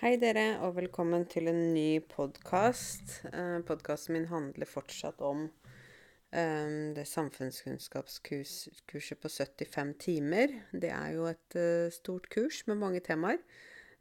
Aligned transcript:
Hei 0.00 0.16
dere, 0.18 0.56
og 0.66 0.72
velkommen 0.74 1.22
til 1.30 1.46
en 1.46 1.70
ny 1.70 2.00
podkast. 2.10 3.22
Eh, 3.28 3.60
Podkasten 3.62 4.16
min 4.16 4.24
handler 4.26 4.66
fortsatt 4.66 5.20
om 5.22 5.44
eh, 6.34 6.90
det 6.96 7.04
samfunnskunnskapskurset 7.06 9.20
på 9.22 9.28
75 9.30 9.94
timer. 10.02 10.50
Det 10.72 10.90
er 10.90 11.12
jo 11.14 11.28
et 11.30 11.54
eh, 11.54 11.92
stort 11.94 12.26
kurs 12.34 12.66
med 12.66 12.82
mange 12.82 12.98
temaer. 13.06 13.38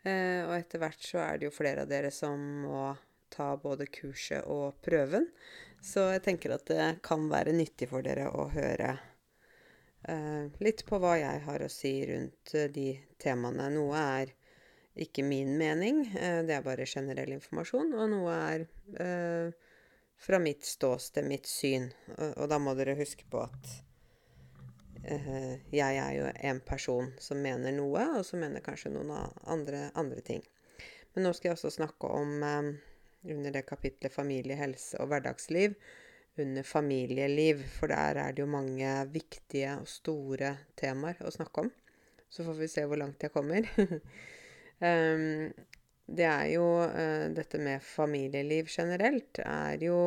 Eh, 0.01 0.41
og 0.47 0.57
etter 0.57 0.81
hvert 0.81 0.97
så 0.97 1.21
er 1.27 1.37
det 1.37 1.45
jo 1.51 1.53
flere 1.53 1.85
av 1.85 1.89
dere 1.93 2.09
som 2.09 2.41
må 2.65 2.97
ta 3.29 3.53
både 3.61 3.85
kurset 3.93 4.41
og 4.49 4.81
prøven. 4.81 5.29
Så 5.77 6.09
jeg 6.15 6.25
tenker 6.25 6.57
at 6.57 6.65
det 6.73 6.97
kan 7.05 7.29
være 7.29 7.53
nyttig 7.53 7.85
for 7.93 8.01
dere 8.01 8.33
å 8.33 8.49
høre 8.49 8.97
eh, 10.09 10.49
litt 10.57 10.89
på 10.89 10.97
hva 10.97 11.21
jeg 11.21 11.45
har 11.45 11.61
å 11.61 11.69
si 11.69 12.01
rundt 12.09 12.49
eh, 12.57 12.65
de 12.73 12.97
temaene. 13.21 13.69
Noe 13.77 13.93
er 14.17 14.33
ikke 14.95 15.23
min 15.25 15.55
mening, 15.57 16.03
eh, 16.13 16.41
det 16.45 16.57
er 16.57 16.65
bare 16.65 16.85
generell 16.85 17.33
informasjon, 17.33 17.93
og 17.97 18.09
noe 18.11 18.35
er 18.53 18.65
eh, 19.01 19.71
fra 20.23 20.39
mitt 20.39 20.65
ståsted, 20.65 21.25
mitt 21.27 21.49
syn. 21.49 21.89
Og, 22.17 22.29
og 22.43 22.51
da 22.51 22.59
må 22.61 22.75
dere 22.77 22.97
huske 22.99 23.25
på 23.29 23.41
at 23.43 23.71
eh, 25.03 25.55
jeg 25.73 25.99
er 25.99 26.13
jo 26.19 26.29
en 26.31 26.61
person 26.65 27.11
som 27.21 27.41
mener 27.41 27.75
noe, 27.75 28.05
og 28.19 28.25
som 28.27 28.43
mener 28.43 28.63
kanskje 28.65 28.93
noen 28.93 29.11
andre, 29.49 29.87
andre 29.99 30.23
ting. 30.25 30.45
Men 31.13 31.27
nå 31.27 31.33
skal 31.33 31.51
jeg 31.51 31.57
også 31.57 31.73
snakke 31.79 32.09
om, 32.13 32.35
eh, 32.43 32.71
under 33.33 33.55
det 33.55 33.65
kapitlet 33.67 34.13
familie, 34.13 34.57
helse 34.59 34.99
og 35.01 35.09
hverdagsliv, 35.11 35.75
under 36.37 36.65
familieliv, 36.65 37.61
for 37.75 37.93
der 37.93 38.17
er 38.17 38.33
det 38.33 38.41
jo 38.41 38.49
mange 38.49 38.89
viktige 39.13 39.75
og 39.77 39.89
store 39.89 40.55
temaer 40.79 41.19
å 41.21 41.33
snakke 41.33 41.65
om. 41.65 41.73
Så 42.33 42.45
får 42.45 42.57
vi 42.57 42.71
se 42.71 42.85
hvor 42.89 42.97
langt 42.97 43.21
jeg 43.21 43.33
kommer. 43.33 43.67
Ehm, 44.83 45.53
det 46.05 46.25
er 46.27 46.49
jo 46.51 46.65
eh, 46.83 47.29
Dette 47.35 47.59
med 47.63 47.83
familieliv 47.85 48.67
generelt 48.71 49.39
er 49.45 49.83
jo 49.83 49.99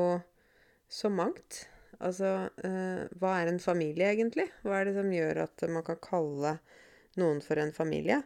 så 0.89 1.11
mangt. 1.11 1.65
Altså, 1.97 2.51
eh, 2.65 3.07
hva 3.17 3.39
er 3.41 3.51
en 3.51 3.63
familie 3.63 4.11
egentlig? 4.13 4.51
Hva 4.63 4.81
er 4.81 4.91
det 4.91 4.97
som 4.99 5.09
gjør 5.13 5.43
at 5.47 5.65
man 5.73 5.87
kan 5.87 6.01
kalle 6.05 6.59
noen 7.17 7.41
for 7.45 7.59
en 7.63 7.73
familie? 7.73 8.21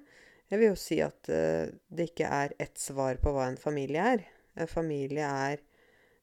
Jeg 0.50 0.58
vil 0.58 0.72
jo 0.72 0.80
si 0.82 0.98
at 1.04 1.30
eh, 1.30 1.70
det 1.88 2.10
ikke 2.10 2.32
er 2.40 2.56
ett 2.58 2.78
svar 2.82 3.20
på 3.22 3.32
hva 3.36 3.46
en 3.48 3.60
familie 3.60 4.08
er. 4.16 4.26
En 4.58 4.70
familie 4.70 5.26
er 5.26 5.66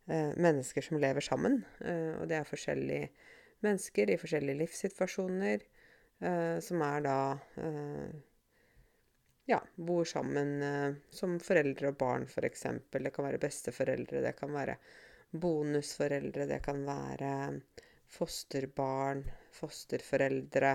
mennesker 0.07 0.83
som 0.85 1.01
lever 1.03 1.19
sammen, 1.19 1.57
og 1.83 2.29
det 2.31 2.37
er 2.37 2.45
forskjellige 2.47 3.09
mennesker 3.65 4.13
i 4.13 4.15
forskjellige 4.15 4.59
livssituasjoner, 4.61 5.65
som 6.63 6.83
er 6.87 7.01
da 7.03 7.15
ja, 9.47 9.61
bor 9.75 10.05
sammen 10.05 10.61
eh, 10.63 10.95
som 11.09 11.37
foreldre 11.39 11.93
og 11.93 11.99
barn, 11.99 12.25
f.eks. 12.27 12.65
Det 12.91 13.11
kan 13.15 13.27
være 13.29 13.39
besteforeldre, 13.39 14.21
det 14.25 14.33
kan 14.35 14.51
være 14.51 14.75
bonusforeldre, 15.31 16.47
det 16.49 16.59
kan 16.65 16.81
være 16.87 17.31
fosterbarn, 18.11 19.23
fosterforeldre, 19.55 20.73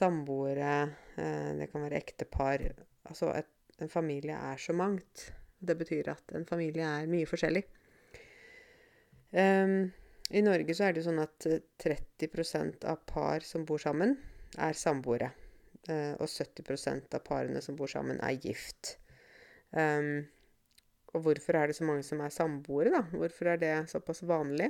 samboere, 0.00 0.74
eh, 1.16 1.50
det 1.60 1.68
kan 1.72 1.84
være 1.84 2.00
ektepar. 2.00 2.64
Altså, 3.08 3.34
et, 3.36 3.52
en 3.84 3.92
familie 3.92 4.36
er 4.36 4.56
så 4.56 4.72
mangt. 4.72 5.28
Det 5.58 5.76
betyr 5.76 6.08
at 6.14 6.36
en 6.38 6.46
familie 6.48 6.88
er 6.88 7.10
mye 7.10 7.28
forskjellig. 7.28 7.64
Um, 9.28 9.90
I 10.32 10.40
Norge 10.40 10.72
så 10.72 10.86
er 10.86 10.94
det 10.94 11.02
jo 11.02 11.10
sånn 11.10 11.20
at 11.20 11.48
eh, 11.50 11.60
30% 11.84 12.88
av 12.88 13.04
par 13.08 13.44
som 13.44 13.68
bor 13.68 13.80
sammen, 13.82 14.16
er 14.56 14.72
samboere. 14.72 15.34
Eh, 15.88 16.14
og 16.20 16.28
70% 16.28 17.14
av 17.16 17.22
parene 17.24 17.62
som 17.64 17.76
bor 17.76 17.88
sammen, 17.88 18.20
er 18.20 18.36
gift. 18.42 18.98
Um, 19.72 20.26
og 21.16 21.24
hvorfor 21.24 21.56
er 21.56 21.68
det 21.68 21.76
så 21.78 21.86
mange 21.88 22.04
som 22.04 22.20
er 22.20 22.32
samboere, 22.32 22.92
da? 22.92 23.02
Hvorfor 23.16 23.54
er 23.54 23.60
det 23.62 23.72
såpass 23.88 24.20
vanlig? 24.28 24.68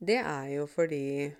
Det 0.00 0.18
er 0.18 0.48
jo 0.56 0.66
fordi 0.70 1.30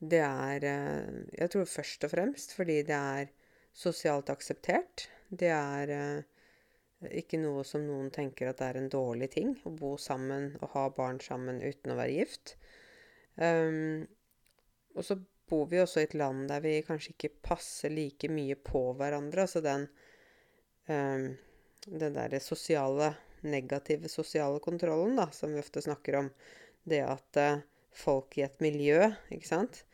det 0.00 0.20
er 0.24 0.64
eh, 0.64 1.16
Jeg 1.36 1.50
tror 1.52 1.64
først 1.68 2.04
og 2.06 2.12
fremst 2.14 2.54
fordi 2.56 2.78
det 2.88 2.96
er 2.96 3.32
sosialt 3.76 4.30
akseptert. 4.32 5.08
Det 5.28 5.50
er 5.52 5.92
eh, 5.92 7.10
ikke 7.20 7.40
noe 7.42 7.64
som 7.68 7.84
noen 7.84 8.08
tenker 8.14 8.48
at 8.48 8.62
det 8.62 8.70
er 8.70 8.80
en 8.80 8.92
dårlig 8.92 9.30
ting 9.36 9.52
å 9.68 9.74
bo 9.76 9.96
sammen 10.00 10.54
og 10.62 10.72
ha 10.76 10.86
barn 10.96 11.20
sammen 11.20 11.60
uten 11.60 11.92
å 11.92 11.98
være 12.00 12.16
gift. 12.16 12.56
Um, 13.36 14.08
og 14.96 15.04
så 15.04 15.16
bor 15.50 15.66
vi 15.70 15.82
også 15.82 16.00
i 16.00 16.08
et 16.08 16.16
land 16.16 16.46
der 16.50 16.62
vi 16.64 16.78
kanskje 16.86 17.12
ikke 17.16 17.34
passer 17.50 17.92
like 17.92 18.30
mye 18.30 18.56
på 18.56 18.90
hverandre. 18.98 19.44
Altså 19.44 19.62
den 19.64 19.88
um, 20.86 21.30
den 21.86 22.14
derre 22.14 22.40
sosiale, 22.40 23.14
negative 23.40 24.08
sosiale 24.08 24.60
kontrollen, 24.60 25.16
da, 25.16 25.30
som 25.32 25.52
vi 25.54 25.60
ofte 25.60 25.82
snakker 25.82 26.18
om. 26.20 26.30
Det 26.84 27.00
at 27.04 27.40
uh, 27.40 27.62
folk 27.96 28.36
i 28.38 28.44
et 28.46 28.60
miljø, 28.62 29.08
ikke 29.32 29.48
sant, 29.48 29.84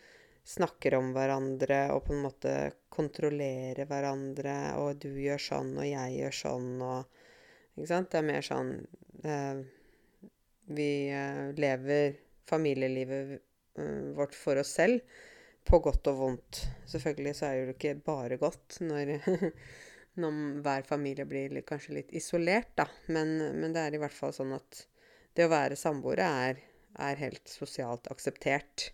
snakker 0.46 0.94
om 0.98 1.10
hverandre 1.14 1.88
og 1.94 2.04
på 2.06 2.14
en 2.14 2.22
måte 2.22 2.52
kontrollerer 2.92 3.88
hverandre, 3.90 4.56
og 4.80 5.00
du 5.02 5.10
gjør 5.20 5.42
sånn, 5.42 5.72
og 5.78 5.88
jeg 5.88 6.18
gjør 6.20 6.42
sånn, 6.42 6.74
og 6.82 7.22
Ikke 7.76 7.90
sant? 7.90 8.06
Det 8.08 8.18
er 8.22 8.24
mer 8.24 8.44
sånn 8.46 8.70
uh, 9.26 9.58
Vi 10.78 10.90
uh, 11.12 11.50
lever 11.52 12.14
familielivet 12.48 13.42
vårt 14.16 14.32
for 14.32 14.56
oss 14.56 14.70
selv, 14.78 15.02
på 15.66 15.80
godt 15.84 16.08
og 16.12 16.20
vondt. 16.20 16.62
Selvfølgelig 16.88 17.34
så 17.36 17.48
er 17.48 17.56
det 17.56 17.64
jo 17.64 17.76
ikke 17.76 17.94
bare 18.06 18.38
godt 18.40 18.80
når 18.86 19.16
når 20.20 20.60
hver 20.64 20.84
familie 20.88 21.26
blir 21.28 21.52
kanskje 21.68 21.98
litt 21.98 22.12
isolert, 22.16 22.72
da. 22.78 22.86
Men, 23.12 23.36
men 23.60 23.74
det 23.74 23.82
er 23.82 23.96
i 23.96 24.00
hvert 24.00 24.16
fall 24.16 24.32
sånn 24.34 24.54
at 24.56 24.86
det 25.36 25.44
å 25.46 25.52
være 25.52 25.76
samboere 25.76 26.28
er, 26.48 26.62
er 26.96 27.20
helt 27.20 27.50
sosialt 27.50 28.08
akseptert. 28.12 28.90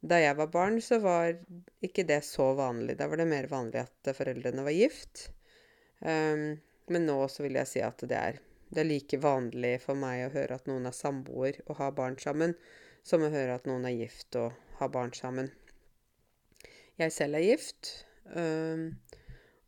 Da 0.00 0.20
jeg 0.22 0.36
var 0.38 0.50
barn, 0.54 0.78
så 0.80 1.00
var 1.02 1.34
ikke 1.84 2.06
det 2.08 2.22
så 2.24 2.52
vanlig. 2.56 2.96
Da 2.96 3.08
var 3.10 3.20
det 3.20 3.28
mer 3.28 3.48
vanlig 3.50 3.82
at 3.82 4.12
foreldrene 4.16 4.64
var 4.64 4.76
gift. 4.76 5.28
Um, 6.00 6.54
men 6.88 7.08
nå 7.08 7.18
så 7.28 7.44
vil 7.44 7.58
jeg 7.58 7.68
si 7.68 7.84
at 7.84 8.00
det 8.08 8.16
er, 8.16 8.38
det 8.70 8.84
er 8.84 8.88
like 8.88 9.20
vanlig 9.20 9.74
for 9.82 9.98
meg 9.98 10.24
å 10.24 10.32
høre 10.32 10.56
at 10.56 10.68
noen 10.70 10.88
er 10.88 10.96
samboer 10.96 11.60
og 11.66 11.80
har 11.82 11.96
barn 11.98 12.16
sammen, 12.22 12.54
som 13.04 13.24
å 13.24 13.32
høre 13.32 13.58
at 13.58 13.68
noen 13.68 13.84
er 13.88 13.98
gift 13.98 14.38
og 14.40 14.54
har 14.78 14.94
barn 14.94 15.12
sammen. 15.16 15.50
Jeg 16.98 17.14
selv 17.14 17.38
er 17.38 17.46
gift. 17.46 17.90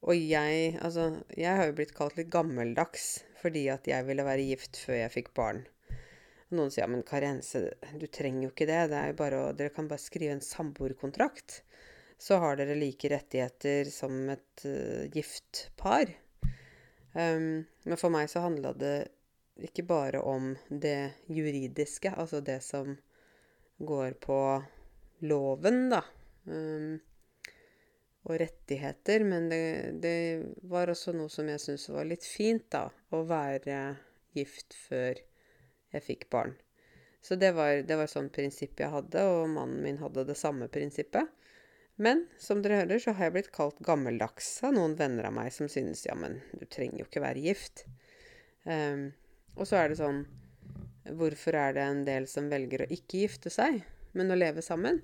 Og 0.01 0.15
jeg 0.17 0.79
Altså, 0.83 1.23
jeg 1.37 1.57
har 1.57 1.69
jo 1.69 1.77
blitt 1.79 1.95
kalt 1.97 2.17
litt 2.19 2.33
gammeldags 2.33 3.21
fordi 3.41 3.69
at 3.73 3.87
jeg 3.89 4.05
ville 4.05 4.25
være 4.27 4.49
gift 4.51 4.77
før 4.77 4.99
jeg 4.99 5.13
fikk 5.15 5.31
barn. 5.37 5.63
Noen 6.51 6.73
sier 6.73 6.83
ja, 6.83 6.91
men 6.91 7.05
Karense, 7.07 7.63
du 7.97 8.05
trenger 8.11 8.49
jo 8.49 8.51
ikke 8.51 8.67
det. 8.69 8.81
det 8.91 8.99
er 8.99 9.13
jo 9.13 9.19
bare 9.21 9.39
å, 9.39 9.53
dere 9.57 9.73
kan 9.73 9.89
bare 9.89 10.03
skrive 10.03 10.35
en 10.35 10.43
samboerkontrakt. 10.45 11.61
Så 12.21 12.37
har 12.43 12.59
dere 12.59 12.77
like 12.77 13.09
rettigheter 13.09 13.89
som 13.89 14.29
et 14.35 14.65
uh, 14.67 15.07
gift 15.15 15.71
par. 15.81 16.11
Um, 17.15 17.63
men 17.87 18.01
for 18.01 18.13
meg 18.13 18.29
så 18.31 18.43
handla 18.45 18.75
det 18.77 18.97
ikke 19.71 19.87
bare 19.89 20.21
om 20.21 20.53
det 20.69 21.15
juridiske, 21.33 22.13
altså 22.13 22.43
det 22.45 22.61
som 22.67 22.93
går 23.79 24.19
på 24.21 24.41
loven, 25.31 25.87
da. 25.95 26.03
Um, 26.45 26.99
og 28.29 28.37
rettigheter, 28.43 29.25
men 29.25 29.49
det, 29.49 29.65
det 30.03 30.17
var 30.69 30.93
også 30.93 31.15
noe 31.17 31.33
som 31.33 31.49
jeg 31.49 31.63
syntes 31.63 31.89
var 31.93 32.09
litt 32.09 32.27
fint, 32.27 32.67
da. 32.73 32.89
Å 33.17 33.23
være 33.27 33.79
gift 34.37 34.77
før 34.89 35.21
jeg 35.91 36.05
fikk 36.07 36.29
barn. 36.33 36.55
Så 37.21 37.37
det 37.37 37.53
var, 37.57 37.83
det 37.85 37.97
var 37.97 38.09
et 38.09 38.13
sånt 38.13 38.33
prinsipp 38.33 38.81
jeg 38.81 38.93
hadde, 38.93 39.25
og 39.29 39.51
mannen 39.53 39.81
min 39.85 40.01
hadde 40.01 40.25
det 40.29 40.39
samme 40.39 40.69
prinsippet. 40.73 41.29
Men 42.01 42.23
som 42.41 42.63
dere 42.65 42.79
hører, 42.81 43.01
så 43.03 43.13
har 43.13 43.29
jeg 43.29 43.35
blitt 43.35 43.51
kalt 43.53 43.81
gammeldags 43.85 44.49
av 44.65 44.73
noen 44.73 44.95
venner 44.97 45.29
av 45.29 45.35
meg 45.37 45.51
som 45.53 45.69
synes 45.69 46.07
ja, 46.07 46.15
men 46.17 46.39
du 46.57 46.65
trenger 46.65 47.03
jo 47.03 47.09
ikke 47.09 47.25
være 47.25 47.45
gift. 47.45 47.85
Um, 48.65 49.11
og 49.57 49.69
så 49.69 49.81
er 49.81 49.91
det 49.91 50.01
sånn 50.01 50.25
Hvorfor 51.17 51.57
er 51.57 51.73
det 51.75 51.83
en 51.83 52.03
del 52.05 52.27
som 52.29 52.51
velger 52.53 52.85
å 52.85 52.89
ikke 52.93 53.23
gifte 53.23 53.51
seg, 53.51 53.81
men 54.15 54.31
å 54.31 54.37
leve 54.37 54.63
sammen? 54.63 55.01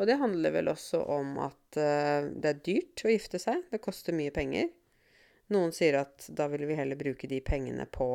Og 0.00 0.08
det 0.08 0.18
handler 0.20 0.54
vel 0.54 0.70
også 0.72 1.02
om 1.14 1.34
at 1.44 1.78
uh, 1.78 2.28
det 2.32 2.48
er 2.48 2.62
dyrt 2.64 3.04
å 3.04 3.12
gifte 3.12 3.40
seg. 3.42 3.66
Det 3.70 3.82
koster 3.84 4.16
mye 4.16 4.32
penger. 4.34 4.70
Noen 5.52 5.74
sier 5.74 5.98
at 6.00 6.28
da 6.32 6.46
vil 6.52 6.64
vi 6.68 6.78
heller 6.78 6.96
bruke 6.96 7.28
de 7.28 7.42
pengene 7.44 7.84
på 7.92 8.08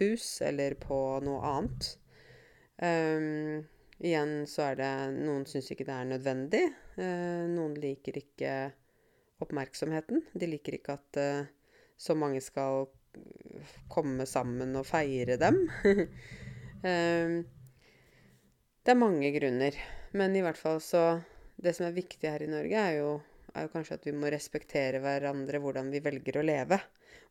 hus 0.00 0.40
eller 0.42 0.74
på 0.80 0.98
noe 1.24 1.42
annet. 1.46 1.90
Um, 2.82 3.62
igjen 4.02 4.40
så 4.50 4.72
er 4.72 4.80
det 4.80 4.92
Noen 5.20 5.44
syns 5.46 5.70
ikke 5.70 5.86
det 5.86 5.94
er 5.94 6.10
nødvendig. 6.10 6.64
Uh, 6.98 7.46
noen 7.52 7.76
liker 7.78 8.18
ikke 8.18 8.54
oppmerksomheten. 9.44 10.24
De 10.34 10.50
liker 10.50 10.80
ikke 10.80 10.98
at 10.98 11.20
uh, 11.20 11.50
så 11.96 12.16
mange 12.18 12.42
skal 12.42 12.88
komme 13.92 14.26
sammen 14.26 14.74
og 14.74 14.88
feire 14.88 15.38
dem. 15.38 15.62
um, 16.82 17.36
det 18.84 18.96
er 18.96 18.98
mange 18.98 19.30
grunner. 19.38 19.78
Men 20.14 20.36
i 20.36 20.42
hvert 20.44 20.58
fall 20.58 20.80
så 20.82 21.20
Det 21.56 21.72
som 21.76 21.86
er 21.86 21.94
viktig 21.94 22.26
her 22.26 22.42
i 22.42 22.50
Norge, 22.50 22.80
er 22.80 22.96
jo 22.98 23.10
er 23.54 23.66
jo 23.66 23.72
kanskje 23.74 23.98
at 23.98 24.06
vi 24.08 24.14
må 24.16 24.30
respektere 24.32 25.00
hverandre 25.02 25.60
hvordan 25.62 25.90
vi 25.92 26.02
velger 26.02 26.40
å 26.40 26.46
leve, 26.46 26.80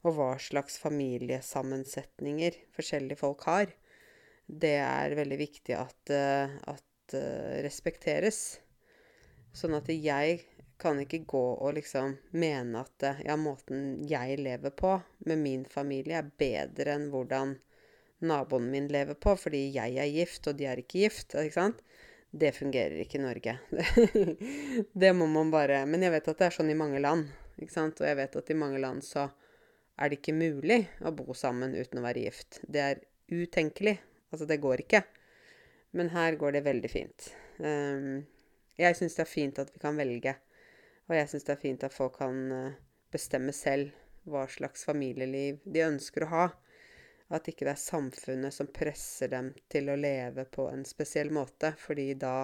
og 0.08 0.16
hva 0.18 0.30
slags 0.40 0.78
familiesammensetninger 0.80 2.60
forskjellige 2.76 3.20
folk 3.20 3.44
har. 3.50 3.74
Det 4.48 4.78
er 4.80 5.18
veldig 5.20 5.40
viktig 5.40 5.76
at, 5.76 6.00
uh, 6.12 6.56
at 6.72 7.16
uh, 7.18 7.60
respekteres. 7.66 8.40
Sånn 9.54 9.76
at 9.78 9.92
jeg 9.92 10.40
kan 10.82 11.00
ikke 11.00 11.22
gå 11.30 11.44
og 11.54 11.76
liksom 11.78 12.16
mene 12.40 12.82
at 12.82 13.06
ja, 13.24 13.36
måten 13.40 14.02
jeg 14.10 14.40
lever 14.42 14.74
på 14.76 14.96
med 15.28 15.40
min 15.44 15.68
familie, 15.70 16.20
er 16.20 16.32
bedre 16.40 16.98
enn 16.98 17.10
hvordan 17.14 17.54
naboen 18.24 18.72
min 18.72 18.88
lever 18.92 19.20
på, 19.20 19.36
fordi 19.40 19.68
jeg 19.76 20.00
er 20.00 20.10
gift, 20.12 20.48
og 20.48 20.58
de 20.60 20.68
er 20.72 20.82
ikke 20.82 21.04
gift. 21.06 21.36
ikke 21.36 21.60
sant? 21.60 21.84
Det 22.34 22.50
fungerer 22.56 22.98
ikke 23.04 23.20
i 23.20 23.22
Norge. 23.22 23.54
det 25.02 25.12
må 25.14 25.28
man 25.30 25.52
bare 25.54 25.84
Men 25.86 26.02
jeg 26.02 26.16
vet 26.16 26.30
at 26.32 26.40
det 26.40 26.48
er 26.48 26.56
sånn 26.56 26.72
i 26.74 26.78
mange 26.78 27.02
land. 27.04 27.28
ikke 27.62 27.76
sant? 27.76 28.00
Og 28.02 28.08
jeg 28.10 28.18
vet 28.18 28.38
at 28.40 28.50
i 28.50 28.58
mange 28.58 28.80
land 28.82 29.06
så 29.06 29.28
er 30.02 30.10
det 30.10 30.18
ikke 30.18 30.34
mulig 30.34 30.80
å 31.06 31.12
bo 31.14 31.36
sammen 31.38 31.76
uten 31.78 32.02
å 32.02 32.06
være 32.08 32.24
gift. 32.26 32.58
Det 32.66 32.82
er 32.82 33.04
utenkelig. 33.30 34.00
Altså, 34.32 34.48
det 34.50 34.58
går 34.64 34.82
ikke. 34.82 35.04
Men 35.94 36.10
her 36.16 36.40
går 36.42 36.58
det 36.58 36.64
veldig 36.66 36.90
fint. 36.90 37.30
Um, 37.62 38.26
jeg 38.82 38.98
syns 38.98 39.14
det 39.20 39.28
er 39.28 39.30
fint 39.30 39.62
at 39.62 39.70
vi 39.70 39.84
kan 39.84 40.00
velge. 40.02 40.34
Og 41.06 41.14
jeg 41.20 41.30
syns 41.30 41.46
det 41.46 41.54
er 41.54 41.62
fint 41.62 41.86
at 41.86 41.94
folk 41.94 42.18
kan 42.18 42.40
uh, 42.50 42.80
bestemme 43.14 43.54
selv 43.54 43.94
hva 44.26 44.48
slags 44.50 44.88
familieliv 44.88 45.62
de 45.70 45.86
ønsker 45.86 46.26
å 46.26 46.32
ha. 46.34 46.46
At 47.34 47.48
ikke 47.50 47.66
det 47.66 47.74
er 47.74 47.82
samfunnet 47.82 48.54
som 48.54 48.70
presser 48.70 49.32
dem 49.32 49.54
til 49.72 49.90
å 49.90 49.98
leve 49.98 50.46
på 50.54 50.68
en 50.70 50.84
spesiell 50.86 51.32
måte, 51.34 51.74
fordi 51.82 52.12
da 52.22 52.44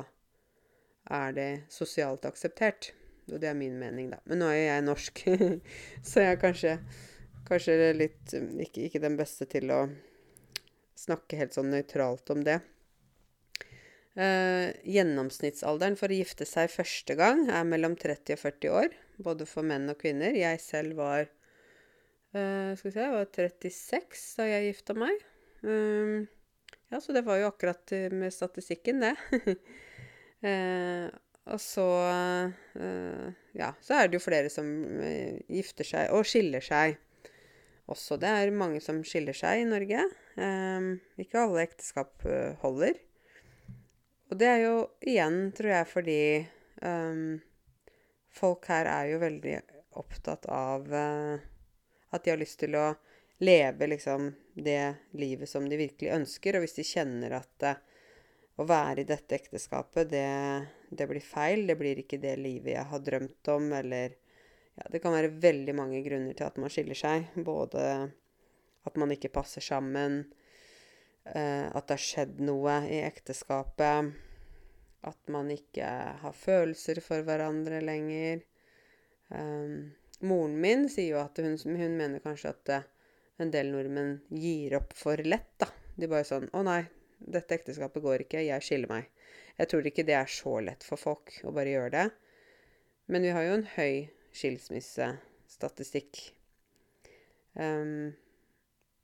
er 1.10 1.36
det 1.36 1.50
sosialt 1.74 2.26
akseptert. 2.30 2.92
Og 3.30 3.38
det 3.42 3.52
er 3.52 3.58
min 3.58 3.78
mening, 3.80 4.10
da. 4.14 4.20
Men 4.26 4.42
nå 4.42 4.50
er 4.50 4.58
jo 4.58 4.66
jeg 4.66 4.86
norsk, 4.88 5.24
så 6.10 6.26
jeg 6.26 6.34
er 6.34 6.42
kanskje, 6.42 6.76
kanskje 7.50 7.78
litt 7.98 8.34
ikke, 8.34 8.88
ikke, 8.88 9.04
den 9.04 9.18
beste 9.20 9.46
til 9.50 9.70
å 9.74 9.84
snakke 11.00 11.40
helt 11.40 11.56
sånn 11.56 11.70
nøytralt 11.72 12.34
om 12.34 12.44
det. 12.48 12.60
Eh, 14.20 14.74
gjennomsnittsalderen 14.90 15.96
for 16.00 16.12
å 16.12 16.18
gifte 16.18 16.48
seg 16.50 16.72
første 16.74 17.16
gang 17.20 17.46
er 17.54 17.68
mellom 17.68 17.96
30 18.00 18.36
og 18.36 18.42
40 18.42 18.74
år, 18.82 18.96
både 19.22 19.46
for 19.48 19.68
menn 19.68 19.88
og 19.92 20.00
kvinner. 20.02 20.34
Jeg 20.36 20.60
selv 20.64 20.98
var 21.00 21.30
Uh, 22.30 22.76
skal 22.78 22.92
vi 22.92 22.94
se, 22.94 23.02
jeg 23.02 23.14
var 23.16 23.30
36 23.34 24.20
da 24.38 24.46
jeg 24.46 24.68
gifta 24.68 24.94
meg. 24.98 25.24
Um, 25.66 26.28
ja, 26.92 27.00
så 27.02 27.16
det 27.16 27.24
var 27.26 27.40
jo 27.42 27.48
akkurat 27.50 27.96
med 28.14 28.34
statistikken, 28.34 29.02
det. 29.02 29.16
uh, 30.46 31.10
og 31.54 31.62
så 31.64 31.88
uh, 32.06 33.26
Ja, 33.58 33.72
så 33.81 33.98
er 33.98 34.08
det 34.08 34.20
jo 34.20 34.28
flere 34.28 34.54
som 34.54 34.70
gifter 35.50 35.88
seg 35.90 36.14
og 36.14 36.28
skiller 36.30 36.62
seg 36.62 37.00
også. 37.90 38.20
Det 38.22 38.30
er 38.30 38.54
mange 38.54 38.84
som 38.86 39.02
skiller 39.02 39.34
seg 39.34 39.64
i 39.64 39.68
Norge. 39.72 40.06
Um, 40.38 41.00
ikke 41.18 41.42
alle 41.48 41.66
ekteskap 41.66 42.30
holder. 42.62 43.02
Og 44.30 44.38
det 44.38 44.46
er 44.54 44.68
jo 44.68 44.76
igjen, 45.02 45.48
tror 45.58 45.74
jeg, 45.80 45.90
fordi 45.90 46.24
um, 46.86 47.40
folk 48.30 48.70
her 48.70 48.86
er 48.86 49.16
jo 49.16 49.24
veldig 49.26 49.62
opptatt 49.98 50.46
av 50.54 50.86
at 52.10 52.24
de 52.24 52.34
har 52.34 52.42
lyst 52.42 52.60
til 52.62 52.76
å 52.78 52.88
leve 53.40 53.88
liksom 53.88 54.34
det 54.54 54.96
livet 55.12 55.50
som 55.50 55.70
de 55.70 55.78
virkelig 55.80 56.12
ønsker. 56.12 56.58
Og 56.58 56.66
hvis 56.66 56.78
de 56.80 56.88
kjenner 56.88 57.36
at 57.40 57.68
uh, 57.68 57.78
å 58.60 58.66
være 58.68 59.04
i 59.04 59.08
dette 59.08 59.38
ekteskapet, 59.38 60.10
det, 60.12 60.26
det, 60.90 61.08
blir 61.08 61.24
feil, 61.24 61.66
det 61.68 61.78
blir 61.80 62.02
ikke 62.02 62.20
det 62.22 62.36
livet 62.42 62.76
jeg 62.76 62.88
har 62.92 63.06
drømt 63.06 63.52
om, 63.56 63.72
eller 63.80 64.18
ja, 64.76 64.88
Det 64.92 65.02
kan 65.04 65.16
være 65.16 65.36
veldig 65.44 65.76
mange 65.76 66.02
grunner 66.04 66.36
til 66.36 66.48
at 66.48 66.60
man 66.60 66.72
skiller 66.72 66.98
seg. 66.98 67.30
Både 67.36 67.84
at 68.88 69.00
man 69.00 69.12
ikke 69.12 69.32
passer 69.32 69.64
sammen, 69.64 70.22
uh, 71.30 71.68
at 71.72 71.86
det 71.88 71.96
har 71.96 72.04
skjedd 72.10 72.42
noe 72.44 72.82
i 72.90 73.02
ekteskapet, 73.06 74.12
at 75.08 75.32
man 75.32 75.48
ikke 75.54 75.88
har 76.20 76.36
følelser 76.36 77.00
for 77.04 77.24
hverandre 77.24 77.80
lenger. 77.84 78.44
Um, 79.30 79.94
Moren 80.19 80.56
min 80.62 80.88
sier 80.92 81.16
jo 81.16 81.19
at 81.21 81.39
hun, 81.39 81.56
hun 81.63 81.98
mener 81.98 82.24
kanskje 82.24 82.51
at 82.51 82.71
uh, 82.75 82.88
en 83.39 83.51
del 83.54 83.71
nordmenn 83.71 84.18
gir 84.36 84.75
opp 84.80 84.95
for 84.98 85.21
lett, 85.24 85.54
da. 85.62 85.69
De 86.00 86.07
bare 86.12 86.27
sånn 86.27 86.50
'Å 86.51 86.63
nei, 86.63 86.81
dette 87.19 87.56
ekteskapet 87.56 88.04
går 88.04 88.25
ikke. 88.25 88.44
Jeg 88.44 88.66
skiller 88.66 88.92
meg.' 88.92 89.10
Jeg 89.60 89.68
tror 89.68 89.88
ikke 89.88 90.06
det 90.07 90.16
er 90.16 90.30
så 90.31 90.54
lett 90.63 90.86
for 90.88 91.00
folk 91.00 91.33
å 91.44 91.51
bare 91.51 91.74
gjøre 91.74 91.92
det. 91.92 92.06
Men 93.12 93.25
vi 93.27 93.33
har 93.36 93.44
jo 93.44 93.56
en 93.57 93.66
høy 93.75 94.07
skilsmissestatistikk. 94.31 96.19
Um, 97.60 98.16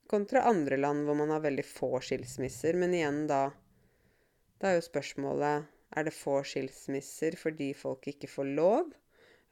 kontra 0.07 0.45
andre 0.47 0.77
land 0.79 1.03
hvor 1.03 1.17
man 1.19 1.33
har 1.33 1.43
veldig 1.43 1.65
få 1.67 1.99
skilsmisser. 1.99 2.79
Men 2.79 2.95
igjen, 2.95 3.25
da 3.27 3.51
Da 4.55 4.69
er 4.69 4.77
jo 4.77 4.85
spørsmålet 4.85 5.65
er 5.99 6.05
det 6.07 6.13
få 6.15 6.37
skilsmisser 6.47 7.35
fordi 7.35 7.73
folk 7.75 8.07
ikke 8.07 8.29
får 8.31 8.47
lov? 8.55 8.93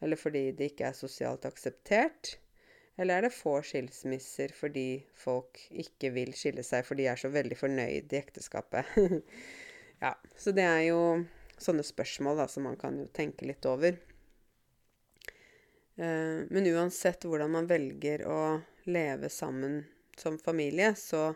Eller 0.01 0.19
fordi 0.19 0.47
det 0.57 0.71
ikke 0.71 0.89
er 0.89 0.97
sosialt 0.97 1.45
akseptert? 1.49 2.37
Eller 2.97 3.17
er 3.17 3.25
det 3.25 3.33
få 3.33 3.55
skilsmisser 3.65 4.53
fordi 4.53 5.03
folk 5.17 5.59
ikke 5.71 6.11
vil 6.13 6.33
skille 6.37 6.65
seg, 6.65 6.85
for 6.85 6.99
de 6.99 7.07
er 7.09 7.19
så 7.19 7.31
veldig 7.33 7.57
fornøyd 7.57 8.13
i 8.13 8.19
ekteskapet? 8.19 8.91
ja, 10.05 10.13
så 10.37 10.53
det 10.53 10.65
er 10.67 10.83
jo 10.91 10.99
sånne 11.57 11.85
spørsmål 11.85 12.43
da, 12.43 12.49
som 12.51 12.67
man 12.67 12.77
kan 12.77 12.99
jo 13.01 13.07
tenke 13.13 13.47
litt 13.49 13.65
over. 13.69 13.97
Uh, 15.93 16.45
men 16.49 16.69
uansett 16.73 17.25
hvordan 17.29 17.53
man 17.53 17.69
velger 17.69 18.25
å 18.29 18.39
leve 18.89 19.29
sammen 19.31 19.83
som 20.17 20.37
familie, 20.41 20.93
så, 20.97 21.31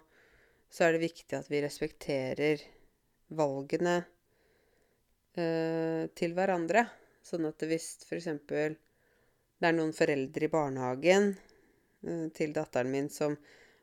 så 0.69 0.88
er 0.88 0.95
det 0.95 1.06
viktig 1.07 1.38
at 1.38 1.50
vi 1.50 1.62
respekterer 1.63 2.62
valgene 3.33 3.95
eh, 5.36 6.07
til 6.15 6.36
hverandre. 6.38 6.86
Sånn 7.27 7.44
at 7.50 7.59
hvis 7.68 7.88
f.eks. 8.07 8.27
det 8.47 9.68
er 9.68 9.74
noen 9.75 9.91
foreldre 9.95 10.45
i 10.47 10.53
barnehagen 10.53 11.25
uh, 11.35 12.27
til 12.38 12.53
datteren 12.56 12.91
min 12.94 13.09
som 13.12 13.35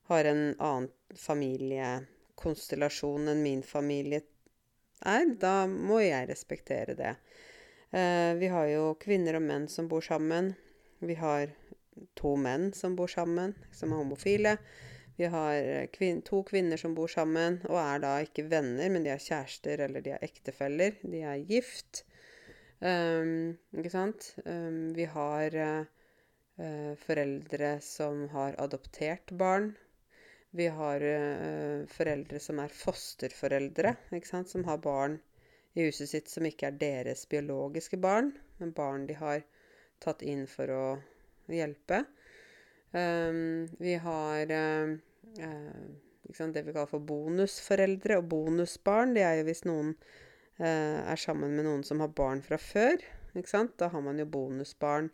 har 0.09 0.25
en 0.31 0.43
annen 0.55 0.89
familiekonstellasjon 1.21 3.29
enn 3.35 3.43
min 3.45 3.63
familie 3.67 4.21
er, 5.05 5.27
da 5.41 5.67
må 5.69 6.01
jeg 6.01 6.29
respektere 6.31 6.95
det. 6.97 7.15
Uh, 7.93 8.33
vi 8.41 8.49
har 8.55 8.67
jo 8.71 8.99
kvinner 9.03 9.35
og 9.37 9.43
menn 9.45 9.69
som 9.69 9.89
bor 9.93 10.03
sammen. 10.05 10.55
Vi 11.05 11.15
har 11.21 11.49
to 12.17 12.37
menn 12.41 12.73
som 12.73 12.97
bor 12.97 13.09
sammen, 13.13 13.55
som 13.77 13.93
er 13.93 14.01
homofile. 14.01 14.57
Vi 15.21 15.27
har 15.31 15.87
kvin 15.95 16.23
to 16.27 16.43
kvinner 16.49 16.77
som 16.81 16.95
bor 16.97 17.09
sammen, 17.13 17.61
og 17.69 17.77
er 17.79 17.99
da 18.03 18.21
ikke 18.25 18.51
venner, 18.51 18.89
men 18.91 19.05
de 19.05 19.11
er 19.13 19.23
kjærester 19.23 19.79
eller 19.85 20.01
de 20.03 20.11
er 20.17 20.25
ektefeller. 20.27 20.93
De 21.05 21.21
er 21.23 21.47
gift. 21.47 22.03
Um, 22.85 23.55
ikke 23.73 23.93
sant? 23.93 24.27
Um, 24.45 24.93
vi 24.93 25.07
har 25.09 25.55
uh, 25.57 26.93
foreldre 27.01 27.79
som 27.81 28.27
har 28.35 28.59
adoptert 28.61 29.33
barn. 29.41 29.71
Vi 30.53 30.67
har 30.69 31.01
uh, 31.01 31.87
foreldre 31.89 32.41
som 32.45 32.61
er 32.61 32.75
fosterforeldre, 32.77 33.95
som 34.45 34.67
har 34.69 34.83
barn 34.85 35.17
i 35.75 35.87
huset 35.89 36.13
sitt 36.13 36.29
som 36.31 36.45
ikke 36.47 36.69
er 36.69 36.77
deres 36.79 37.25
biologiske 37.27 37.97
barn, 37.99 38.35
men 38.61 38.77
barn 38.77 39.09
de 39.09 39.17
har 39.19 39.41
tatt 40.05 40.21
inn 40.23 40.45
for 40.47 40.71
å 40.71 40.85
hjelpe. 41.49 42.05
Um, 42.93 43.65
vi 43.81 43.97
har 43.97 44.53
uh, 44.53 44.93
sant, 46.37 46.53
det 46.53 46.67
vi 46.69 46.77
kaller 46.77 46.93
for 46.93 47.09
bonusforeldre 47.09 48.21
og 48.21 48.29
bonusbarn. 48.29 49.17
Det 49.17 49.25
er 49.25 49.41
jo 49.41 49.49
hvis 49.49 49.65
noen 49.65 49.97
er 50.63 51.19
sammen 51.19 51.57
med 51.57 51.67
noen 51.67 51.83
som 51.87 52.03
har 52.05 52.13
barn 52.15 52.43
fra 52.45 52.59
før. 52.61 53.03
Ikke 53.35 53.51
sant? 53.51 53.75
Da 53.81 53.89
har 53.91 54.03
man 54.05 54.21
jo 54.21 54.27
bonusbarn, 54.31 55.11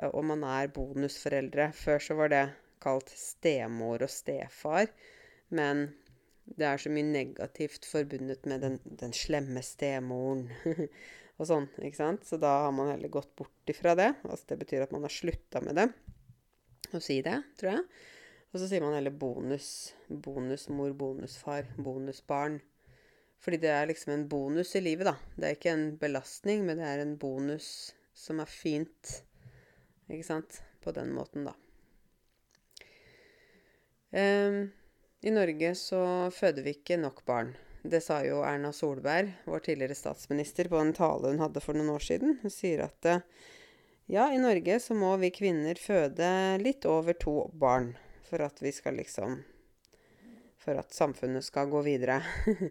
eh, 0.00 0.08
og 0.10 0.24
man 0.30 0.42
er 0.46 0.72
bonusforeldre. 0.74 1.70
Før 1.76 2.02
så 2.02 2.16
var 2.18 2.32
det 2.32 2.42
kalt 2.82 3.10
stemor 3.10 4.02
og 4.04 4.12
stefar, 4.12 4.90
men 5.54 5.86
det 6.46 6.66
er 6.66 6.78
så 6.78 6.90
mye 6.92 7.06
negativt 7.06 7.86
forbundet 7.88 8.44
med 8.46 8.62
den, 8.62 8.76
den 8.84 9.14
slemme 9.16 9.62
stemoren 9.66 10.44
og 11.38 11.48
sånn, 11.48 11.66
ikke 11.82 11.98
sant? 11.98 12.26
Så 12.28 12.38
da 12.38 12.52
har 12.66 12.74
man 12.74 12.92
heller 12.92 13.10
gått 13.10 13.32
bort 13.38 13.72
ifra 13.72 13.96
det. 13.98 14.12
Altså 14.28 14.52
det 14.52 14.60
betyr 14.62 14.84
at 14.84 14.94
man 14.94 15.06
har 15.06 15.14
slutta 15.14 15.62
med 15.64 15.78
det. 15.80 15.88
Å 16.94 17.02
si 17.02 17.18
det, 17.26 17.40
tror 17.58 17.72
jeg. 17.72 17.82
Og 18.52 18.60
så 18.62 18.68
sier 18.70 18.84
man 18.84 18.94
heller 18.94 19.14
bonus. 19.14 19.70
Bonusmor, 20.06 20.94
bonusfar, 20.96 21.66
bonusbarn. 21.82 22.60
Fordi 23.42 23.60
det 23.62 23.70
er 23.70 23.90
liksom 23.90 24.12
en 24.14 24.26
bonus 24.28 24.74
i 24.76 24.82
livet, 24.82 25.06
da. 25.08 25.14
Det 25.36 25.48
er 25.48 25.58
ikke 25.58 25.74
en 25.74 25.86
belastning, 26.00 26.64
men 26.66 26.80
det 26.80 26.88
er 26.88 27.02
en 27.02 27.16
bonus 27.20 27.68
som 28.16 28.40
er 28.42 28.50
fint. 28.50 29.20
Ikke 30.08 30.26
sant? 30.26 30.62
På 30.82 30.94
den 30.94 31.12
måten, 31.14 31.46
da. 31.48 31.54
Um, 34.16 34.70
I 35.20 35.30
Norge 35.34 35.74
så 35.74 36.02
føder 36.32 36.64
vi 36.64 36.76
ikke 36.78 36.98
nok 37.00 37.24
barn. 37.26 37.52
Det 37.86 38.00
sa 38.02 38.20
jo 38.26 38.40
Erna 38.46 38.72
Solberg, 38.74 39.32
vår 39.46 39.62
tidligere 39.66 39.98
statsminister, 39.98 40.70
på 40.70 40.78
en 40.80 40.94
tale 40.96 41.30
hun 41.30 41.42
hadde 41.42 41.62
for 41.62 41.78
noen 41.78 41.92
år 41.94 42.06
siden. 42.06 42.38
Hun 42.42 42.52
sier 42.52 42.86
at 42.86 43.10
uh, 43.10 43.20
Ja, 44.10 44.28
i 44.30 44.38
Norge 44.38 44.78
så 44.82 44.94
må 44.94 45.12
vi 45.18 45.32
kvinner 45.34 45.78
føde 45.82 46.28
litt 46.62 46.86
over 46.86 47.18
to 47.18 47.48
barn 47.52 47.92
for 48.26 48.42
at 48.46 48.62
vi 48.62 48.72
skal 48.74 48.98
liksom 48.98 49.40
For 50.62 50.78
at 50.78 50.94
samfunnet 50.94 51.44
skal 51.46 51.70
gå 51.70 51.82
videre. 51.86 52.22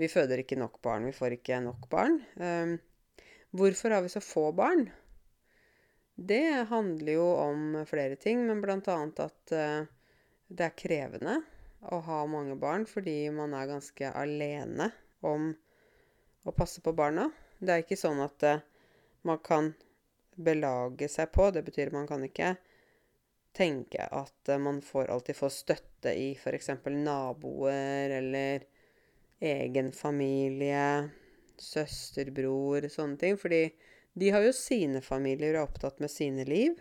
vi 0.00 0.10
føder 0.10 0.42
ikke 0.42 0.58
nok 0.58 0.80
barn. 0.82 1.06
Vi 1.06 1.14
får 1.14 1.36
ikke 1.36 1.60
nok 1.62 1.88
barn. 1.90 2.18
Um, 2.36 2.76
hvorfor 3.54 3.94
har 3.94 4.02
vi 4.02 4.10
så 4.12 4.22
få 4.24 4.50
barn? 4.56 4.88
Det 6.14 6.66
handler 6.70 7.12
jo 7.12 7.26
om 7.42 7.84
flere 7.86 8.16
ting, 8.16 8.44
men 8.46 8.62
annet 8.62 9.20
at 9.22 9.54
uh, 9.54 9.86
det 10.48 10.66
er 10.66 10.78
krevende 10.78 11.40
å 11.92 11.98
ha 12.06 12.20
mange 12.30 12.56
barn 12.56 12.86
fordi 12.88 13.28
man 13.34 13.54
er 13.56 13.68
ganske 13.68 14.10
alene 14.16 14.90
om 15.26 15.50
å 16.44 16.54
passe 16.54 16.82
på 16.84 16.94
barna. 16.96 17.30
Det 17.58 17.72
er 17.72 17.82
ikke 17.84 17.98
sånn 17.98 18.22
at 18.24 18.46
uh, 18.46 18.62
man 19.22 19.40
kan 19.46 19.72
belage 20.34 21.08
seg 21.08 21.30
på. 21.32 21.50
Det 21.54 21.62
betyr 21.66 21.94
man 21.94 22.08
kan 22.10 22.24
ikke 22.26 22.56
tenke 23.54 24.06
at 24.10 24.50
uh, 24.50 24.58
man 24.58 24.82
får 24.82 25.10
alltid 25.14 25.38
få 25.38 25.50
støtte 25.54 26.14
i 26.18 26.32
f.eks. 26.34 26.70
naboer 26.90 28.18
eller 28.18 28.66
egen 29.40 29.92
familie, 29.92 31.10
søster, 31.58 32.30
bror, 32.34 32.88
sånne 32.92 33.18
ting. 33.20 33.38
Fordi 33.40 33.66
de 34.14 34.30
har 34.30 34.44
jo 34.46 34.54
sine 34.54 35.02
familier 35.02 35.56
og 35.56 35.60
er 35.60 35.68
opptatt 35.68 36.02
med 36.02 36.12
sine 36.12 36.46
liv. 36.48 36.78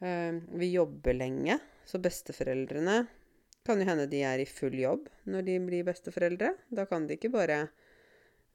Uh, 0.00 0.40
vi 0.56 0.72
jobber 0.72 1.16
lenge, 1.16 1.58
så 1.84 2.00
besteforeldrene 2.00 3.02
kan 3.66 3.80
jo 3.80 3.86
hende 3.86 4.06
de 4.08 4.22
er 4.24 4.40
i 4.40 4.48
full 4.48 4.78
jobb 4.80 5.08
når 5.30 5.44
de 5.46 5.56
blir 5.66 5.86
besteforeldre. 5.86 6.54
Da 6.72 6.86
kan 6.88 7.06
de 7.06 7.18
ikke 7.18 7.32
bare 7.34 7.66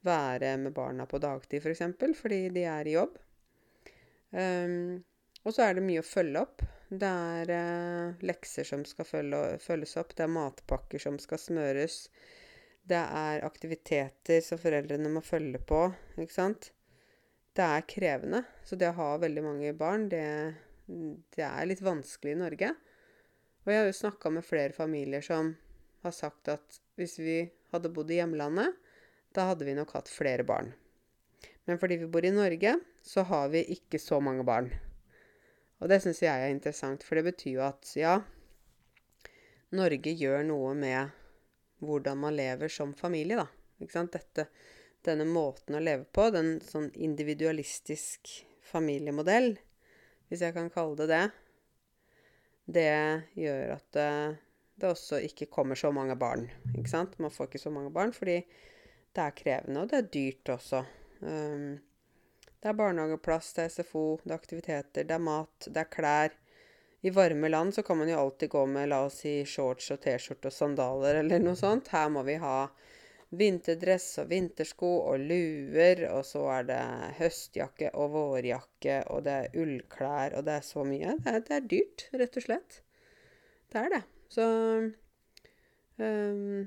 være 0.05 0.55
med 0.61 0.73
barna 0.73 1.05
på 1.09 1.19
dagtid, 1.21 1.59
f.eks., 1.59 1.63
for 1.63 1.73
eksempel, 1.73 2.15
fordi 2.17 2.39
de 2.53 2.65
er 2.69 2.87
i 2.89 2.95
jobb. 2.95 3.19
Um, 4.35 5.03
og 5.45 5.53
så 5.53 5.67
er 5.67 5.77
det 5.77 5.85
mye 5.85 6.01
å 6.01 6.07
følge 6.07 6.41
opp. 6.41 6.63
Det 6.89 7.09
er 7.09 7.53
uh, 7.53 8.25
lekser 8.25 8.67
som 8.67 8.85
skal 8.85 9.07
følge, 9.09 9.43
følges 9.61 9.95
opp. 10.01 10.13
Det 10.17 10.25
er 10.25 10.33
matpakker 10.35 11.01
som 11.01 11.17
skal 11.21 11.41
smøres. 11.41 11.99
Det 12.85 13.01
er 13.01 13.45
aktiviteter 13.47 14.43
som 14.45 14.61
foreldrene 14.61 15.09
må 15.09 15.23
følge 15.25 15.61
på. 15.65 15.87
Ikke 16.21 16.35
sant? 16.35 16.69
Det 17.55 17.65
er 17.65 17.87
krevende. 17.89 18.43
Så 18.67 18.77
det 18.77 18.91
å 18.91 18.97
ha 18.99 19.09
veldig 19.21 19.43
mange 19.45 19.73
barn, 19.77 20.05
det, 20.11 20.25
det 21.33 21.45
er 21.47 21.69
litt 21.69 21.81
vanskelig 21.85 22.35
i 22.35 22.41
Norge. 22.43 22.73
Og 23.65 23.73
jeg 23.73 23.81
har 23.81 23.89
jo 23.89 23.97
snakka 23.97 24.31
med 24.35 24.45
flere 24.45 24.75
familier 24.75 25.25
som 25.25 25.55
har 26.05 26.13
sagt 26.13 26.51
at 26.53 26.79
hvis 26.99 27.17
vi 27.17 27.39
hadde 27.71 27.89
bodd 27.93 28.13
i 28.13 28.19
hjemlandet, 28.19 28.75
da 29.33 29.49
hadde 29.49 29.65
vi 29.65 29.73
nok 29.75 29.95
hatt 29.97 30.11
flere 30.11 30.45
barn. 30.47 30.69
Men 31.65 31.81
fordi 31.81 31.97
vi 32.03 32.11
bor 32.11 32.25
i 32.25 32.33
Norge, 32.33 32.77
så 33.01 33.25
har 33.25 33.49
vi 33.49 33.65
ikke 33.73 33.99
så 33.99 34.21
mange 34.21 34.45
barn. 34.45 34.69
Og 35.81 35.89
det 35.89 36.03
syns 36.03 36.21
jeg 36.21 36.31
er 36.31 36.53
interessant, 36.53 37.03
for 37.03 37.17
det 37.17 37.25
betyr 37.25 37.57
jo 37.57 37.65
at 37.65 37.89
ja, 37.97 38.19
Norge 39.75 40.13
gjør 40.13 40.45
noe 40.45 40.75
med 40.77 41.24
hvordan 41.83 42.19
man 42.21 42.35
lever 42.35 42.71
som 42.71 42.93
familie, 42.97 43.39
da. 43.41 43.47
Ikke 43.81 43.97
sant? 43.97 44.15
Dette, 44.15 44.47
denne 45.05 45.25
måten 45.27 45.77
å 45.77 45.83
leve 45.83 46.07
på, 46.15 46.29
den 46.33 46.59
sånn 46.63 46.89
individualistisk 46.93 48.31
familiemodell, 48.65 49.55
hvis 50.29 50.45
jeg 50.45 50.55
kan 50.55 50.71
kalle 50.73 50.97
det 51.03 51.09
det, 51.11 51.25
det 52.65 52.91
gjør 53.37 53.75
at 53.75 53.89
det, 53.93 54.11
det, 54.79 54.89
også 54.89 55.19
ikke 55.27 55.49
kommer 55.53 55.77
så 55.77 55.91
mange 55.93 56.15
barn. 56.17 56.47
Ikke 56.73 56.89
sant? 56.89 57.19
Man 57.21 57.33
får 57.33 57.51
ikke 57.51 57.65
så 57.67 57.73
mange 57.73 57.93
barn 57.93 58.13
fordi 58.15 58.39
det 59.15 59.21
er 59.21 59.35
krevende, 59.37 59.83
og 59.83 59.91
det 59.91 59.99
er 59.99 60.09
dyrt 60.15 60.55
også. 60.55 60.81
Um, 61.21 61.75
det 62.59 62.71
er 62.71 62.79
barnehageplass, 62.79 63.51
det 63.53 63.67
er 63.67 63.75
SFO, 63.75 64.07
det 64.23 64.33
er 64.33 64.39
aktiviteter, 64.39 65.05
det 65.05 65.13
er 65.15 65.21
mat, 65.21 65.69
det 65.69 65.83
er 65.83 65.91
klær. 65.93 66.33
I 67.05 67.09
varme 67.13 67.49
land 67.49 67.73
så 67.73 67.83
kan 67.85 67.97
man 67.97 68.09
jo 68.09 68.17
alltid 68.17 68.49
gå 68.49 68.65
med 68.65 68.89
la 68.89 69.03
oss 69.05 69.19
si 69.21 69.33
shorts 69.45 69.91
og 69.93 69.99
T-skjorte 70.01 70.49
og 70.49 70.55
sandaler 70.55 71.19
eller 71.19 71.43
noe 71.43 71.57
sånt. 71.59 71.91
Her 71.93 72.07
må 72.09 72.23
vi 72.25 72.39
ha 72.41 72.55
vinterdress 73.29 74.07
og 74.23 74.31
vintersko 74.31 74.89
og 75.11 75.21
luer, 75.21 76.01
og 76.09 76.23
så 76.25 76.41
er 76.55 76.65
det 76.71 76.79
høstjakke 77.19 77.91
og 77.93 78.09
vårjakke, 78.15 78.97
og 79.13 79.21
det 79.27 79.37
er 79.37 79.59
ullklær, 79.61 80.39
og 80.39 80.47
det 80.49 80.57
er 80.57 80.65
så 80.65 80.87
mye. 80.87 81.13
Det 81.21 81.35
er, 81.35 81.45
det 81.45 81.55
er 81.59 81.69
dyrt, 81.75 82.07
rett 82.23 82.41
og 82.41 82.47
slett. 82.47 82.79
Det 83.69 83.83
er 83.83 83.93
det. 83.97 84.01
Så 84.39 84.49
um, 86.01 86.65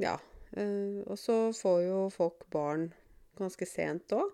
Ja. 0.00 0.16
Uh, 0.56 1.04
og 1.04 1.18
så 1.20 1.40
får 1.52 1.80
jo 1.84 2.02
folk 2.16 2.48
barn 2.48 2.88
ganske 3.36 3.68
sent 3.68 4.16
òg. 4.16 4.32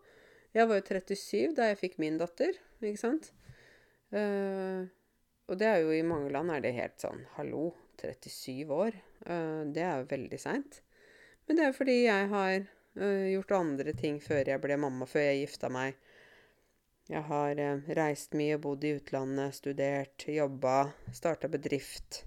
Jeg 0.54 0.70
var 0.70 0.78
jo 0.78 0.88
37 1.02 1.54
da 1.56 1.72
jeg 1.72 1.82
fikk 1.82 1.98
min 1.98 2.22
datter, 2.22 2.54
ikke 2.78 3.00
sant. 3.08 3.32
Uh, 4.14 4.86
og 5.52 5.58
det 5.60 5.68
er 5.68 5.82
jo 5.84 5.92
i 5.92 6.04
mange 6.06 6.32
land 6.32 6.48
er 6.48 6.62
det 6.64 6.72
helt 6.78 6.96
sånn 7.02 7.26
Hallo, 7.36 7.66
37 8.00 8.72
år. 8.72 8.96
Uh, 9.26 9.68
det 9.68 9.84
er 9.84 10.00
jo 10.00 10.08
veldig 10.08 10.38
seint. 10.40 10.80
Men 11.44 11.58
det 11.58 11.66
er 11.66 11.76
fordi 11.76 11.96
jeg 12.06 12.30
har 12.32 12.54
uh, 12.64 13.26
gjort 13.34 13.52
andre 13.58 13.92
ting 13.98 14.16
før 14.24 14.48
jeg 14.48 14.62
ble 14.62 14.80
mamma, 14.80 15.04
før 15.06 15.26
jeg 15.28 15.42
gifta 15.42 15.68
meg. 15.72 16.00
Jeg 17.12 17.20
har 17.28 17.60
uh, 17.60 17.92
reist 18.00 18.32
mye, 18.38 18.56
bodd 18.64 18.88
i 18.88 18.94
utlandet, 18.96 19.58
studert, 19.60 20.24
jobba, 20.24 20.76
starta 21.12 21.52
bedrift. 21.52 22.22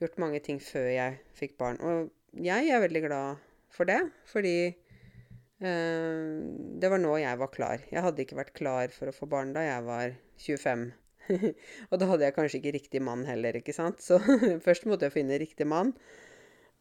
Gjort 0.00 0.16
mange 0.24 0.40
ting 0.48 0.56
før 0.64 0.88
jeg 0.94 1.20
fikk 1.36 1.58
barn. 1.60 1.80
Og 1.84 2.40
jeg 2.40 2.72
er 2.72 2.80
veldig 2.82 3.04
glad 3.04 3.44
for 3.72 3.88
det, 3.88 4.00
fordi 4.28 4.56
eh, 4.68 6.36
det 6.80 6.90
var 6.92 7.00
nå 7.00 7.14
jeg 7.20 7.40
var 7.40 7.52
klar. 7.52 7.84
Jeg 7.92 8.04
hadde 8.04 8.24
ikke 8.24 8.38
vært 8.40 8.54
klar 8.56 8.92
for 8.92 9.08
å 9.08 9.16
få 9.16 9.28
barn 9.30 9.54
da 9.56 9.64
jeg 9.64 9.84
var 9.86 10.16
25. 10.36 10.90
og 11.90 11.98
da 12.00 12.08
hadde 12.10 12.28
jeg 12.28 12.36
kanskje 12.36 12.60
ikke 12.60 12.74
riktig 12.76 13.02
mann 13.04 13.26
heller, 13.28 13.58
ikke 13.58 13.74
sant. 13.76 14.02
Så 14.04 14.20
først 14.66 14.88
måtte 14.90 15.08
jeg 15.08 15.16
finne 15.18 15.40
riktig 15.42 15.68
mann. 15.68 15.94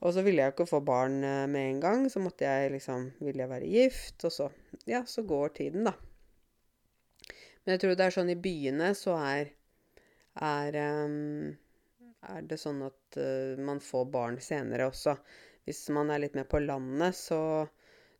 Og 0.04 0.14
så 0.14 0.22
ville 0.26 0.44
jeg 0.44 0.54
ikke 0.54 0.68
få 0.70 0.82
barn 0.86 1.22
eh, 1.24 1.46
med 1.50 1.70
en 1.70 1.84
gang. 1.84 2.08
Så 2.12 2.22
måtte 2.22 2.46
jeg 2.46 2.74
liksom 2.76 3.08
Ville 3.24 3.46
jeg 3.46 3.52
være 3.52 3.72
gift? 3.72 4.26
Og 4.28 4.34
så 4.34 4.50
Ja, 4.86 5.06
så 5.08 5.24
går 5.24 5.56
tiden, 5.56 5.88
da. 5.88 5.96
Men 7.64 7.74
jeg 7.74 7.82
tror 7.82 7.96
det 7.96 8.06
er 8.06 8.14
sånn 8.14 8.30
i 8.30 8.38
byene 8.38 8.92
så 8.98 9.16
er 9.18 9.54
er, 10.36 10.76
um, 11.08 11.56
er 12.28 12.48
det 12.50 12.58
sånn 12.60 12.82
at 12.86 13.18
uh, 13.18 13.56
man 13.58 13.80
får 13.80 14.06
barn 14.12 14.40
senere 14.44 14.90
også. 14.92 15.16
Hvis 15.66 15.88
man 15.96 16.12
er 16.12 16.22
litt 16.22 16.36
mer 16.36 16.48
på 16.50 16.60
landet, 16.62 17.16
så, 17.18 17.40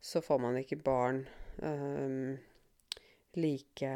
så 0.00 0.22
får 0.24 0.40
man 0.42 0.56
ikke 0.58 0.80
barn 0.82 1.20
um, 1.60 2.32
like 3.36 3.92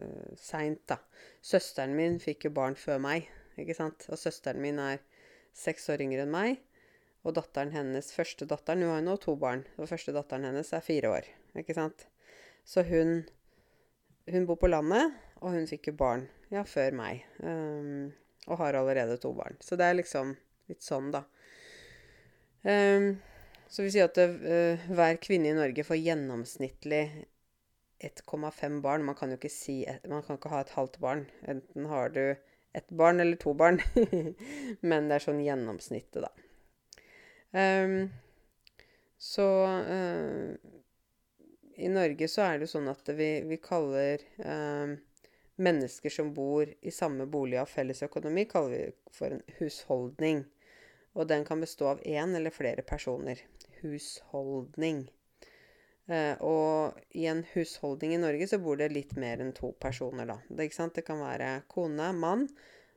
uh, 0.00 0.34
seint, 0.40 0.82
da. 0.90 0.98
Søsteren 1.44 1.96
min 1.98 2.20
fikk 2.22 2.48
jo 2.48 2.54
barn 2.56 2.78
før 2.78 3.02
meg, 3.02 3.28
ikke 3.60 3.76
sant. 3.76 4.06
Og 4.10 4.20
søsteren 4.20 4.62
min 4.62 4.80
er 4.82 5.02
seks 5.54 5.88
år 5.92 6.02
yngre 6.04 6.24
enn 6.26 6.34
meg. 6.34 6.62
Og 7.24 7.36
datteren 7.38 7.72
hennes, 7.72 8.10
første 8.12 8.46
datteren 8.48 8.82
Hun 8.84 8.92
har 8.92 9.00
jo 9.00 9.06
nå 9.06 9.16
to 9.22 9.34
barn. 9.40 9.64
Og 9.78 9.88
første 9.88 10.12
datteren 10.12 10.44
hennes 10.44 10.72
er 10.76 10.84
fire 10.84 11.12
år. 11.14 11.28
Ikke 11.56 11.76
sant? 11.76 12.06
Så 12.64 12.84
hun 12.84 13.24
Hun 14.24 14.46
bor 14.48 14.56
på 14.56 14.70
landet, 14.72 15.12
og 15.44 15.52
hun 15.52 15.66
fikk 15.68 15.90
jo 15.90 15.92
barn 16.00 16.22
ja, 16.48 16.62
før 16.64 16.94
meg. 16.96 17.26
Um, 17.44 18.14
og 18.48 18.56
har 18.56 18.78
allerede 18.78 19.18
to 19.20 19.34
barn. 19.36 19.58
Så 19.60 19.76
det 19.76 19.84
er 19.84 19.98
liksom 19.98 20.30
litt 20.70 20.80
sånn, 20.80 21.10
da. 21.12 21.26
Um, 22.64 23.18
så 23.68 23.84
vi 23.84 23.92
sier 23.92 24.08
at 24.08 24.16
det, 24.16 24.24
uh, 24.40 24.86
hver 24.96 25.20
kvinne 25.20 25.50
i 25.50 25.58
Norge 25.58 25.84
får 25.84 26.00
gjennomsnittlig 26.00 27.02
1,5 28.04 28.80
barn. 28.84 29.04
Man 29.06 29.16
kan 29.18 29.32
jo 29.32 29.38
ikke 29.38 29.52
si 29.52 29.82
et, 29.88 30.04
Man 30.10 30.22
kan 30.26 30.38
ikke 30.38 30.52
ha 30.52 30.60
et 30.64 30.74
halvt 30.76 30.98
barn. 31.02 31.24
Enten 31.48 31.88
har 31.90 32.12
du 32.14 32.36
ett 32.74 32.90
barn 32.90 33.20
eller 33.20 33.36
to 33.36 33.54
barn. 33.54 33.80
Men 34.80 35.08
det 35.08 35.18
er 35.18 35.26
sånn 35.26 35.42
gjennomsnittet, 35.44 36.24
da. 36.24 36.30
Um, 37.54 38.08
så 39.20 39.46
uh, 39.86 40.54
I 41.78 41.90
Norge 41.92 42.26
så 42.28 42.48
er 42.48 42.58
det 42.58 42.70
sånn 42.72 42.90
at 42.90 43.06
vi, 43.14 43.28
vi 43.46 43.60
kaller 43.62 44.24
um, 44.42 44.96
mennesker 45.62 46.10
som 46.10 46.32
bor 46.34 46.66
i 46.66 46.90
samme 46.90 47.28
bolig 47.30 47.60
av 47.62 47.70
felles 47.70 48.02
økonomi, 48.02 48.48
kaller 48.50 48.74
vi 48.74 49.14
for 49.14 49.36
en 49.36 49.44
husholdning. 49.60 50.42
Og 51.14 51.28
den 51.30 51.46
kan 51.46 51.62
bestå 51.62 51.92
av 51.92 52.02
én 52.02 52.34
eller 52.34 52.50
flere 52.50 52.82
personer. 52.82 53.38
Husholdning. 53.84 55.06
Uh, 56.04 56.36
og 56.44 56.98
i 57.16 57.24
en 57.30 57.40
husholdning 57.54 58.12
i 58.12 58.20
Norge 58.20 58.48
så 58.50 58.58
bor 58.60 58.76
det 58.76 58.90
litt 58.92 59.14
mer 59.16 59.40
enn 59.40 59.54
to 59.56 59.72
personer, 59.80 60.28
da. 60.28 60.36
Det, 60.48 60.68
det 60.98 61.04
kan 61.06 61.22
være 61.24 61.62
kone, 61.72 62.10
mann 62.12 62.48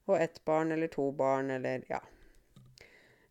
og 0.07 0.19
ett 0.19 0.41
barn 0.47 0.71
eller 0.75 0.91
to 0.91 1.09
barn 1.15 1.51
eller 1.55 1.83
ja. 1.87 2.01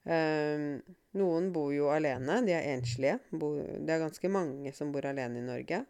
Um, 0.07 0.79
noen 1.19 1.51
bor 1.53 1.73
jo 1.75 1.91
alene. 1.91 2.39
De 2.47 2.55
er 2.55 2.71
enslige. 2.77 3.19
det 3.33 3.93
er 3.93 4.05
ganske 4.05 4.31
mange 4.31 4.73
som 4.77 4.93
bor 4.95 5.07
alene 5.09 5.41
i 5.41 5.47
Norge. 5.47 5.83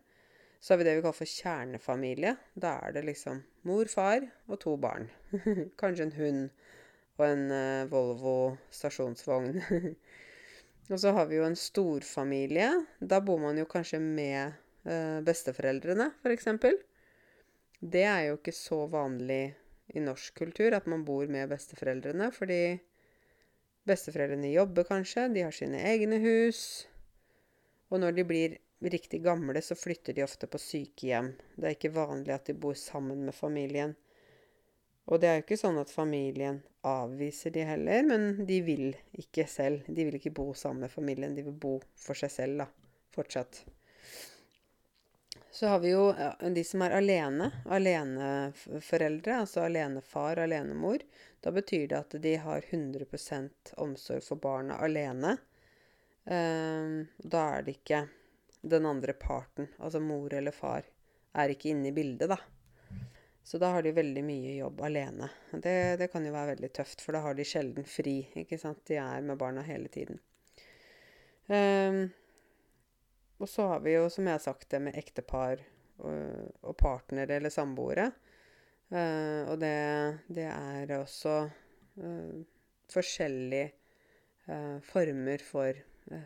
Så 0.60 0.72
har 0.72 0.78
vi 0.78 0.86
det 0.88 0.96
vi 0.96 1.02
kaller 1.04 1.18
for 1.18 1.30
kjernefamilie. 1.30 2.36
Da 2.54 2.78
er 2.86 2.96
det 2.96 3.04
liksom 3.06 3.42
mor, 3.68 3.86
far 3.92 4.24
og 4.48 4.60
to 4.62 4.76
barn. 4.80 5.10
Kanskje 5.80 6.08
en 6.08 6.16
hund 6.16 6.48
og 7.18 7.26
en 7.28 7.44
uh, 7.52 7.90
Volvo 7.90 8.56
stasjonsvogn. 8.72 9.60
Og 10.90 11.00
så 11.02 11.10
har 11.16 11.26
vi 11.26 11.40
jo 11.40 11.46
en 11.46 11.58
storfamilie. 11.58 12.68
Da 13.00 13.20
bor 13.24 13.40
man 13.42 13.58
jo 13.58 13.66
kanskje 13.68 13.98
med 14.02 14.54
eh, 14.86 15.20
besteforeldrene, 15.26 16.12
f.eks. 16.22 16.46
det 17.80 18.04
er 18.06 18.20
jo 18.28 18.36
ikke 18.38 18.54
så 18.54 18.84
vanlig 18.90 19.56
i 19.94 20.02
norsk 20.02 20.34
kultur 20.38 20.74
at 20.74 20.86
man 20.90 21.04
bor 21.06 21.26
med 21.30 21.50
besteforeldrene, 21.50 22.30
fordi 22.34 22.60
besteforeldrene 23.86 24.50
jobber 24.54 24.86
kanskje, 24.88 25.28
de 25.34 25.44
har 25.46 25.54
sine 25.54 25.82
egne 25.90 26.18
hus. 26.22 26.86
Og 27.90 28.02
når 28.02 28.16
de 28.16 28.24
blir 28.26 28.56
riktig 28.82 29.22
gamle, 29.24 29.62
så 29.62 29.76
flytter 29.78 30.14
de 30.16 30.24
ofte 30.26 30.48
på 30.50 30.58
sykehjem. 30.60 31.32
Det 31.56 31.68
er 31.68 31.76
ikke 31.76 31.94
vanlig 31.94 32.34
at 32.34 32.50
de 32.50 32.56
bor 32.58 32.74
sammen 32.78 33.24
med 33.26 33.34
familien. 33.34 33.94
Og 35.06 35.20
det 35.22 35.28
er 35.28 35.38
jo 35.38 35.44
ikke 35.44 35.60
sånn 35.60 35.78
at 35.78 35.92
familien 35.92 36.60
avviser 36.86 37.54
de 37.54 37.62
heller, 37.66 38.02
men 38.06 38.46
de 38.46 38.58
vil 38.66 38.88
ikke 39.14 39.46
selv. 39.50 39.86
De 39.86 40.06
vil 40.08 40.18
ikke 40.18 40.34
bo 40.34 40.50
sammen 40.54 40.86
med 40.86 40.92
familien, 40.92 41.34
de 41.34 41.44
vil 41.46 41.54
bo 41.54 41.76
for 41.94 42.18
seg 42.18 42.32
selv, 42.34 42.64
da. 42.64 42.66
Fortsatt. 43.14 43.62
Så 45.56 45.70
har 45.70 45.78
vi 45.80 45.94
jo 45.94 46.10
ja, 46.12 46.34
de 46.52 46.64
som 46.66 46.82
er 46.84 46.98
alene. 46.98 47.48
Aleneforeldre, 47.72 49.38
altså 49.44 49.62
alenefar, 49.64 50.42
alenemor. 50.42 51.00
Da 51.40 51.52
betyr 51.54 51.86
det 51.88 52.00
at 52.02 52.16
de 52.22 52.34
har 52.42 52.66
100% 52.66 53.72
omsorg 53.80 54.26
for 54.26 54.42
barna 54.42 54.76
alene. 54.84 55.36
Um, 56.26 57.06
da 57.22 57.46
er 57.54 57.64
det 57.64 57.78
ikke 57.78 58.02
den 58.66 58.90
andre 58.90 59.14
parten, 59.14 59.70
altså 59.78 60.02
mor 60.02 60.34
eller 60.34 60.52
far, 60.52 60.84
er 61.38 61.54
ikke 61.54 61.70
inne 61.70 61.92
i 61.92 61.94
bildet, 61.94 62.28
da. 62.34 62.40
Så 63.46 63.58
da 63.62 63.68
har 63.70 63.84
de 63.86 63.92
veldig 63.94 64.22
mye 64.26 64.56
jobb 64.56 64.80
alene. 64.88 65.28
Det, 65.52 65.96
det, 66.00 66.08
kan 66.10 66.24
jo 66.26 66.32
være 66.34 66.56
veldig 66.56 66.70
tøft, 66.74 67.02
for 67.04 67.14
da 67.14 67.20
har 67.22 67.36
de 67.38 67.44
sjelden 67.46 67.84
fri. 67.86 68.16
ikke 68.42 68.58
sant? 68.58 68.80
De 68.90 68.96
er 68.98 69.22
med 69.22 69.38
barna 69.38 69.62
hele 69.62 69.86
tiden. 69.86 70.18
Um, 71.46 72.00
og 73.38 73.46
så 73.46 73.68
har 73.70 73.84
vi 73.84 73.92
jo, 73.94 74.08
som 74.10 74.26
jeg 74.26 74.34
har 74.34 74.42
sagt, 74.42 74.66
det 74.72 74.80
med 74.82 74.98
ektepar 74.98 75.62
og, 76.02 76.56
og 76.66 76.74
partnere 76.80 77.38
eller 77.38 77.54
samboere. 77.54 78.08
Uh, 78.90 79.46
og 79.52 79.62
det, 79.62 79.78
det, 80.26 80.48
er 80.50 80.96
også 80.98 81.36
uh, 82.02 82.42
forskjellige 82.90 83.70
uh, 84.50 84.82
former 84.90 85.46
for 85.46 85.78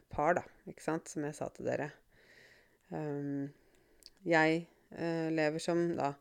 par, 0.08 0.40
da, 0.40 0.48
ikke 0.72 0.88
sant, 0.88 1.12
som 1.12 1.28
jeg 1.28 1.36
sa 1.36 1.52
til 1.52 1.68
dere. 1.68 1.92
Um, 2.88 3.52
jeg 4.24 4.64
lever 4.90 5.62
som 5.62 5.84
da 6.00 6.14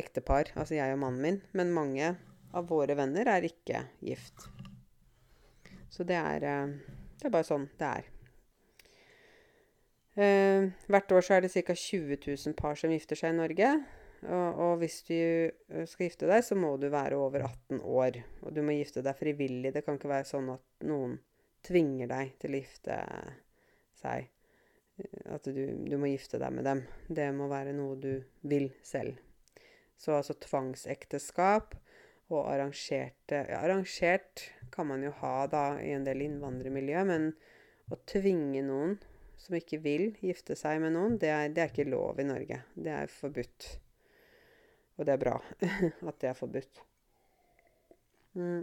ektepar, 0.00 0.50
altså 0.58 0.78
jeg 0.78 0.94
og 0.94 1.02
mannen 1.02 1.22
min, 1.22 1.40
men 1.56 1.74
mange 1.74 2.14
av 2.54 2.66
våre 2.70 2.96
venner 2.98 3.28
er 3.30 3.46
ikke 3.46 3.84
gift. 4.04 4.48
Så 5.90 6.06
det 6.06 6.18
er, 6.18 6.44
det 7.20 7.28
er 7.28 7.34
bare 7.34 7.46
sånn 7.46 7.68
det 7.78 7.90
er. 7.90 8.10
Eh, 10.14 10.68
hvert 10.86 11.12
år 11.12 11.24
så 11.26 11.36
er 11.36 11.42
det 11.42 11.50
ca. 11.66 11.74
20 11.74 12.18
000 12.22 12.54
par 12.58 12.78
som 12.78 12.92
gifter 12.94 13.18
seg 13.18 13.34
i 13.34 13.38
Norge. 13.38 13.70
Og, 14.24 14.60
og, 14.62 14.76
hvis 14.80 15.00
du 15.08 15.14
eh, 15.14 15.84
skal 15.90 16.06
gifte 16.06 16.28
deg, 16.30 16.44
så 16.46 16.56
må 16.56 16.76
du 16.80 16.86
være 16.92 17.18
over 17.18 17.44
18 17.48 17.82
år. 17.82 18.20
Og 18.44 18.54
du 18.54 18.62
må 18.64 18.76
gifte 18.78 19.02
deg 19.04 19.18
frivillig. 19.18 19.74
Det 19.74 19.82
kan 19.84 19.98
ikke 19.98 20.12
være 20.12 20.28
sånn 20.30 20.52
at 20.54 20.86
noen 20.86 21.18
tvinger 21.66 22.10
deg 22.10 22.32
til 22.40 22.54
å 22.54 22.62
gifte 22.62 23.00
seg. 23.98 24.30
At 25.34 25.50
du, 25.50 25.62
du 25.82 25.96
må 25.98 26.12
gifte 26.12 26.38
deg 26.38 26.54
med 26.54 26.68
dem. 26.68 26.84
Det 27.10 27.26
må 27.34 27.50
være 27.50 27.74
noe 27.74 27.98
du 27.98 28.12
vil 28.46 28.70
selv. 28.86 29.18
Så 30.00 30.16
altså 30.18 30.36
tvangsekteskap 30.42 31.76
og 32.32 32.48
arrangerte 32.48 33.42
ja, 33.48 33.60
Arrangert 33.60 34.48
kan 34.74 34.88
man 34.88 35.04
jo 35.04 35.12
ha 35.20 35.44
da 35.50 35.64
i 35.80 35.92
en 35.94 36.06
del 36.06 36.24
innvandrermiljø, 36.24 37.04
men 37.08 37.30
å 37.92 37.98
tvinge 38.08 38.64
noen 38.64 38.96
som 39.38 39.56
ikke 39.58 39.80
vil 39.84 40.06
gifte 40.24 40.56
seg 40.56 40.80
med 40.82 40.94
noen, 40.96 41.18
det 41.20 41.30
er, 41.30 41.50
det 41.52 41.62
er 41.62 41.72
ikke 41.72 41.90
lov 41.90 42.20
i 42.20 42.26
Norge. 42.26 42.62
Det 42.74 42.92
er 42.94 43.12
forbudt. 43.12 43.66
Og 44.96 45.06
det 45.06 45.14
er 45.14 45.20
bra 45.20 45.34
at 46.08 46.20
det 46.22 46.30
er 46.30 46.38
forbudt. 46.38 46.80
Mm. 48.34 48.62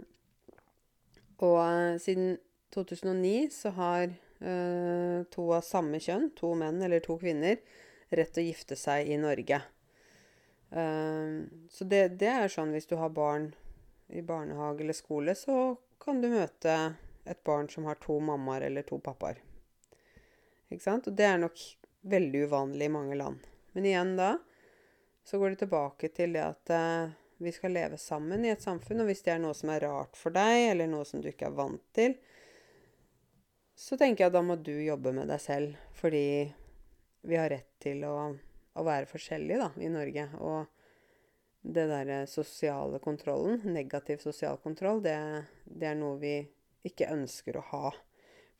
Og 1.42 1.56
uh, 1.58 2.00
siden 2.02 2.34
2009 2.74 3.48
så 3.52 3.72
har 3.76 4.08
uh, 4.08 5.22
to 5.32 5.46
av 5.54 5.64
samme 5.66 6.00
kjønn, 6.02 6.30
to 6.38 6.52
menn 6.58 6.82
eller 6.82 7.04
to 7.04 7.16
kvinner, 7.20 7.60
rett 8.12 8.34
til 8.34 8.44
å 8.44 8.50
gifte 8.50 8.78
seg 8.78 9.08
i 9.12 9.20
Norge. 9.20 9.62
Uh, 10.72 11.44
så 11.70 11.84
det, 11.84 12.18
det, 12.20 12.30
er 12.32 12.52
sånn 12.52 12.72
hvis 12.72 12.88
du 12.88 12.96
har 12.96 13.12
barn 13.12 13.50
i 14.12 14.22
barnehage 14.24 14.84
eller 14.84 14.96
skole, 14.96 15.34
så 15.36 15.74
kan 16.02 16.20
du 16.22 16.30
møte 16.32 16.76
et 17.28 17.44
barn 17.44 17.68
som 17.70 17.86
har 17.86 18.00
to 18.02 18.18
mammaer 18.20 18.66
eller 18.66 18.86
to 18.88 18.98
pappaer. 18.98 19.38
Ikke 20.72 20.84
sant? 20.84 21.08
Og 21.08 21.16
det 21.16 21.28
er 21.28 21.40
nok 21.42 21.60
veldig 22.08 22.46
uvanlig 22.48 22.88
i 22.88 22.92
mange 22.92 23.18
land. 23.18 23.44
Men 23.72 23.86
igjen 23.88 24.16
da 24.18 24.34
så 25.24 25.38
går 25.38 25.52
det 25.52 25.62
tilbake 25.62 26.08
til 26.16 26.32
det 26.34 26.42
at 26.42 26.72
uh, 26.74 27.12
vi 27.42 27.52
skal 27.52 27.74
leve 27.76 27.98
sammen 27.98 28.44
i 28.44 28.50
et 28.50 28.62
samfunn. 28.62 29.02
Og 29.02 29.10
hvis 29.10 29.22
det 29.26 29.36
er 29.36 29.42
noe 29.42 29.54
som 29.54 29.70
er 29.72 29.84
rart 29.86 30.18
for 30.18 30.34
deg, 30.34 30.70
eller 30.72 30.90
noe 30.90 31.06
som 31.08 31.22
du 31.22 31.28
ikke 31.30 31.48
er 31.50 31.58
vant 31.58 31.84
til, 31.94 32.16
så 33.78 33.98
tenker 33.98 34.24
jeg 34.24 34.32
at 34.32 34.36
da 34.36 34.42
må 34.46 34.56
du 34.58 34.74
jobbe 34.82 35.14
med 35.14 35.30
deg 35.30 35.42
selv. 35.42 35.78
Fordi 35.98 36.26
vi 37.28 37.38
har 37.38 37.50
rett 37.52 37.70
til 37.82 38.02
å, 38.06 38.32
å 38.78 38.84
være 38.86 39.08
forskjellig 39.10 39.58
da, 39.60 39.68
i 39.82 39.90
Norge. 39.92 40.28
Og 40.40 40.66
det 41.62 41.86
derre 41.90 42.22
sosiale 42.26 42.98
kontrollen, 43.02 43.60
negativ 43.70 44.22
sosial 44.24 44.58
kontroll, 44.62 45.02
det, 45.04 45.16
det 45.64 45.92
er 45.92 45.98
noe 45.98 46.18
vi 46.22 46.36
ikke 46.88 47.12
ønsker 47.14 47.58
å 47.58 47.66
ha. 47.70 47.92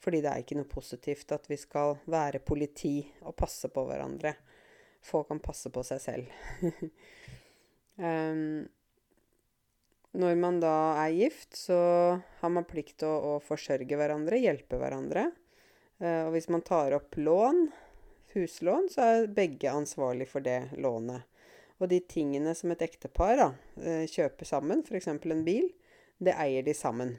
Fordi 0.03 0.20
det 0.22 0.31
er 0.31 0.42
ikke 0.42 0.59
noe 0.59 0.70
positivt 0.70 1.33
at 1.35 1.48
vi 1.51 1.59
skal 1.59 1.96
være 2.11 2.42
politi 2.42 3.01
og 3.22 3.37
passe 3.38 3.70
på 3.70 3.85
hverandre. 3.87 4.35
Folk 5.03 5.29
kan 5.31 5.42
passe 5.42 5.70
på 5.75 5.83
seg 5.87 6.01
selv. 6.03 6.31
um, 8.03 8.62
når 10.12 10.38
man 10.38 10.59
da 10.62 10.75
er 11.05 11.14
gift, 11.16 11.55
så 11.57 11.79
har 12.42 12.53
man 12.55 12.66
plikt 12.68 12.98
til 13.03 13.11
å, 13.11 13.37
å 13.38 13.42
forsørge 13.42 13.98
hverandre, 13.98 14.42
hjelpe 14.42 14.79
hverandre. 14.79 15.29
Uh, 16.03 16.29
og 16.29 16.35
hvis 16.37 16.51
man 16.51 16.66
tar 16.66 16.94
opp 16.98 17.18
lån, 17.18 17.64
huslån, 18.35 18.88
så 18.92 19.09
er 19.09 19.33
begge 19.35 19.71
ansvarlig 19.71 20.29
for 20.31 20.45
det 20.45 20.73
lånet. 20.79 21.27
Og 21.83 21.90
de 21.90 21.99
tingene 22.07 22.55
som 22.55 22.71
et 22.73 22.85
ektepar 22.85 23.37
da, 23.40 23.49
uh, 23.83 24.05
kjøper 24.09 24.49
sammen, 24.49 24.85
f.eks. 24.87 25.09
en 25.11 25.45
bil, 25.47 25.71
det 26.23 26.37
eier 26.38 26.62
de 26.66 26.75
sammen. 26.77 27.16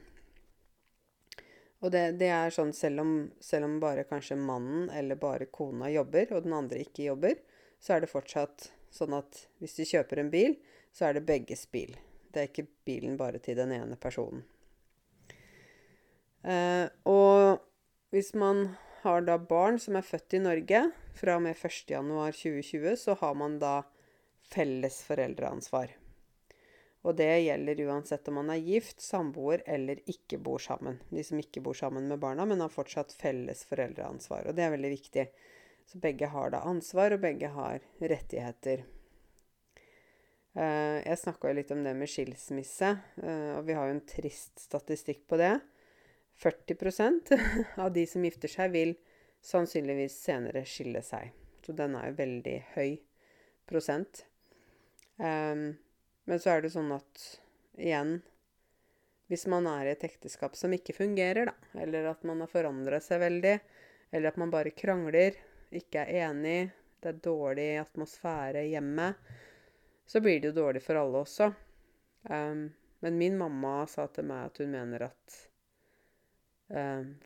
Og 1.84 1.92
det, 1.92 2.14
det 2.16 2.30
er 2.32 2.54
sånn 2.54 2.72
selv 2.72 3.02
om, 3.02 3.12
selv 3.44 3.68
om, 3.68 3.76
bare 3.82 4.06
kanskje 4.08 4.38
mannen 4.40 4.88
eller 4.88 5.20
bare 5.20 5.50
kona 5.52 5.90
jobber, 5.92 6.32
og 6.32 6.46
den 6.46 6.56
andre 6.56 6.80
ikke 6.80 7.10
jobber, 7.10 7.36
så 7.76 7.96
er 7.96 8.04
det 8.04 8.12
fortsatt 8.12 8.70
sånn 8.94 9.12
at 9.18 9.44
hvis 9.60 9.76
du 9.76 9.84
kjøper 9.84 10.22
en 10.22 10.32
bil, 10.32 10.56
så 10.94 11.10
er 11.10 11.18
det 11.18 11.26
begges 11.28 11.66
bil. 11.68 11.92
Det 12.32 12.40
er 12.40 12.48
ikke 12.48 12.70
bilen 12.88 13.18
bare 13.20 13.42
til 13.42 13.58
den 13.58 13.74
ene 13.76 13.98
personen. 14.00 14.46
Eh, 16.44 16.86
og 17.08 17.60
hvis 18.14 18.32
man 18.36 18.66
har 19.04 19.26
da 19.26 19.36
barn 19.38 19.78
som 19.80 19.96
er 19.98 20.06
født 20.06 20.38
i 20.38 20.42
Norge 20.42 20.80
fra 21.14 21.36
og 21.38 21.44
med 21.44 21.56
1.1.2020, 21.56 22.96
så 23.00 23.16
har 23.20 23.36
man 23.38 23.58
da 23.62 23.82
felles 24.50 25.02
foreldreansvar. 25.06 25.92
Og 27.04 27.16
det 27.18 27.28
gjelder 27.44 27.82
uansett 27.84 28.28
om 28.30 28.38
man 28.40 28.52
er 28.54 28.62
gift, 28.64 29.02
samboer 29.04 29.60
eller 29.68 30.00
ikke 30.08 30.38
bor 30.40 30.62
sammen. 30.62 31.02
De 31.12 31.24
som 31.26 31.40
ikke 31.40 31.60
bor 31.64 31.76
sammen 31.76 32.08
med 32.08 32.22
barna, 32.22 32.46
men 32.48 32.64
har 32.64 32.72
fortsatt 32.72 33.12
felles 33.12 33.66
foreldreansvar. 33.68 34.48
Og 34.48 34.56
det 34.56 34.64
er 34.64 34.72
veldig 34.72 34.92
viktig. 34.94 35.26
Så 35.84 36.00
begge 36.00 36.30
har 36.32 36.54
da 36.54 36.62
ansvar, 36.64 37.12
og 37.12 37.20
begge 37.20 37.50
har 37.52 37.84
rettigheter. 38.00 38.86
Uh, 40.54 41.02
jeg 41.02 41.20
snakka 41.20 41.50
jo 41.50 41.58
litt 41.58 41.72
om 41.74 41.82
det 41.84 41.92
med 41.98 42.08
skilsmisse, 42.08 42.94
uh, 43.20 43.52
og 43.58 43.66
vi 43.68 43.76
har 43.76 43.90
jo 43.90 43.98
en 43.98 44.06
trist 44.08 44.64
statistikk 44.64 45.26
på 45.28 45.36
det. 45.40 45.58
40% 46.42 47.34
av 47.84 47.92
de 47.92 48.06
som 48.06 48.24
gifter 48.24 48.50
seg, 48.50 48.74
vil 48.74 48.94
sannsynligvis 49.44 50.16
senere 50.24 50.64
skille 50.68 51.02
seg. 51.04 51.32
Så 51.64 51.72
den 51.76 51.96
er 51.96 52.10
jo 52.10 52.18
veldig 52.20 52.58
høy 52.74 52.98
prosent. 53.68 54.24
Um, 55.16 55.74
men 56.24 56.40
så 56.40 56.54
er 56.54 56.64
det 56.64 56.72
sånn 56.74 56.90
at 56.90 57.20
igjen 57.78 58.16
Hvis 59.30 59.46
man 59.46 59.68
er 59.70 59.86
i 59.86 59.92
et 59.92 60.02
ekteskap 60.04 60.56
som 60.58 60.72
ikke 60.74 60.96
fungerer, 60.96 61.48
da, 61.48 61.54
eller 61.80 62.10
at 62.10 62.24
man 62.28 62.42
har 62.44 62.50
forandra 62.50 62.98
seg 63.00 63.22
veldig, 63.22 63.54
eller 64.12 64.28
at 64.28 64.40
man 64.40 64.52
bare 64.52 64.74
krangler, 64.76 65.38
ikke 65.72 66.02
er 66.02 66.28
enig, 66.28 66.58
det 67.00 67.08
er 67.08 67.22
dårlig 67.24 67.70
atmosfære 67.80 68.66
hjemme, 68.68 69.08
så 70.04 70.20
blir 70.20 70.42
det 70.42 70.50
jo 70.50 70.58
dårlig 70.60 70.82
for 70.84 71.00
alle 71.00 71.24
også. 71.24 71.48
Um, 72.28 72.68
men 73.00 73.18
min 73.18 73.40
mamma 73.40 73.86
sa 73.88 74.06
til 74.12 74.28
meg 74.28 74.50
at 74.50 74.60
hun 74.60 74.76
mener 74.76 75.08
at 75.08 75.40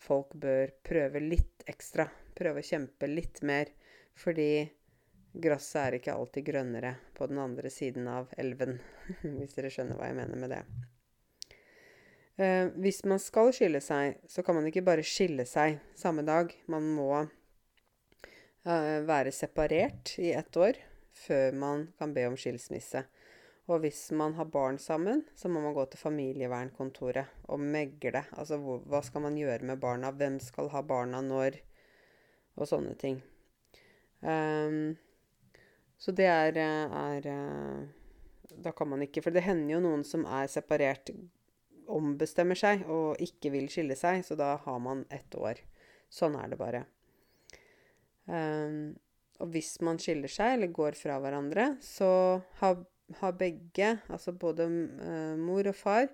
folk 0.03 0.33
bør 0.35 0.73
prøve 0.83 1.21
litt 1.23 1.63
ekstra. 1.71 2.09
Prøve 2.35 2.63
å 2.63 2.67
kjempe 2.67 3.07
litt 3.07 3.39
mer. 3.47 3.71
Fordi 4.19 4.67
Gresset 5.39 5.79
er 5.81 5.97
ikke 5.99 6.15
alltid 6.17 6.47
grønnere 6.49 6.95
på 7.15 7.27
den 7.31 7.39
andre 7.39 7.71
siden 7.71 8.09
av 8.11 8.31
elven, 8.41 8.79
hvis 9.39 9.55
dere 9.55 9.71
skjønner 9.73 9.99
hva 9.99 10.09
jeg 10.09 10.17
mener 10.19 10.41
med 10.41 10.55
det. 10.55 10.63
Eh, 12.39 12.71
hvis 12.81 13.03
man 13.07 13.21
skal 13.23 13.53
skille 13.55 13.81
seg, 13.85 14.19
så 14.31 14.43
kan 14.47 14.59
man 14.59 14.67
ikke 14.71 14.87
bare 14.87 15.07
skille 15.07 15.47
seg 15.47 15.79
samme 15.99 16.25
dag. 16.27 16.51
Man 16.71 16.89
må 16.97 17.11
eh, 17.21 18.99
være 19.07 19.35
separert 19.35 20.17
i 20.23 20.33
ett 20.39 20.59
år 20.59 20.81
før 21.19 21.55
man 21.59 21.89
kan 21.99 22.15
be 22.15 22.27
om 22.31 22.39
skilsmisse. 22.39 23.05
Og 23.69 23.83
hvis 23.85 24.07
man 24.17 24.33
har 24.39 24.49
barn 24.49 24.79
sammen, 24.81 25.27
så 25.37 25.51
må 25.53 25.61
man 25.61 25.75
gå 25.77 25.85
til 25.93 26.01
familievernkontoret 26.01 27.49
og 27.53 27.61
megle. 27.61 28.23
Altså 28.33 28.57
hvor, 28.63 28.81
hva 28.89 29.03
skal 29.05 29.27
man 29.27 29.37
gjøre 29.37 29.69
med 29.69 29.81
barna? 29.83 30.13
Hvem 30.17 30.39
skal 30.41 30.71
ha 30.73 30.81
barna 30.83 31.21
når? 31.25 31.59
Og 32.57 32.71
sånne 32.71 32.97
ting. 32.99 33.21
Um, 34.25 34.97
så 36.01 36.15
det 36.17 36.27
er, 36.27 36.57
er, 36.59 37.27
Da 38.49 38.73
kan 38.75 38.89
man 38.91 39.05
ikke 39.05 39.23
For 39.23 39.31
det 39.31 39.45
hender 39.47 39.77
jo 39.77 39.83
noen 39.85 40.03
som 40.03 40.25
er 40.27 40.49
separert, 40.51 41.13
ombestemmer 41.89 42.59
seg 42.59 42.83
og 42.91 43.21
ikke 43.23 43.53
vil 43.55 43.69
skille 43.73 43.95
seg, 43.97 44.25
så 44.25 44.37
da 44.37 44.57
har 44.65 44.81
man 44.83 45.07
ett 45.13 45.35
år. 45.37 45.61
Sånn 46.09 46.37
er 46.41 46.49
det 46.51 46.59
bare. 46.61 46.83
Um, 48.29 48.97
og 49.41 49.53
hvis 49.55 49.77
man 49.85 50.01
skiller 50.03 50.29
seg 50.33 50.57
eller 50.57 50.73
går 50.75 50.97
fra 50.99 51.17
hverandre, 51.23 51.77
så 51.85 52.41
har 52.61 52.81
har 53.21 53.37
begge, 53.41 53.97
altså 54.09 54.33
både 54.33 54.69
uh, 54.69 55.37
mor 55.41 55.69
og 55.71 55.77
far, 55.77 56.09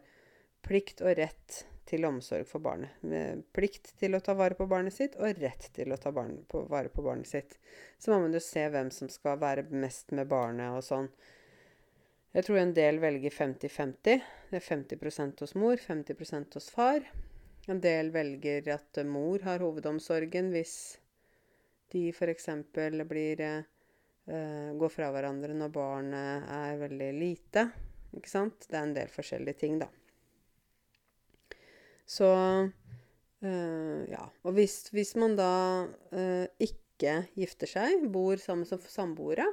plikt 0.65 1.03
og 1.05 1.17
rett 1.19 1.65
til 1.89 2.07
omsorg 2.09 2.47
for 2.49 2.65
barnet. 2.65 2.95
Med 3.05 3.45
plikt 3.57 3.93
til 4.01 4.17
å 4.17 4.23
ta 4.25 4.35
vare 4.39 4.57
på 4.59 4.67
barnet 4.71 4.95
sitt, 4.97 5.19
og 5.21 5.41
rett 5.43 5.69
til 5.77 5.93
å 5.93 6.01
ta 6.01 6.13
på, 6.15 6.65
vare 6.71 6.93
på 6.93 7.05
barnet 7.05 7.29
sitt. 7.29 7.59
Så 7.99 8.13
må 8.13 8.23
man 8.25 8.35
jo 8.35 8.43
se 8.43 8.65
hvem 8.73 8.91
som 8.95 9.11
skal 9.13 9.41
være 9.43 9.67
mest 9.75 10.15
med 10.17 10.31
barnet 10.31 10.73
og 10.79 10.85
sånn. 10.87 11.11
Jeg 12.35 12.49
tror 12.49 12.59
en 12.59 12.75
del 12.75 12.99
velger 13.03 13.31
50-50. 13.31 14.25
Det 14.51 14.59
er 14.59 14.65
50% 14.65 15.45
hos 15.45 15.55
mor, 15.61 15.79
50% 15.79 16.57
hos 16.59 16.71
far. 16.75 17.05
En 17.71 17.81
del 17.81 18.11
velger 18.15 18.67
at 18.75 18.99
mor 19.07 19.45
har 19.47 19.63
hovedomsorgen 19.63 20.51
hvis 20.53 20.75
de 21.95 22.09
f.eks. 22.11 22.49
blir 22.75 23.45
uh, 23.45 23.63
gå 24.25 24.89
fra 24.89 25.11
hverandre 25.13 25.53
når 25.53 25.73
barnet 25.75 26.47
er 26.49 26.79
veldig 26.81 27.11
lite. 27.19 27.67
Ikke 28.17 28.31
sant? 28.31 28.65
Det 28.71 28.79
er 28.79 28.87
en 28.87 28.95
del 28.97 29.11
forskjellige 29.13 29.59
ting, 29.61 29.77
da. 29.83 29.91
Så 32.07 32.31
uh, 32.31 34.01
ja. 34.11 34.25
Og 34.45 34.57
hvis, 34.57 34.79
hvis 34.95 35.15
man 35.21 35.37
da 35.39 35.53
uh, 35.89 36.47
ikke 36.63 37.17
gifter 37.37 37.71
seg, 37.71 38.07
bor 38.13 38.41
sammen 38.41 38.69
som 38.69 38.81
samboere, 38.81 39.47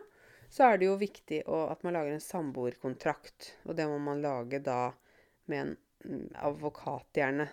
så 0.52 0.68
er 0.68 0.82
det 0.82 0.90
jo 0.90 0.98
viktig 1.00 1.44
å, 1.48 1.64
at 1.72 1.84
man 1.88 1.96
lager 1.96 2.16
en 2.16 2.24
samboerkontrakt. 2.24 3.54
Og 3.68 3.78
det 3.80 3.88
må 3.88 4.02
man 4.04 4.24
lage 4.24 4.60
da 4.64 4.92
med 5.52 5.62
en 5.62 5.76
mm, 6.04 6.28
advokat, 6.44 7.08
gjerne. 7.16 7.48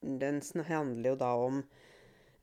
Den 0.00 0.40
handler 0.68 1.12
jo 1.12 1.18
da 1.20 1.32
om 1.42 1.64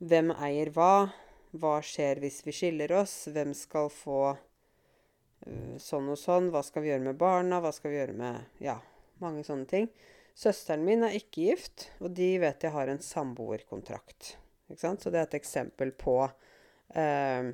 hvem 0.03 0.33
eier 0.35 0.73
hva, 0.75 1.07
hva 1.53 1.77
skjer 1.85 2.21
hvis 2.23 2.41
vi 2.45 2.53
skiller 2.55 2.91
oss? 2.97 3.13
Hvem 3.33 3.53
skal 3.57 3.91
få 3.93 4.21
uh, 4.33 5.75
sånn 5.81 6.09
og 6.09 6.19
sånn? 6.19 6.49
Hva 6.53 6.63
skal 6.65 6.85
vi 6.85 6.91
gjøre 6.91 7.07
med 7.11 7.19
barna? 7.21 7.61
Hva 7.63 7.73
skal 7.75 7.93
vi 7.93 7.99
gjøre 7.99 8.17
med 8.17 8.63
Ja, 8.63 8.79
mange 9.23 9.45
sånne 9.47 9.69
ting. 9.69 9.89
Søsteren 10.33 10.85
min 10.85 11.05
er 11.05 11.13
ikke 11.13 11.45
gift, 11.51 11.91
og 12.01 12.15
de 12.17 12.31
vet 12.41 12.65
jeg 12.65 12.73
har 12.73 12.89
en 12.89 13.01
samboerkontrakt. 13.03 14.33
Ikke 14.71 14.81
sant? 14.81 15.03
Så 15.03 15.13
det 15.13 15.21
er 15.21 15.29
et 15.29 15.37
eksempel 15.37 15.93
på 15.93 16.17
uh, 16.25 17.51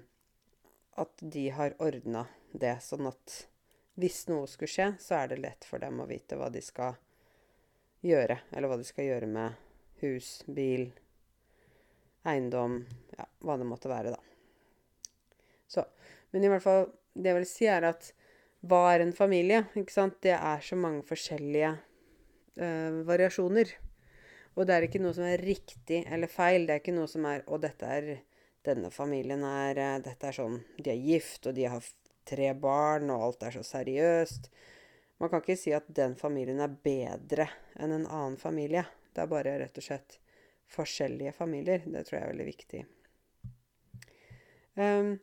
at 0.99 1.23
de 1.35 1.45
har 1.55 1.75
ordna 1.83 2.25
det, 2.51 2.77
sånn 2.83 3.12
at 3.12 3.43
hvis 3.99 4.23
noe 4.31 4.47
skulle 4.47 4.71
skje, 4.71 4.88
så 5.03 5.19
er 5.19 5.31
det 5.31 5.41
lett 5.43 5.67
for 5.67 5.83
dem 5.83 5.99
å 5.99 6.07
vite 6.07 6.38
hva 6.39 6.47
de 6.51 6.62
skal 6.63 6.95
gjøre, 8.05 8.39
eller 8.55 8.71
hva 8.71 8.77
de 8.79 8.88
skal 8.88 9.09
gjøre 9.09 9.27
med 9.27 9.57
hus, 9.99 10.29
bil, 10.47 10.88
eiendom, 12.27 12.82
ja, 13.15 13.27
hva 13.45 13.58
det 13.60 13.67
måtte 13.69 13.91
være, 13.91 14.15
da. 14.15 14.21
Så. 15.69 15.86
Men 16.34 16.45
i 16.45 16.51
hvert 16.51 16.65
fall, 16.65 16.88
det 17.13 17.32
jeg 17.32 17.39
vil 17.39 17.49
si, 17.49 17.67
er 17.69 17.88
at 17.89 18.12
hva 18.67 18.82
er 18.93 19.05
en 19.05 19.13
familie? 19.15 19.63
Ikke 19.79 19.93
sant? 19.93 20.17
Det 20.23 20.34
er 20.36 20.63
så 20.65 20.75
mange 20.79 21.05
forskjellige 21.08 21.75
uh, 22.60 22.99
variasjoner. 23.08 23.71
Og 24.58 24.67
det 24.67 24.75
er 24.75 24.88
ikke 24.88 25.01
noe 25.03 25.15
som 25.15 25.27
er 25.27 25.39
riktig 25.43 26.01
eller 26.12 26.32
feil. 26.32 26.65
Det 26.67 26.75
er 26.75 26.84
ikke 26.84 26.97
noe 26.97 27.08
som 27.08 27.27
er 27.29 27.45
Og 27.47 27.62
dette 27.63 27.88
er 27.88 28.10
Denne 28.65 28.89
familien 28.91 29.45
er 29.47 29.77
uh, 29.79 29.93
Dette 30.03 30.27
er 30.27 30.36
sånn 30.36 30.58
De 30.75 30.91
er 30.91 30.99
gift, 30.99 31.47
og 31.47 31.55
de 31.55 31.69
har 31.71 31.86
tre 32.27 32.49
barn, 32.60 33.08
og 33.13 33.23
alt 33.29 33.45
er 33.47 33.55
så 33.55 33.63
seriøst. 33.65 34.49
Man 35.19 35.32
kan 35.32 35.41
ikke 35.41 35.55
si 35.58 35.71
at 35.73 35.88
den 35.95 36.17
familien 36.19 36.60
er 36.62 36.75
bedre 36.84 37.47
enn 37.79 37.95
en 37.95 38.05
annen 38.05 38.36
familie. 38.38 38.84
Det 39.15 39.23
er 39.23 39.32
bare 39.32 39.55
rett 39.63 39.79
og 39.79 39.86
slett 39.86 40.19
forskjellige 40.73 41.34
familier. 41.38 41.84
Det 41.86 42.05
tror 42.08 42.19
jeg 42.19 42.25
er 42.25 42.34
veldig 42.34 42.47
viktig. 42.49 42.84
Um, 44.79 45.15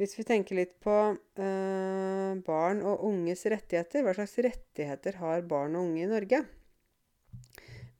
hvis 0.00 0.16
vi 0.18 0.24
tenker 0.26 0.58
litt 0.58 0.74
på 0.82 0.96
uh, 1.14 2.30
barn 2.46 2.82
og 2.82 3.04
unges 3.06 3.44
rettigheter, 3.50 4.02
hva 4.02 4.14
slags 4.16 4.36
rettigheter 4.42 5.20
har 5.20 5.44
barn 5.50 5.76
og 5.78 5.90
unge 5.90 6.02
i 6.02 6.10
Norge? 6.10 6.40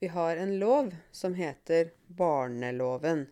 Vi 0.01 0.09
har 0.11 0.37
en 0.37 0.57
lov 0.59 0.91
som 1.15 1.37
heter 1.37 1.93
barneloven. 2.19 3.27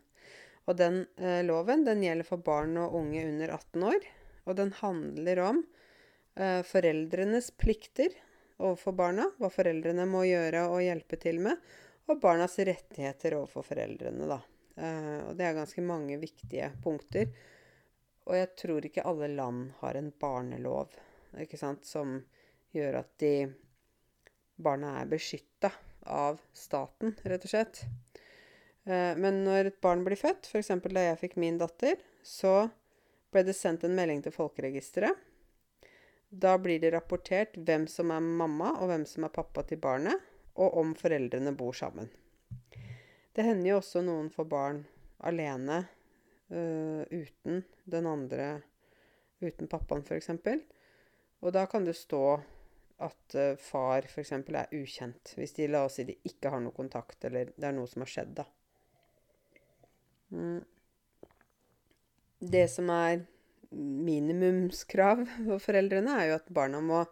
Og 0.63 0.78
den 0.80 1.04
uh, 1.19 1.41
loven 1.43 1.84
den 1.88 2.06
gjelder 2.06 2.28
for 2.28 2.43
barn 2.43 2.78
og 2.80 2.95
unge 3.02 3.26
under 3.28 3.56
18 3.58 3.88
år. 3.89 4.12
Og 4.47 4.60
den 4.60 4.71
handler 4.80 5.43
om 5.43 5.63
uh, 6.39 6.62
foreldrenes 6.67 7.52
plikter 7.60 8.15
overfor 8.62 8.95
barna. 8.95 9.28
Hva 9.39 9.52
foreldrene 9.52 10.08
må 10.08 10.23
gjøre 10.30 10.69
og 10.71 10.84
hjelpe 10.86 11.19
til 11.19 11.41
med 11.43 11.60
og 12.09 12.19
barnas 12.21 12.57
rettigheter 12.59 13.37
overfor 13.37 13.65
foreldrene, 13.67 14.27
da. 14.27 14.39
Eh, 14.75 15.19
og 15.27 15.35
det 15.37 15.47
er 15.47 15.57
ganske 15.57 15.83
mange 15.85 16.17
viktige 16.21 16.69
punkter. 16.83 17.29
Og 18.27 18.37
jeg 18.37 18.53
tror 18.59 18.85
ikke 18.87 19.05
alle 19.07 19.29
land 19.35 19.71
har 19.81 19.99
en 19.99 20.11
barnelov 20.19 20.95
ikke 21.41 21.57
sant, 21.59 21.85
som 21.87 22.19
gjør 22.73 23.01
at 23.01 23.11
de 23.21 23.33
barna 24.63 24.99
er 25.01 25.09
beskytta 25.09 25.71
av 26.13 26.39
staten, 26.55 27.15
rett 27.23 27.45
og 27.47 27.51
slett. 27.51 27.83
Eh, 28.85 29.13
men 29.19 29.43
når 29.47 29.71
et 29.71 29.81
barn 29.81 30.03
blir 30.05 30.19
født, 30.19 30.49
f.eks. 30.49 30.73
da 30.85 31.07
jeg 31.09 31.21
fikk 31.21 31.37
min 31.41 31.59
datter, 31.61 31.99
så 32.23 32.67
ble 33.33 33.45
det 33.47 33.55
sendt 33.57 33.85
en 33.87 33.95
melding 33.97 34.21
til 34.23 34.35
Folkeregisteret. 34.35 35.29
Da 36.33 36.55
blir 36.57 36.79
det 36.81 36.93
rapportert 36.95 37.57
hvem 37.61 37.85
som 37.89 38.11
er 38.13 38.23
mamma, 38.23 38.73
og 38.81 38.89
hvem 38.89 39.03
som 39.09 39.25
er 39.27 39.33
pappa 39.33 39.65
til 39.69 39.81
barnet 39.81 40.33
og 40.55 40.77
om 40.81 40.93
foreldrene 40.97 41.53
bor 41.57 41.73
sammen. 41.77 42.09
Det 43.33 43.45
hender 43.45 43.71
jo 43.71 43.79
også 43.79 44.03
noen 44.05 44.29
får 44.33 44.47
barn 44.49 44.83
alene 45.25 45.79
uh, 46.53 47.01
uten 47.09 47.63
den 47.89 48.09
andre 48.09 48.53
Uten 49.43 49.67
pappaen, 49.67 50.05
f.eks. 50.07 50.29
Og 51.43 51.51
da 51.51 51.65
kan 51.67 51.83
det 51.83 51.97
stå 51.99 52.21
at 53.03 53.35
uh, 53.35 53.57
far 53.59 54.05
f.eks. 54.07 54.31
er 54.31 54.69
ukjent. 54.71 55.33
Hvis 55.35 55.55
de 55.57 55.67
la 55.67 55.81
oss 55.83 55.97
si 55.99 56.05
de 56.07 56.15
ikke 56.29 56.53
har 56.53 56.63
noe 56.63 56.75
kontakt, 56.75 57.17
eller 57.27 57.51
det 57.57 57.67
er 57.67 57.75
noe 57.75 57.89
som 57.91 58.05
har 58.05 58.11
skjedd, 58.13 58.37
da. 58.37 58.45
Mm. 60.31 60.61
Det 62.53 62.63
som 62.71 62.87
er 62.93 63.25
minimumskrav 63.73 65.25
for 65.49 65.63
foreldrene, 65.67 66.15
er 66.15 66.31
jo 66.31 66.39
at 66.39 66.51
barna 66.53 66.81
må 66.83 67.03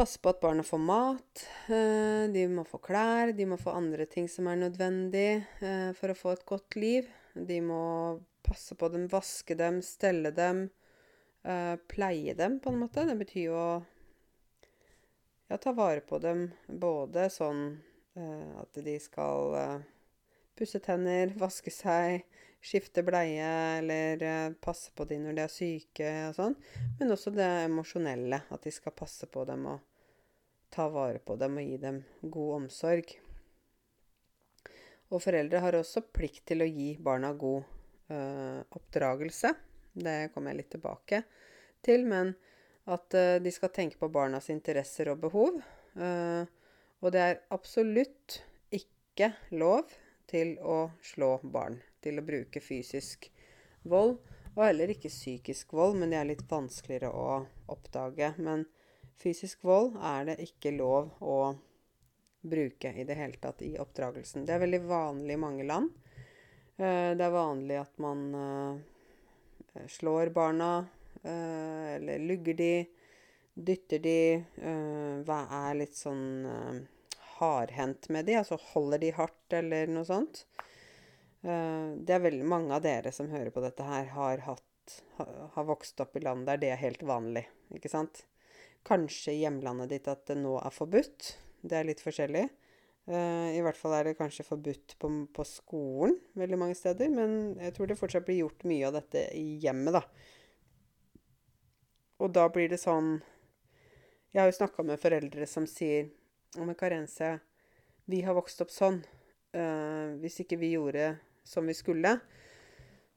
Passe 0.00 0.16
på 0.18 0.30
at 0.32 0.40
barna 0.40 0.62
får 0.64 0.78
mat. 0.80 1.40
Eh, 1.68 2.22
de 2.32 2.46
må 2.48 2.62
få 2.64 2.78
klær. 2.80 3.34
De 3.36 3.44
må 3.44 3.58
få 3.60 3.74
andre 3.76 4.06
ting 4.08 4.30
som 4.32 4.46
er 4.48 4.56
nødvendig 4.56 5.42
eh, 5.60 5.90
for 5.98 6.08
å 6.08 6.16
få 6.16 6.30
et 6.32 6.44
godt 6.48 6.76
liv. 6.80 7.10
De 7.36 7.58
må 7.60 7.82
passe 8.40 8.72
på 8.80 8.88
dem, 8.94 9.04
vaske 9.12 9.52
dem, 9.60 9.82
stelle 9.84 10.32
dem. 10.32 10.62
Eh, 11.44 11.74
pleie 11.92 12.32
dem, 12.38 12.56
på 12.64 12.72
en 12.72 12.80
måte. 12.80 13.04
Det 13.04 13.18
betyr 13.20 13.44
jo 13.50 13.58
å 13.58 13.74
ja, 15.52 15.60
ta 15.60 15.76
vare 15.76 16.00
på 16.00 16.16
dem 16.24 16.46
både 16.64 17.28
sånn 17.28 17.66
at 18.60 18.80
de 18.80 18.96
skal 19.00 19.84
pusse 20.56 20.80
tenner, 20.80 21.34
vaske 21.44 21.72
seg, 21.76 22.24
skifte 22.64 23.04
bleie 23.04 23.52
eller 23.82 24.56
passe 24.64 24.96
på 24.96 25.04
dem 25.12 25.28
når 25.28 25.36
de 25.36 25.44
er 25.44 25.54
syke 25.58 26.16
og 26.30 26.40
sånn. 26.40 26.58
Men 26.96 27.12
også 27.12 27.36
det 27.36 27.52
emosjonelle, 27.68 28.46
at 28.48 28.64
de 28.64 28.72
skal 28.72 28.96
passe 28.96 29.28
på 29.28 29.44
dem 29.48 29.68
og 29.76 29.89
ta 30.70 30.86
vare 30.92 31.18
på 31.18 31.36
dem 31.40 31.58
og 31.60 31.66
gi 31.66 31.80
dem 31.82 32.02
god 32.22 32.54
omsorg. 32.60 33.12
Og 35.10 35.22
foreldre 35.22 35.62
har 35.64 35.78
også 35.78 36.04
plikt 36.14 36.44
til 36.52 36.62
å 36.62 36.68
gi 36.70 36.92
barna 37.02 37.32
god 37.34 37.66
øh, 38.14 38.60
oppdragelse. 38.78 39.52
Det 39.90 40.30
kommer 40.34 40.52
jeg 40.52 40.60
litt 40.60 40.72
tilbake 40.76 41.22
til. 41.82 42.06
Men 42.06 42.32
at 42.90 43.14
øh, 43.18 43.36
de 43.42 43.52
skal 43.54 43.74
tenke 43.74 43.98
på 43.98 44.10
barnas 44.12 44.50
interesser 44.54 45.10
og 45.12 45.22
behov. 45.26 45.58
Uh, 45.98 46.46
og 47.02 47.10
det 47.10 47.20
er 47.20 47.40
absolutt 47.50 48.38
ikke 48.70 49.32
lov 49.58 49.90
til 50.30 50.54
å 50.62 50.92
slå 51.02 51.38
barn. 51.42 51.80
Til 52.00 52.20
å 52.20 52.24
bruke 52.24 52.62
fysisk 52.62 53.26
vold. 53.82 54.20
Og 54.54 54.62
heller 54.64 54.92
ikke 54.92 55.10
psykisk 55.10 55.74
vold, 55.74 55.98
men 55.98 56.12
det 56.12 56.20
er 56.20 56.30
litt 56.30 56.46
vanskeligere 56.50 57.10
å 57.10 57.40
oppdage. 57.70 58.32
Men 58.38 58.66
Fysisk 59.20 59.64
vold 59.68 59.98
er 60.00 60.30
det 60.30 60.38
ikke 60.44 60.72
lov 60.72 61.10
å 61.20 61.40
bruke 62.40 62.92
i 62.96 63.04
det 63.04 63.18
hele 63.18 63.36
tatt 63.40 63.60
i 63.66 63.74
oppdragelsen. 63.80 64.46
Det 64.48 64.54
er 64.54 64.62
veldig 64.62 64.80
vanlig 64.88 65.36
i 65.36 65.42
mange 65.42 65.66
land. 65.68 65.90
Eh, 66.80 67.12
det 67.12 67.26
er 67.26 67.34
vanlig 67.34 67.76
at 67.82 68.00
man 68.00 68.24
eh, 68.40 69.84
slår 69.92 70.32
barna, 70.32 70.72
Eh, 71.22 71.94
eller 71.94 72.18
lugger 72.18 72.54
de? 72.54 72.86
Dytter 73.54 73.98
de? 73.98 74.44
Hva 75.26 75.40
er 75.52 75.74
litt 75.76 75.96
sånn 75.98 76.46
hardhendt 77.36 78.08
med 78.08 78.24
de? 78.24 78.38
Altså 78.40 78.56
holder 78.70 79.02
de 79.02 79.10
hardt, 79.18 79.52
eller 79.52 79.90
noe 79.90 80.06
sånt? 80.08 80.46
Det 81.42 82.14
er 82.14 82.22
veldig 82.24 82.46
mange 82.48 82.72
av 82.76 82.84
dere 82.84 83.12
som 83.12 83.28
hører 83.32 83.50
på 83.52 83.60
dette 83.64 83.84
her, 83.84 84.08
har, 84.14 84.44
hatt, 84.46 84.96
har 85.18 85.68
vokst 85.68 86.00
opp 86.00 86.16
i 86.16 86.24
land 86.24 86.48
der 86.48 86.62
det 86.62 86.72
er 86.72 86.80
helt 86.80 87.04
vanlig, 87.04 87.44
ikke 87.76 87.92
sant? 87.92 88.22
Kanskje 88.86 89.34
i 89.34 89.42
hjemlandet 89.44 89.90
ditt 89.92 90.08
at 90.10 90.24
det 90.30 90.38
nå 90.40 90.56
er 90.60 90.74
forbudt. 90.74 91.34
Det 91.60 91.76
er 91.76 91.88
litt 91.88 92.02
forskjellig. 92.02 92.46
Uh, 93.10 93.50
I 93.56 93.62
hvert 93.64 93.78
fall 93.78 93.94
er 93.96 94.06
det 94.06 94.18
kanskje 94.18 94.44
forbudt 94.46 94.94
på, 95.00 95.08
på, 95.34 95.44
skolen 95.48 96.14
veldig 96.38 96.58
mange 96.60 96.76
steder. 96.78 97.10
Men 97.12 97.56
jeg 97.60 97.74
tror 97.76 97.90
det 97.90 97.98
fortsatt 97.98 98.26
blir 98.28 98.42
gjort 98.44 98.66
mye 98.70 98.86
av 98.88 98.96
dette 99.00 99.24
i 99.36 99.58
hjemmet, 99.62 99.98
da. 99.98 100.04
Og 102.20 102.32
da 102.36 102.44
blir 102.52 102.68
det 102.68 102.76
sånn 102.76 103.14
Jeg 104.30 104.42
har 104.42 104.50
jo 104.50 104.58
snakka 104.58 104.84
med 104.84 105.00
foreldre 105.00 105.46
som 105.48 105.64
sier 105.66 106.10
Å, 106.58 106.66
men 106.66 106.76
Karense, 106.76 107.38
vi 108.10 108.20
har 108.26 108.36
vokst 108.36 108.60
opp 108.62 108.72
sånn. 108.74 109.00
Uh, 109.54 110.18
hvis 110.22 110.40
ikke 110.44 110.60
vi 110.60 110.74
gjorde 110.76 111.14
som 111.46 111.66
vi 111.66 111.74
skulle, 111.74 112.16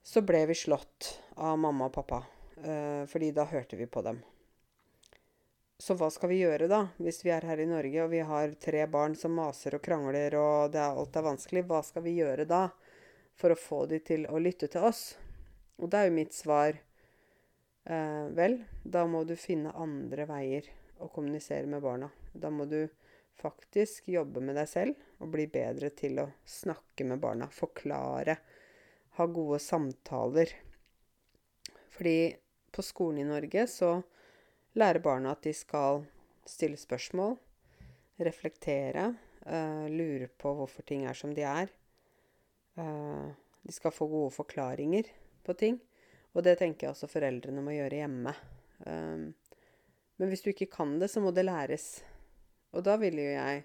så 0.02 0.22
ble 0.26 0.44
vi 0.50 0.56
slått 0.58 1.14
av 1.36 1.58
mamma 1.58 1.90
og 1.90 1.96
pappa. 1.98 2.22
Uh, 2.58 3.02
fordi 3.10 3.32
da 3.34 3.46
hørte 3.50 3.78
vi 3.78 3.90
på 3.90 4.02
dem. 4.06 4.22
Så 5.78 5.96
hva 5.98 6.06
skal 6.14 6.30
vi 6.30 6.38
gjøre, 6.38 6.68
da, 6.70 6.84
hvis 7.02 7.24
vi 7.26 7.32
er 7.34 7.44
her 7.48 7.58
i 7.58 7.66
Norge 7.66 8.04
og 8.04 8.12
vi 8.12 8.20
har 8.22 8.52
tre 8.62 8.84
barn 8.90 9.16
som 9.18 9.34
maser 9.34 9.74
og 9.74 9.82
krangler 9.82 10.36
og 10.38 10.76
er, 10.76 10.94
alt 10.94 11.16
er 11.18 11.26
vanskelig? 11.26 11.64
Hva 11.66 11.80
skal 11.82 12.04
vi 12.06 12.14
gjøre 12.20 12.46
da 12.46 12.68
for 13.34 13.50
å 13.50 13.58
få 13.58 13.80
de 13.90 13.98
til 14.06 14.28
å 14.30 14.38
lytte 14.38 14.70
til 14.70 14.86
oss? 14.86 15.02
Og 15.82 15.90
da 15.90 16.04
er 16.04 16.12
jo 16.12 16.18
mitt 16.20 16.36
svar 16.36 16.78
eh, 16.78 18.26
vel, 18.38 18.60
da 18.86 19.02
må 19.10 19.24
du 19.26 19.34
finne 19.34 19.74
andre 19.74 20.28
veier 20.30 20.70
å 21.02 21.10
kommunisere 21.10 21.66
med 21.66 21.82
barna. 21.82 22.12
Da 22.32 22.54
må 22.54 22.68
du 22.70 22.84
faktisk 23.42 24.08
jobbe 24.14 24.40
med 24.46 24.54
deg 24.54 24.70
selv 24.70 25.18
og 25.18 25.34
bli 25.34 25.48
bedre 25.50 25.90
til 25.98 26.22
å 26.22 26.30
snakke 26.46 27.06
med 27.10 27.18
barna. 27.18 27.50
Forklare. 27.50 28.38
Ha 29.18 29.26
gode 29.26 29.58
samtaler. 29.58 30.54
Fordi 31.94 32.18
på 32.74 32.82
skolen 32.82 33.24
i 33.24 33.28
Norge 33.28 33.66
så 33.70 33.96
lære 34.78 35.02
barna 35.02 35.34
at 35.34 35.44
de 35.46 35.52
skal 35.56 36.04
stille 36.48 36.78
spørsmål, 36.80 37.36
reflektere, 38.20 39.14
uh, 39.46 39.86
lure 39.90 40.28
på 40.28 40.54
hvorfor 40.58 40.82
ting 40.86 41.06
er 41.08 41.14
som 41.18 41.34
de 41.34 41.42
er. 41.46 41.68
Uh, 42.78 43.30
de 43.64 43.72
skal 43.72 43.94
få 43.94 44.08
gode 44.10 44.34
forklaringer 44.34 45.04
på 45.44 45.52
ting. 45.58 45.80
Og 46.34 46.44
det 46.44 46.58
tenker 46.58 46.86
jeg 46.86 46.94
også 46.94 47.06
foreldrene 47.10 47.62
må 47.62 47.70
gjøre 47.76 48.00
hjemme. 48.02 48.32
Um, 48.84 49.34
men 50.18 50.28
hvis 50.30 50.42
du 50.44 50.48
ikke 50.50 50.70
kan 50.70 51.00
det, 51.00 51.08
så 51.10 51.20
må 51.22 51.30
det 51.34 51.44
læres. 51.46 52.04
Og 52.74 52.80
da 52.86 52.96
vil 53.00 53.16
jo 53.18 53.30
jeg 53.30 53.64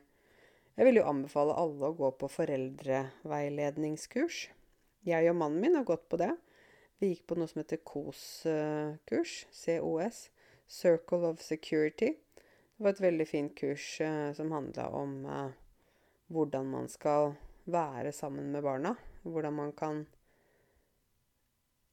Jeg 0.80 0.86
vil 0.86 0.96
jo 0.96 1.10
anbefale 1.10 1.54
alle 1.60 1.86
å 1.90 1.96
gå 1.98 2.10
på 2.16 2.28
foreldreveiledningskurs. 2.32 4.48
Jeg 5.04 5.28
og 5.28 5.36
mannen 5.36 5.60
min 5.60 5.76
har 5.76 5.84
gått 5.84 6.08
på 6.08 6.16
det. 6.22 6.32
Vi 7.02 7.10
gikk 7.12 7.26
på 7.28 7.36
noe 7.36 7.48
som 7.52 7.60
heter 7.60 7.84
KOS-kurs. 7.84 9.34
COS. 9.52 10.32
Circle 10.70 11.26
of 11.34 11.42
Security. 11.42 12.14
Det 12.78 12.84
var 12.86 12.94
et 12.94 13.02
veldig 13.02 13.28
fint 13.28 13.56
kurs 13.58 13.86
eh, 14.06 14.32
som 14.38 14.52
handla 14.54 14.88
om 14.96 15.26
eh, 15.26 15.52
hvordan 16.30 16.70
man 16.70 16.88
skal 16.88 17.34
være 17.66 18.14
sammen 18.14 18.52
med 18.54 18.64
barna. 18.64 18.94
Hvordan 19.26 19.54
man 19.54 19.72
kan 19.74 20.06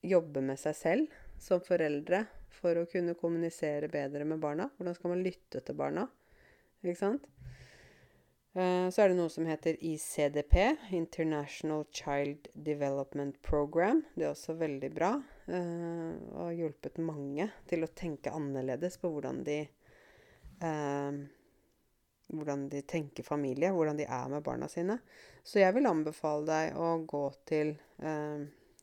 jobbe 0.05 0.43
med 0.45 0.61
seg 0.61 0.77
selv 0.77 1.17
som 1.43 1.63
foreldre 1.65 2.27
for 2.57 2.79
å 2.79 2.87
kunne 2.91 3.17
kommunisere 3.19 3.89
bedre 3.93 4.29
med 4.29 4.41
barna. 4.45 4.69
Hvordan 4.77 4.97
skal 4.97 5.13
man 5.13 5.25
lytte 5.25 5.65
til 5.65 5.79
barna? 5.79 6.07
Ikke 6.85 6.99
sant? 7.01 7.27
Eh, 8.57 8.89
så 8.93 9.03
er 9.03 9.11
det 9.11 9.19
noe 9.19 9.33
som 9.33 9.49
heter 9.49 9.81
ICDP, 9.81 10.77
International 10.97 11.85
Child 11.93 12.49
Development 12.55 13.41
Program. 13.43 14.05
Det 14.15 14.29
er 14.29 14.33
også 14.37 14.57
veldig 14.61 14.93
bra. 14.95 15.17
Eh, 15.47 16.13
og 16.35 16.55
hjulpet 16.59 16.99
mange 16.99 17.49
til 17.71 17.87
å 17.87 17.93
tenke 17.95 18.35
annerledes 18.35 18.99
på 18.99 19.11
hvordan 19.15 19.43
de 19.47 19.61
eh, 19.63 21.25
Hvordan 22.27 22.65
de 22.67 22.81
tenker 22.83 23.23
familie, 23.23 23.71
hvordan 23.71 24.01
de 24.01 24.09
er 24.11 24.31
med 24.33 24.43
barna 24.43 24.67
sine. 24.67 24.97
Så 25.47 25.61
jeg 25.61 25.77
vil 25.77 25.87
anbefale 25.87 26.43
deg 26.49 26.79
å 26.83 26.89
gå 27.07 27.21
til 27.47 27.69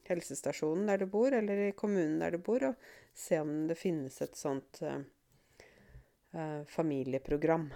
helsestasjonen 0.08 0.88
der 0.88 1.04
du 1.04 1.10
bor, 1.12 1.36
eller 1.36 1.66
i 1.66 1.74
kommunen 1.76 2.22
der 2.24 2.38
du 2.38 2.40
bor, 2.40 2.64
og 2.70 2.86
se 3.12 3.42
om 3.44 3.66
det 3.68 3.76
finnes 3.76 4.16
et 4.24 4.40
sånt 4.40 4.80
familieprogram. 6.72 7.68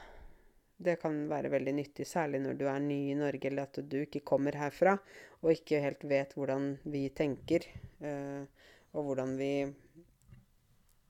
Det 0.78 1.00
kan 1.02 1.24
være 1.30 1.50
veldig 1.50 1.74
nyttig, 1.74 2.06
særlig 2.06 2.44
når 2.44 2.58
du 2.60 2.68
er 2.70 2.82
ny 2.84 3.00
i 3.10 3.18
Norge, 3.18 3.50
eller 3.50 3.66
at 3.66 3.80
du 3.82 3.96
ikke 4.04 4.22
kommer 4.28 4.56
herfra 4.60 4.94
og 5.42 5.54
ikke 5.54 5.82
helt 5.82 6.04
vet 6.06 6.36
hvordan 6.38 6.76
vi 6.86 7.08
tenker, 7.18 7.66
eh, 8.06 8.46
og 8.96 9.10
hvordan 9.10 9.36
vi 9.40 9.52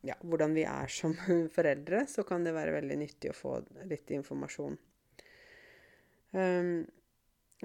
ja, 0.08 0.16
hvordan 0.22 0.54
vi 0.56 0.64
er 0.68 0.92
som 0.92 1.16
foreldre, 1.56 2.06
så 2.10 2.24
kan 2.28 2.46
det 2.46 2.56
være 2.56 2.76
veldig 2.78 2.98
nyttig 3.02 3.32
å 3.32 3.38
få 3.38 3.58
litt 3.90 4.12
informasjon. 4.16 4.78
Um, 6.38 6.86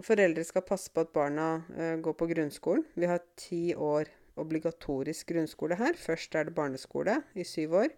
foreldre 0.03 0.44
skal 0.46 0.64
passe 0.66 0.92
på 0.94 1.05
at 1.05 1.12
barna 1.14 1.46
uh, 1.77 1.96
går 2.03 2.16
på 2.18 2.29
grunnskolen. 2.33 2.85
Vi 2.96 3.07
har 3.11 3.22
ti 3.38 3.75
år 3.75 4.11
obligatorisk 4.40 5.29
grunnskole 5.35 5.77
her. 5.77 5.98
Først 5.98 6.35
er 6.38 6.48
det 6.48 6.57
barneskole 6.57 7.20
i 7.37 7.44
syv 7.46 7.75
år. 7.83 7.90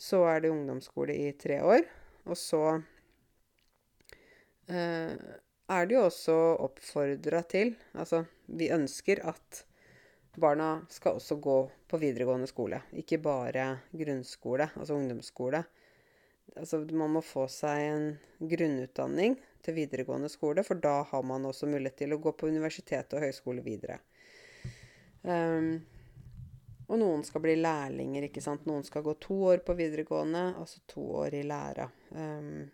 Så 0.00 0.22
er 0.28 0.42
det 0.44 0.52
ungdomsskole 0.52 1.14
i 1.14 1.32
tre 1.38 1.60
år. 1.64 1.82
Og 2.26 2.36
så 2.40 2.62
uh, 4.72 5.14
er 5.66 5.86
det 5.86 5.94
jo 5.96 6.06
også 6.06 6.36
oppfordra 6.62 7.42
til 7.50 7.74
Altså, 7.94 8.24
vi 8.46 8.70
ønsker 8.72 9.22
at 9.26 9.66
barna 10.36 10.70
skal 10.92 11.18
også 11.18 11.38
gå 11.40 11.56
på 11.88 11.98
videregående 12.00 12.48
skole, 12.50 12.82
ikke 12.92 13.18
bare 13.24 13.66
grunnskole, 13.96 14.68
altså 14.76 14.96
ungdomsskole. 14.98 15.62
Altså, 16.56 16.80
man 16.94 17.16
må 17.16 17.22
få 17.24 17.46
seg 17.50 17.82
en 17.88 18.06
grunnutdanning 18.38 19.36
til 19.64 19.76
videregående 19.76 20.30
skole, 20.32 20.62
for 20.64 20.78
da 20.80 21.00
har 21.10 21.24
man 21.26 21.48
også 21.48 21.68
mulighet 21.68 21.98
til 22.04 22.14
å 22.14 22.20
gå 22.22 22.32
på 22.38 22.48
universitet 22.52 23.16
og 23.16 23.24
høyskole 23.26 23.64
videre. 23.66 23.98
Um, 25.26 25.80
og 26.86 27.00
noen 27.02 27.24
skal 27.26 27.42
bli 27.42 27.56
lærlinger, 27.58 28.28
ikke 28.28 28.44
sant. 28.44 28.66
Noen 28.68 28.86
skal 28.86 29.02
gå 29.02 29.16
to 29.20 29.40
år 29.50 29.64
på 29.66 29.74
videregående, 29.78 30.52
altså 30.60 30.84
to 30.86 31.02
år 31.24 31.34
i 31.34 31.42
læra. 31.46 31.88
Um, 32.14 32.68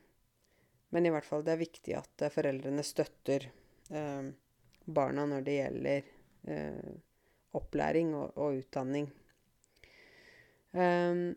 men 0.92 1.08
i 1.08 1.12
hvert 1.14 1.24
fall, 1.24 1.44
det 1.46 1.54
er 1.54 1.62
viktig 1.62 1.94
at 1.96 2.26
eh, 2.26 2.32
foreldrene 2.32 2.84
støtter 2.84 3.46
um, 3.88 4.28
barna 4.84 5.24
når 5.30 5.46
det 5.46 5.54
gjelder 5.56 6.10
eh, 6.52 6.90
opplæring 7.58 8.14
og, 8.16 8.32
og 8.36 8.60
utdanning. 8.62 9.08
Um, 10.72 11.32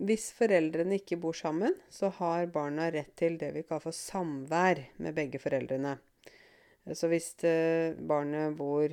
hvis 0.00 0.30
foreldrene 0.32 0.96
ikke 0.96 1.18
bor 1.20 1.36
sammen, 1.36 1.74
så 1.92 2.08
har 2.16 2.48
barna 2.52 2.88
rett 2.92 3.12
til 3.20 3.36
det 3.40 3.50
vi 3.52 3.64
kaller 3.66 3.84
for 3.84 3.96
samvær 3.96 4.80
med 5.04 5.16
begge 5.16 5.40
foreldrene. 5.42 5.98
Så 6.96 7.10
hvis 7.12 7.34
uh, 7.44 7.92
barnet 8.08 8.56
bor 8.56 8.88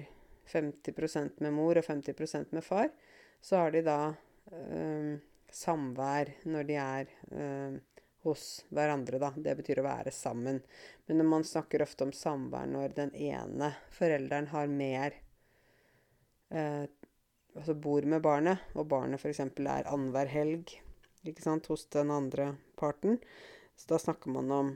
50% 0.52 1.40
med 1.44 1.56
mor 1.56 1.80
og 1.80 1.88
50% 1.88 2.52
med 2.56 2.64
far, 2.64 2.92
så 3.42 3.64
har 3.64 3.72
de 3.72 3.84
da 3.88 4.00
um, 4.52 5.16
samvær 5.54 6.34
når 6.52 6.68
de 6.68 6.80
er 6.82 7.14
um, 7.32 7.80
hos 8.28 8.66
hverandre, 8.76 9.20
da. 9.22 9.32
Det 9.36 9.56
betyr 9.62 9.80
å 9.82 9.88
være 9.88 10.12
sammen. 10.12 10.60
Men 11.08 11.24
man 11.30 11.48
snakker 11.48 11.86
ofte 11.86 12.08
om 12.08 12.12
samvær 12.16 12.68
når 12.68 12.98
den 12.98 13.16
ene 13.16 13.72
forelderen 13.96 14.52
har 14.52 14.68
mer 14.72 15.16
eh, 16.50 16.86
Altså 17.58 17.74
bor 17.74 18.06
med 18.06 18.22
barnet, 18.22 18.68
og 18.78 18.86
barnet 18.86 19.18
f.eks. 19.18 19.40
er 19.42 19.88
annenhver 19.90 20.30
helg 20.30 20.76
ikke 21.26 21.42
sant, 21.42 21.66
hos 21.72 21.88
den 21.90 22.12
andre 22.14 22.52
parten. 22.78 23.18
Så 23.76 23.90
da 23.90 23.98
snakker 23.98 24.30
man 24.30 24.52
om, 24.52 24.70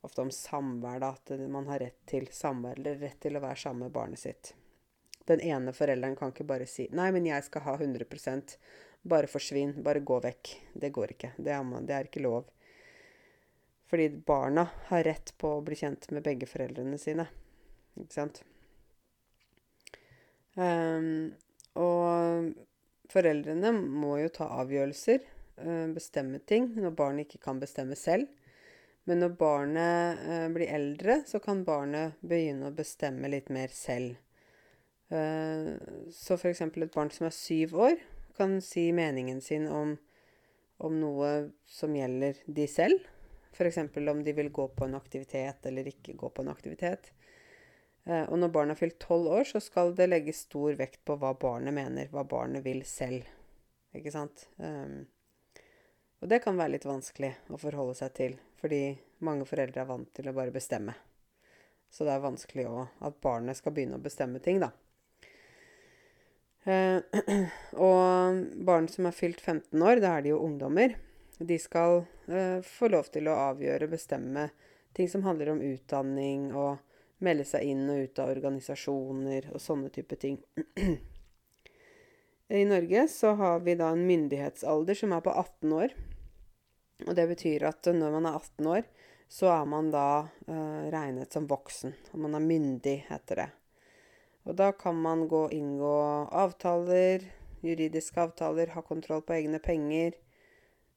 ofte 0.00 0.24
om 0.24 0.30
samvær, 0.32 1.02
da. 1.02 1.12
At 1.12 1.34
man 1.52 1.68
har 1.68 1.82
rett 1.84 1.98
til 2.08 2.28
samvær, 2.32 2.80
eller 2.80 2.96
rett 3.02 3.20
til 3.22 3.36
å 3.36 3.42
være 3.44 3.60
sammen 3.60 3.86
med 3.86 3.92
barnet 3.92 4.22
sitt. 4.22 4.54
Den 5.28 5.44
ene 5.44 5.74
forelderen 5.76 6.16
kan 6.18 6.32
ikke 6.32 6.48
bare 6.48 6.66
si 6.66 6.88
'Nei, 6.90 7.10
men 7.12 7.28
jeg 7.28 7.44
skal 7.44 7.62
ha 7.68 7.76
100% 7.76 8.56
Bare 9.02 9.26
forsvinn. 9.26 9.82
Bare 9.82 10.00
gå 10.00 10.20
vekk. 10.22 10.48
Det 10.74 10.92
går 10.94 11.14
ikke. 11.16 11.32
Det 11.36 11.50
er, 11.50 11.64
det 11.82 11.94
er 11.94 12.06
ikke 12.06 12.22
lov. 12.22 12.44
Fordi 13.90 14.08
barna 14.08 14.68
har 14.92 15.02
rett 15.02 15.34
på 15.38 15.56
å 15.56 15.64
bli 15.66 15.74
kjent 15.74 16.06
med 16.10 16.22
begge 16.22 16.46
foreldrene 16.46 16.98
sine. 16.98 17.26
Ikke 17.98 18.14
sant? 18.14 18.44
Um, 20.58 21.32
og 21.80 22.52
foreldrene 23.12 23.72
må 23.72 24.18
jo 24.20 24.32
ta 24.34 24.48
avgjørelser, 24.60 25.24
uh, 25.62 25.88
bestemme 25.94 26.42
ting, 26.44 26.72
når 26.76 26.96
barnet 26.96 27.26
ikke 27.26 27.44
kan 27.46 27.60
bestemme 27.62 27.96
selv. 27.98 28.28
Men 29.08 29.22
når 29.22 29.36
barnet 29.38 30.20
uh, 30.26 30.48
blir 30.54 30.70
eldre, 30.70 31.22
så 31.26 31.40
kan 31.42 31.64
barnet 31.66 32.18
begynne 32.20 32.68
å 32.68 32.76
bestemme 32.76 33.30
litt 33.32 33.50
mer 33.54 33.72
selv. 33.74 34.18
Uh, 35.12 35.76
så 36.12 36.38
f.eks. 36.38 36.62
et 36.66 36.94
barn 36.94 37.12
som 37.12 37.28
er 37.28 37.36
syv 37.36 37.76
år, 37.88 37.96
kan 38.36 38.60
si 38.64 38.86
meningen 38.96 39.42
sin 39.44 39.66
om, 39.68 39.96
om 40.80 40.94
noe 41.00 41.32
som 41.68 41.96
gjelder 41.96 42.38
de 42.46 42.68
selv. 42.68 43.08
F.eks. 43.52 43.82
om 44.08 44.22
de 44.24 44.32
vil 44.36 44.48
gå 44.52 44.68
på 44.72 44.86
en 44.86 44.96
aktivitet 44.96 45.66
eller 45.68 45.90
ikke 45.90 46.16
gå 46.16 46.30
på 46.32 46.44
en 46.44 46.52
aktivitet. 46.52 47.12
Eh, 48.04 48.24
og 48.26 48.38
når 48.38 48.50
barnet 48.54 48.74
har 48.74 48.82
fylt 48.82 48.98
tolv 49.02 49.30
år, 49.30 49.44
så 49.46 49.60
skal 49.62 49.94
det 49.98 50.08
legges 50.10 50.44
stor 50.48 50.74
vekt 50.78 51.02
på 51.06 51.16
hva 51.20 51.34
barnet 51.38 51.74
mener, 51.74 52.10
hva 52.10 52.24
barnet 52.26 52.64
vil 52.66 52.82
selv. 52.88 53.28
Ikke 53.94 54.12
sant? 54.14 54.46
Um, 54.56 55.04
og 56.22 56.30
det 56.30 56.40
kan 56.42 56.58
være 56.58 56.76
litt 56.76 56.86
vanskelig 56.88 57.32
å 57.52 57.58
forholde 57.60 57.96
seg 57.98 58.14
til, 58.16 58.36
fordi 58.60 58.94
mange 59.26 59.46
foreldre 59.46 59.82
er 59.82 59.90
vant 59.90 60.10
til 60.16 60.30
å 60.30 60.36
bare 60.36 60.54
bestemme. 60.54 60.94
Så 61.92 62.06
det 62.08 62.14
er 62.14 62.24
vanskelig 62.24 62.64
òg 62.70 63.04
at 63.04 63.18
barnet 63.22 63.58
skal 63.58 63.74
begynne 63.76 63.98
å 63.98 64.02
bestemme 64.02 64.40
ting, 64.42 64.62
da. 64.62 64.72
Uh, 66.62 67.02
og 67.86 68.42
barn 68.66 68.86
som 68.90 69.06
er 69.06 69.16
fylt 69.18 69.42
15 69.42 69.82
år, 69.82 70.02
da 70.02 70.16
er 70.16 70.24
de 70.24 70.32
jo 70.32 70.42
ungdommer, 70.42 70.96
de 71.42 71.58
skal 71.58 72.04
uh, 72.30 72.58
få 72.64 72.90
lov 72.90 73.10
til 73.14 73.28
å 73.28 73.38
avgjøre, 73.50 73.90
bestemme 73.90 74.48
ting 74.96 75.08
som 75.10 75.24
handler 75.26 75.52
om 75.52 75.62
utdanning, 75.64 76.50
og 76.54 76.78
melde 77.24 77.46
seg 77.48 77.66
inn 77.72 77.86
og 77.90 78.04
ut 78.06 78.20
av 78.22 78.32
organisasjoner 78.34 79.50
og 79.52 79.62
sånne 79.62 79.90
type 79.94 80.18
ting. 80.20 80.38
I 82.52 82.64
Norge 82.68 83.06
så 83.08 83.32
har 83.38 83.62
vi 83.64 83.78
da 83.80 83.92
en 83.94 84.06
myndighetsalder 84.06 84.98
som 84.98 85.14
er 85.16 85.22
på 85.24 85.32
18 85.32 85.72
år. 85.72 85.94
Og 87.06 87.14
det 87.16 87.24
betyr 87.30 87.64
at 87.70 87.88
når 87.94 88.12
man 88.18 88.28
er 88.28 88.36
18 88.36 88.68
år, 88.74 88.82
så 89.32 89.48
er 89.54 89.64
man 89.64 89.88
da 89.94 90.26
uh, 90.28 90.82
regnet 90.92 91.32
som 91.32 91.46
voksen. 91.48 91.94
Og 92.12 92.20
man 92.26 92.36
er 92.36 92.44
myndig, 92.44 92.98
heter 93.08 93.40
det. 93.40 93.48
Og 94.44 94.58
da 94.58 94.72
kan 94.76 94.98
man 95.00 95.24
gå 95.30 95.46
inngå 95.56 95.94
avtaler, 96.28 97.24
juridiske 97.64 98.20
avtaler, 98.20 98.74
ha 98.74 98.82
kontroll 98.84 99.22
på 99.24 99.38
egne 99.38 99.62
penger, 99.62 100.18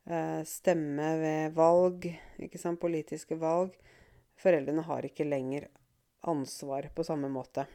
uh, 0.10 0.42
stemme 0.44 1.14
ved 1.22 1.56
valg, 1.56 2.10
ikke 2.44 2.60
sant, 2.60 2.82
politiske 2.82 3.40
valg. 3.40 3.78
Foreldrene 4.42 4.84
har 4.84 5.08
ikke 5.08 5.30
lenger 5.30 5.70
ansvar 6.30 6.90
på 6.96 7.06
samme 7.06 7.30
måte. 7.32 7.66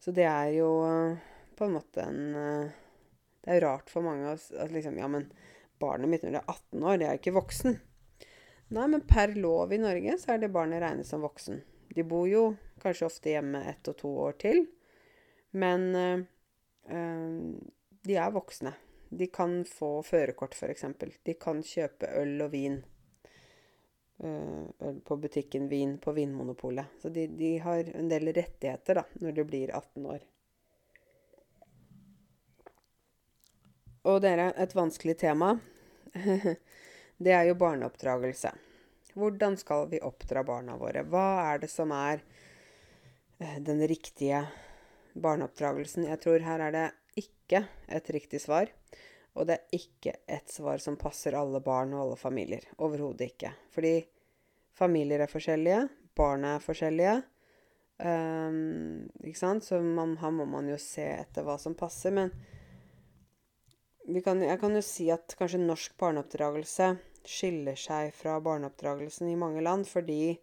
Så 0.00 0.14
det 0.14 0.26
er 0.28 0.52
jo 0.56 0.70
uh, 0.84 1.18
på 1.56 1.66
en 1.66 1.76
måte 1.78 2.04
en 2.04 2.22
Det 3.46 3.54
er 3.54 3.62
rart 3.64 3.90
for 3.90 4.04
mange 4.04 4.34
at 4.34 4.72
liksom 4.72 4.98
Ja, 4.98 5.08
men 5.08 5.30
barnet 5.80 6.10
mitt 6.10 6.24
når 6.24 6.34
det 6.34 6.40
er 6.42 6.50
18 6.52 6.84
år, 6.84 6.98
det 6.98 7.06
er 7.06 7.18
ikke 7.20 7.36
voksen. 7.36 7.78
Nei, 8.74 8.86
men 8.90 9.04
per 9.06 9.34
lov 9.38 9.72
i 9.72 9.78
Norge 9.78 10.16
så 10.18 10.34
er 10.34 10.40
det 10.42 10.52
barnet 10.54 10.82
regnet 10.82 11.06
som 11.06 11.22
voksen. 11.22 11.60
De 11.94 12.02
bor 12.04 12.26
jo 12.28 12.56
kanskje 12.82 13.06
ofte 13.06 13.30
hjemme 13.30 13.62
ett 13.70 13.88
og 13.88 13.98
to 14.00 14.10
år 14.24 14.34
til, 14.42 14.64
men 15.56 15.86
øh, 15.94 16.24
de 18.06 18.18
er 18.18 18.34
voksne. 18.34 18.74
De 19.08 19.28
kan 19.30 19.60
få 19.68 20.00
førerkort, 20.02 20.56
f.eks. 20.58 20.84
De 21.24 21.34
kan 21.38 21.62
kjøpe 21.62 22.10
øl 22.18 22.42
og 22.42 22.52
vin 22.52 22.80
øl 24.24 25.00
på 25.04 25.16
butikken 25.16 25.68
Vin 25.68 25.98
på 25.98 26.12
Vinmonopolet. 26.12 26.86
Så 27.02 27.08
de, 27.08 27.26
de, 27.26 27.58
har 27.58 27.90
en 27.96 28.08
del 28.08 28.32
rettigheter 28.32 29.00
da, 29.00 29.04
når 29.20 29.32
de 29.32 29.44
blir 29.44 29.72
18 29.74 30.06
år. 30.06 30.24
Og 34.06 34.20
dere, 34.22 34.52
et 34.54 34.74
vanskelig 34.76 35.16
tema. 35.18 35.56
det 37.24 37.34
er 37.34 37.48
jo 37.48 37.58
barneoppdragelse. 37.58 38.52
Hvordan 39.16 39.56
skal 39.56 39.88
vi 39.90 40.02
oppdra 40.04 40.44
barna 40.46 40.76
våre? 40.78 41.02
Hva 41.08 41.26
er 41.50 41.64
det 41.64 41.70
som 41.72 41.92
er 41.96 42.22
eh, 43.40 43.58
den 43.64 43.80
riktige 43.88 44.44
barneoppdragelsen? 45.16 46.06
Jeg 46.06 46.22
tror 46.22 46.44
her 46.44 46.62
er 46.68 46.76
det 46.76 46.86
ikke 47.18 47.64
et 47.88 48.10
riktig 48.14 48.42
svar. 48.44 48.70
Og 49.36 49.46
det 49.48 49.56
er 49.56 49.76
ikke 49.76 50.14
et 50.32 50.48
svar 50.50 50.80
som 50.80 50.96
passer 51.00 51.36
alle 51.36 51.60
barn 51.64 51.92
og 51.94 52.06
alle 52.06 52.18
familier. 52.18 52.64
Overhodet 52.80 53.34
ikke. 53.34 53.52
Fordi 53.72 53.94
familier 54.76 55.20
er 55.24 55.32
forskjellige, 55.32 55.82
barna 56.16 56.54
er 56.56 56.64
forskjellige. 56.64 57.16
Um, 57.96 59.08
ikke 59.24 59.40
sant? 59.40 59.64
Så 59.64 59.80
man, 59.80 60.16
her 60.20 60.32
må 60.32 60.48
man 60.48 60.68
jo 60.72 60.78
se 60.80 61.04
etter 61.18 61.44
hva 61.44 61.58
som 61.60 61.76
passer. 61.76 62.16
Men 62.16 62.32
kan, 64.24 64.40
jeg 64.40 64.60
kan 64.60 64.76
jo 64.76 64.84
si 64.84 65.10
at 65.12 65.36
kanskje 65.38 65.60
norsk 65.60 65.96
barneoppdragelse 66.00 66.94
skiller 67.26 67.76
seg 67.76 68.12
fra 68.14 68.38
barneoppdragelsen 68.40 69.28
i 69.28 69.38
mange 69.38 69.64
land 69.64 69.82
fordi 69.90 70.36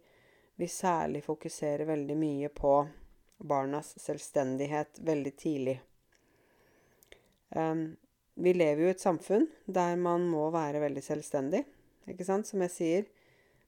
vi 0.60 0.66
særlig 0.68 1.22
fokuserer 1.24 1.88
veldig 1.88 2.16
mye 2.18 2.50
på 2.52 2.74
barnas 3.40 3.94
selvstendighet 3.98 5.00
veldig 5.02 5.32
tidlig. 5.36 5.78
Um, 7.56 7.96
vi 8.34 8.54
lever 8.54 8.82
jo 8.82 8.90
i 8.90 8.94
et 8.94 9.02
samfunn 9.02 9.46
der 9.66 9.96
man 10.00 10.26
må 10.30 10.48
være 10.54 10.82
veldig 10.82 11.02
selvstendig. 11.04 11.62
Ikke 12.10 12.26
sant? 12.26 12.48
Som 12.48 12.64
jeg 12.66 12.74
sier, 12.74 13.08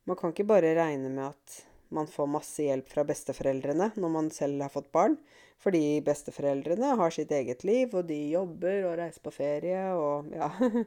man 0.07 0.18
kan 0.18 0.35
ikke 0.35 0.48
bare 0.48 0.74
regne 0.76 1.11
med 1.11 1.29
at 1.31 1.59
man 1.94 2.09
får 2.11 2.26
masse 2.31 2.64
hjelp 2.66 2.88
fra 2.90 3.05
besteforeldrene 3.07 3.92
når 3.94 4.12
man 4.12 4.31
selv 4.35 4.64
har 4.64 4.72
fått 4.72 4.90
barn. 4.94 5.16
Fordi 5.62 6.00
besteforeldrene 6.05 6.96
har 6.98 7.14
sitt 7.14 7.31
eget 7.33 7.62
liv, 7.64 7.94
og 7.96 8.05
de 8.11 8.18
jobber 8.35 8.90
og 8.90 8.98
reiser 9.00 9.22
på 9.24 9.33
ferie 9.35 9.85
og 9.96 10.33
ja. 10.35 10.50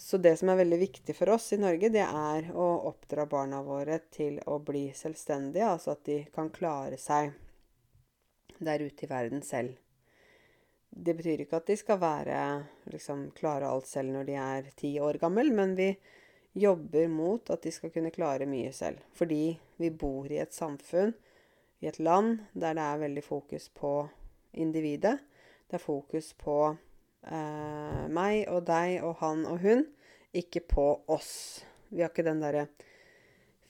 Så 0.00 0.16
det 0.16 0.32
som 0.40 0.48
er 0.48 0.56
veldig 0.62 0.78
viktig 0.80 1.12
for 1.12 1.28
oss 1.34 1.50
i 1.52 1.58
Norge, 1.60 1.90
det 1.92 2.06
er 2.06 2.46
å 2.56 2.68
oppdra 2.88 3.26
barna 3.28 3.58
våre 3.60 3.98
til 4.08 4.38
å 4.48 4.56
bli 4.64 4.86
selvstendige. 4.96 5.66
Altså 5.68 5.92
at 5.92 6.06
de 6.08 6.22
kan 6.32 6.48
klare 6.54 6.96
seg 6.96 7.34
der 8.64 8.80
ute 8.80 9.04
i 9.04 9.10
verden 9.10 9.44
selv. 9.44 9.76
Det 10.90 11.14
betyr 11.14 11.44
ikke 11.44 11.60
at 11.60 11.68
de 11.70 11.76
skal 11.78 12.00
være, 12.02 12.38
liksom, 12.90 13.28
klare 13.36 13.68
alt 13.70 13.86
selv 13.86 14.10
når 14.14 14.24
de 14.26 14.34
er 14.42 14.70
ti 14.76 15.00
år 15.00 15.18
gammel, 15.22 15.52
men 15.54 15.76
vi 15.78 15.92
jobber 16.58 17.08
mot 17.08 17.50
at 17.54 17.62
de 17.62 17.70
skal 17.72 17.90
kunne 17.94 18.10
klare 18.10 18.46
mye 18.50 18.72
selv. 18.74 18.98
Fordi 19.14 19.58
vi 19.78 19.90
bor 19.90 20.26
i 20.30 20.38
et 20.42 20.54
samfunn, 20.54 21.14
i 21.80 21.86
et 21.88 21.98
land, 22.02 22.38
der 22.52 22.74
det 22.76 22.82
er 22.84 22.98
veldig 23.04 23.24
fokus 23.24 23.68
på 23.72 24.08
individet. 24.52 25.18
Det 25.70 25.76
er 25.78 25.84
fokus 25.84 26.34
på 26.34 26.76
eh, 27.22 28.08
meg 28.10 28.48
og 28.50 28.66
deg 28.68 29.02
og 29.06 29.14
han 29.22 29.46
og 29.48 29.58
hun, 29.62 29.86
ikke 30.34 30.60
på 30.74 31.02
oss. 31.10 31.64
Vi 31.90 32.02
har 32.02 32.10
ikke 32.10 32.24
den 32.26 32.40
derre 32.42 32.66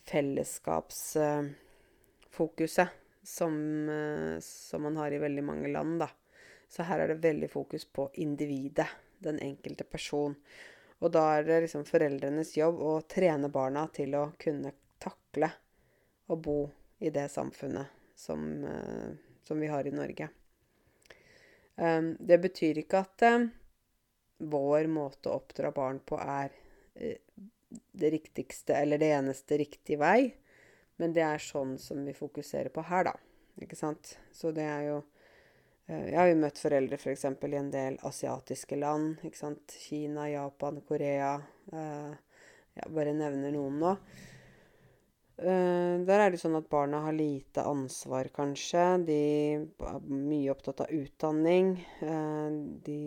fellesskapsfokuset 0.08 2.88
eh, 2.88 2.94
som, 3.22 3.88
eh, 3.92 4.38
som 4.40 4.82
man 4.88 4.96
har 4.96 5.12
i 5.12 5.22
veldig 5.22 5.44
mange 5.44 5.68
land, 5.72 6.00
da. 6.00 6.08
Så 6.70 6.86
her 6.86 7.02
er 7.02 7.10
det 7.10 7.22
veldig 7.24 7.50
fokus 7.50 7.84
på 7.84 8.10
individet, 8.22 8.86
den 9.18 9.40
enkelte 9.42 9.84
person. 9.84 10.36
Og 11.00 11.10
da 11.10 11.24
er 11.34 11.46
det 11.48 11.62
liksom 11.64 11.82
foreldrenes 11.88 12.54
jobb 12.56 12.78
å 12.86 12.92
trene 13.10 13.50
barna 13.50 13.88
til 13.90 14.14
å 14.14 14.28
kunne 14.38 14.70
takle 15.02 15.50
å 16.30 16.36
bo 16.38 16.60
i 17.02 17.10
det 17.10 17.26
samfunnet 17.32 17.90
som, 18.14 18.46
uh, 18.62 19.10
som 19.42 19.60
vi 19.60 19.70
har 19.72 19.86
i 19.88 19.94
Norge. 19.94 20.28
Um, 21.74 22.14
det 22.20 22.38
betyr 22.38 22.84
ikke 22.84 23.02
at 23.02 23.26
uh, 23.26 23.48
vår 24.38 24.86
måte 24.92 25.30
å 25.30 25.40
oppdra 25.40 25.72
barn 25.74 25.98
på 26.06 26.20
er 26.22 26.52
uh, 27.00 27.16
det 27.70 28.12
riktigste 28.14 28.76
eller 28.76 29.00
det 29.00 29.10
eneste 29.16 29.58
riktige 29.58 29.98
vei, 29.98 30.30
men 31.02 31.16
det 31.16 31.24
er 31.26 31.42
sånn 31.42 31.78
som 31.82 32.04
vi 32.06 32.14
fokuserer 32.14 32.70
på 32.70 32.84
her, 32.86 33.08
da. 33.10 33.16
Ikke 33.64 33.78
sant? 33.78 34.18
Så 34.36 34.52
det 34.54 34.68
er 34.68 34.84
jo 34.92 35.00
Eh, 35.00 35.19
jeg 35.90 36.14
har 36.14 36.28
jo 36.30 36.38
møtt 36.38 36.58
foreldre 36.62 36.98
f.eks. 37.00 37.24
For 37.40 37.50
i 37.50 37.58
en 37.58 37.70
del 37.72 37.96
asiatiske 38.06 38.76
land. 38.78 39.22
ikke 39.26 39.38
sant? 39.40 39.78
Kina, 39.82 40.28
Japan, 40.30 40.80
Korea. 40.86 41.32
Eh, 41.72 42.12
jeg 42.78 42.92
bare 42.94 43.14
nevner 43.16 43.54
noen 43.54 43.80
nå. 43.82 43.94
Eh, 45.40 45.96
der 46.06 46.22
er 46.22 46.30
det 46.30 46.38
sånn 46.42 46.58
at 46.58 46.68
barna 46.70 47.00
har 47.06 47.16
lite 47.16 47.64
ansvar, 47.66 48.28
kanskje. 48.36 48.84
De 49.08 49.16
er 49.56 50.04
mye 50.06 50.52
opptatt 50.52 50.84
av 50.84 50.94
utdanning. 50.94 51.74
De 52.86 53.00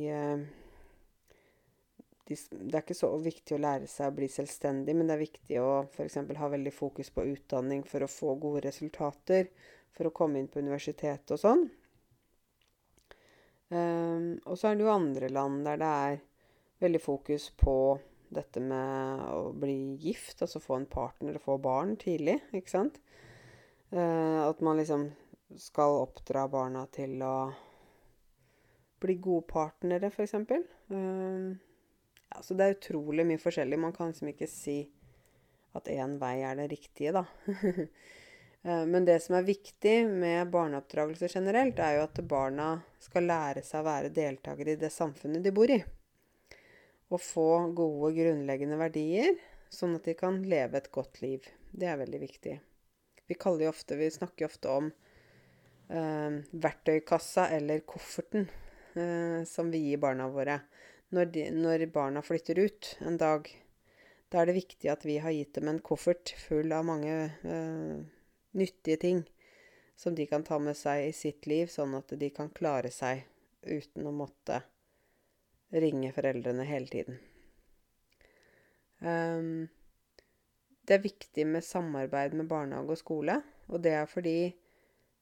Det 2.24 2.40
er 2.72 2.82
ikke 2.82 2.96
så 2.96 3.12
viktig 3.20 3.56
å 3.56 3.62
lære 3.62 3.88
seg 3.92 4.10
å 4.10 4.16
bli 4.16 4.28
selvstendig, 4.32 4.96
men 4.96 5.08
det 5.08 5.16
er 5.16 5.22
viktig 5.26 5.58
å 5.60 5.84
f.eks. 5.86 6.20
ha 6.40 6.48
veldig 6.50 6.72
fokus 6.74 7.12
på 7.12 7.26
utdanning 7.32 7.84
for 7.88 8.04
å 8.04 8.12
få 8.12 8.36
gode 8.40 8.64
resultater. 8.68 9.52
For 9.94 10.10
å 10.10 10.16
komme 10.16 10.40
inn 10.40 10.50
på 10.50 10.64
universitetet 10.64 11.36
og 11.36 11.40
sånn. 11.40 11.66
Um, 13.74 14.26
og 14.46 14.58
så 14.60 14.70
er 14.70 14.78
det 14.78 14.86
jo 14.86 14.94
andre 14.94 15.30
land 15.32 15.64
der 15.66 15.80
det 15.82 15.90
er 15.90 16.18
veldig 16.84 17.02
fokus 17.02 17.48
på 17.58 17.76
dette 18.34 18.62
med 18.62 19.24
å 19.34 19.52
bli 19.58 19.96
gift, 20.02 20.42
altså 20.42 20.62
få 20.62 20.78
en 20.80 20.90
partner 20.90 21.38
og 21.38 21.46
få 21.46 21.58
barn 21.62 21.96
tidlig, 22.02 22.40
ikke 22.54 22.74
sant? 22.74 23.00
Uh, 23.94 24.46
at 24.46 24.62
man 24.66 24.82
liksom 24.82 25.08
skal 25.58 26.02
oppdra 26.02 26.48
barna 26.50 26.86
til 26.94 27.22
å 27.26 27.36
bli 29.04 29.18
gode 29.22 29.46
partnere, 29.50 30.10
f.eks. 30.10 30.34
Um, 30.40 30.58
ehm, 30.96 31.48
ja, 32.30 32.42
så 32.42 32.58
det 32.58 32.66
er 32.66 32.78
utrolig 32.78 33.26
mye 33.28 33.42
forskjellig. 33.42 33.80
Man 33.80 33.94
kan 33.96 34.12
liksom 34.12 34.32
ikke 34.32 34.50
si 34.50 34.78
at 35.78 35.90
én 35.92 36.18
vei 36.22 36.38
er 36.46 36.58
det 36.62 36.70
riktige, 36.72 37.14
da. 37.16 37.26
Eh, 38.64 38.86
men 38.86 39.06
det 39.06 39.20
som 39.20 39.36
er 39.36 39.48
viktig 39.48 39.96
med 40.08 40.52
barneoppdragelse 40.54 41.30
generelt, 41.32 41.80
er 41.80 41.98
jo 41.98 42.06
at 42.08 42.22
barna 42.28 42.70
skal 43.04 43.28
lære 43.28 43.64
seg 43.66 43.84
å 43.84 43.90
være 43.90 44.14
deltakere 44.16 44.76
i 44.76 44.80
det 44.80 44.92
samfunnet 44.94 45.44
de 45.44 45.54
bor 45.56 45.72
i. 45.72 45.82
Og 47.14 47.22
få 47.22 47.48
gode, 47.76 48.14
grunnleggende 48.18 48.80
verdier, 48.80 49.36
sånn 49.74 49.98
at 49.98 50.08
de 50.08 50.16
kan 50.18 50.42
leve 50.48 50.80
et 50.80 50.92
godt 50.94 51.22
liv. 51.22 51.46
Det 51.72 51.90
er 51.90 52.00
veldig 52.00 52.22
viktig. 52.22 52.60
Vi, 53.28 53.38
ofte, 53.68 53.96
vi 53.96 54.12
snakker 54.12 54.46
ofte 54.46 54.70
om 54.70 54.90
eh, 55.90 56.40
verktøykassa 56.52 57.48
eller 57.56 57.86
kofferten 57.88 58.48
eh, 58.96 59.44
som 59.48 59.72
vi 59.72 59.86
gir 59.90 60.02
barna 60.04 60.28
våre. 60.30 60.60
Når, 61.14 61.30
de, 61.34 61.46
når 61.54 61.86
barna 61.94 62.24
flytter 62.26 62.60
ut 62.60 62.96
en 63.06 63.18
dag, 63.22 63.48
da 64.34 64.42
er 64.42 64.50
det 64.50 64.58
viktig 64.58 64.90
at 64.90 65.06
vi 65.06 65.20
har 65.22 65.34
gitt 65.36 65.54
dem 65.60 65.70
en 65.70 65.82
koffert 65.86 66.34
full 66.48 66.74
av 66.74 66.86
mange 66.88 67.16
eh, 67.46 68.02
nyttige 68.58 68.98
ting 69.02 69.24
som 69.96 70.16
de 70.16 70.26
kan 70.30 70.44
ta 70.44 70.60
med 70.60 70.78
seg 70.78 71.08
i 71.08 71.14
sitt 71.16 71.48
liv, 71.50 71.70
sånn 71.70 71.94
at 71.98 72.14
de 72.20 72.30
kan 72.34 72.50
klare 72.50 72.92
seg 72.92 73.24
uten 73.64 74.08
å 74.10 74.16
måtte 74.16 74.62
ringe 75.74 76.12
foreldrene 76.14 76.66
hele 76.68 76.90
tiden. 76.90 77.20
Um, 79.04 79.70
det 80.84 80.98
er 80.98 81.06
viktig 81.06 81.46
med 81.48 81.66
samarbeid 81.66 82.36
med 82.38 82.50
barnehage 82.52 82.96
og 82.96 83.00
skole, 83.00 83.40
og 83.72 83.84
det 83.86 83.96
er 83.98 84.10
fordi 84.10 84.38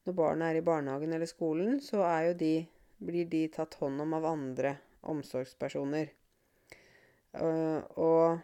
når 0.06 0.16
barna 0.18 0.50
er 0.50 0.58
i 0.58 0.66
barnehagen 0.66 1.12
eller 1.14 1.30
skolen, 1.30 1.78
så 1.80 2.02
de, 2.38 2.66
blir 2.98 3.28
de 3.30 3.46
tatt 3.54 3.76
hånd 3.78 4.02
om 4.02 4.16
av 4.18 4.26
andre 4.32 4.76
omsorgspersoner. 5.12 6.10
Uh, 7.32 7.80
og 7.96 8.42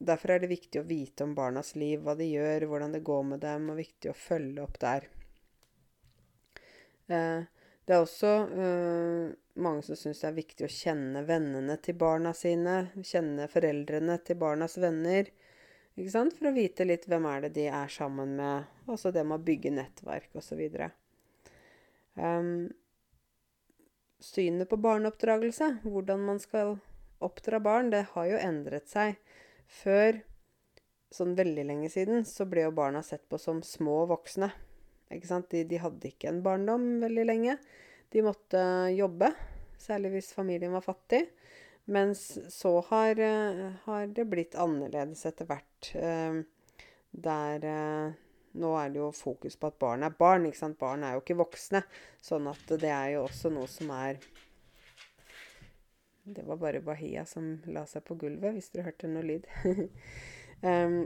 Derfor 0.00 0.32
er 0.32 0.40
det 0.40 0.48
viktig 0.48 0.80
å 0.80 0.88
vite 0.88 1.26
om 1.26 1.34
barnas 1.36 1.74
liv, 1.76 2.00
hva 2.00 2.14
de 2.16 2.24
gjør, 2.24 2.64
hvordan 2.70 2.94
det 2.94 3.02
går 3.04 3.24
med 3.34 3.42
dem, 3.44 3.68
og 3.68 3.80
viktig 3.82 4.08
å 4.08 4.16
følge 4.16 4.62
opp 4.64 4.78
der. 4.80 5.08
Eh, 7.10 7.42
det 7.84 7.96
er 7.96 8.04
også 8.04 8.30
eh, 8.64 9.32
mange 9.60 9.82
som 9.84 9.98
syns 9.98 10.22
det 10.22 10.28
er 10.30 10.38
viktig 10.38 10.64
å 10.64 10.72
kjenne 10.72 11.24
vennene 11.28 11.76
til 11.84 11.98
barna 12.00 12.32
sine. 12.36 12.76
Kjenne 13.02 13.48
foreldrene 13.50 14.16
til 14.24 14.38
barnas 14.40 14.78
venner. 14.80 15.28
For 16.00 16.48
å 16.48 16.54
vite 16.54 16.86
litt 16.86 17.04
hvem 17.10 17.26
er 17.28 17.44
det 17.44 17.54
de 17.58 17.66
er 17.68 17.90
sammen 17.92 18.36
med. 18.38 18.70
Også 18.88 19.12
det 19.12 19.26
med 19.26 19.40
å 19.40 19.44
bygge 19.44 19.74
nettverk 19.74 20.38
osv. 20.38 20.62
Um, 20.70 20.86
ehm, 22.24 22.54
synet 24.22 24.70
på 24.70 24.78
barneoppdragelse, 24.80 25.74
hvordan 25.82 26.24
man 26.24 26.40
skal 26.40 26.78
oppdra 27.20 27.60
barn, 27.60 27.90
det 27.92 28.06
har 28.14 28.30
jo 28.30 28.40
endret 28.40 28.88
seg. 28.88 29.18
Før, 29.70 30.18
sånn 31.14 31.36
veldig 31.38 31.64
lenge 31.68 31.90
siden, 31.92 32.24
så 32.26 32.46
ble 32.50 32.66
jo 32.66 32.74
barna 32.74 33.02
sett 33.06 33.22
på 33.30 33.38
som 33.38 33.62
små 33.66 34.02
voksne. 34.10 34.50
Ikke 35.14 35.30
sant? 35.30 35.50
De, 35.50 35.64
de 35.66 35.78
hadde 35.82 36.10
ikke 36.10 36.30
en 36.30 36.42
barndom 36.44 36.86
veldig 37.02 37.26
lenge. 37.26 37.56
De 38.10 38.22
måtte 38.26 38.62
jobbe, 38.94 39.30
særlig 39.78 40.16
hvis 40.16 40.32
familien 40.34 40.74
var 40.74 40.86
fattig. 40.86 41.24
Mens 41.90 42.38
så 42.54 42.80
har, 42.90 43.18
eh, 43.18 43.70
har 43.84 44.06
det 44.06 44.26
blitt 44.30 44.54
annerledes 44.54 45.24
etter 45.26 45.48
hvert. 45.50 45.94
Eh, 45.94 46.42
der 47.10 47.64
eh, 47.66 48.18
Nå 48.60 48.70
er 48.74 48.88
det 48.90 48.98
jo 48.98 49.12
fokus 49.14 49.54
på 49.54 49.68
at 49.70 49.76
barn 49.78 50.02
er 50.02 50.14
barn. 50.18 50.46
ikke 50.46 50.58
sant? 50.58 50.78
Barn 50.78 51.04
er 51.06 51.14
jo 51.14 51.20
ikke 51.22 51.38
voksne. 51.38 51.84
Sånn 52.18 52.48
at 52.50 52.72
det 52.82 52.90
er 52.90 53.12
jo 53.12 53.20
også 53.28 53.52
noe 53.54 53.68
som 53.70 53.92
er 53.94 54.18
det 56.22 56.42
var 56.42 56.56
bare 56.56 56.80
Bahia 56.80 57.24
som 57.26 57.62
la 57.66 57.86
seg 57.88 58.04
på 58.04 58.16
gulvet, 58.20 58.54
hvis 58.54 58.70
dere 58.74 58.90
hørte 58.90 59.10
noe 59.10 59.24
lyd. 59.24 59.46
um, 60.62 61.02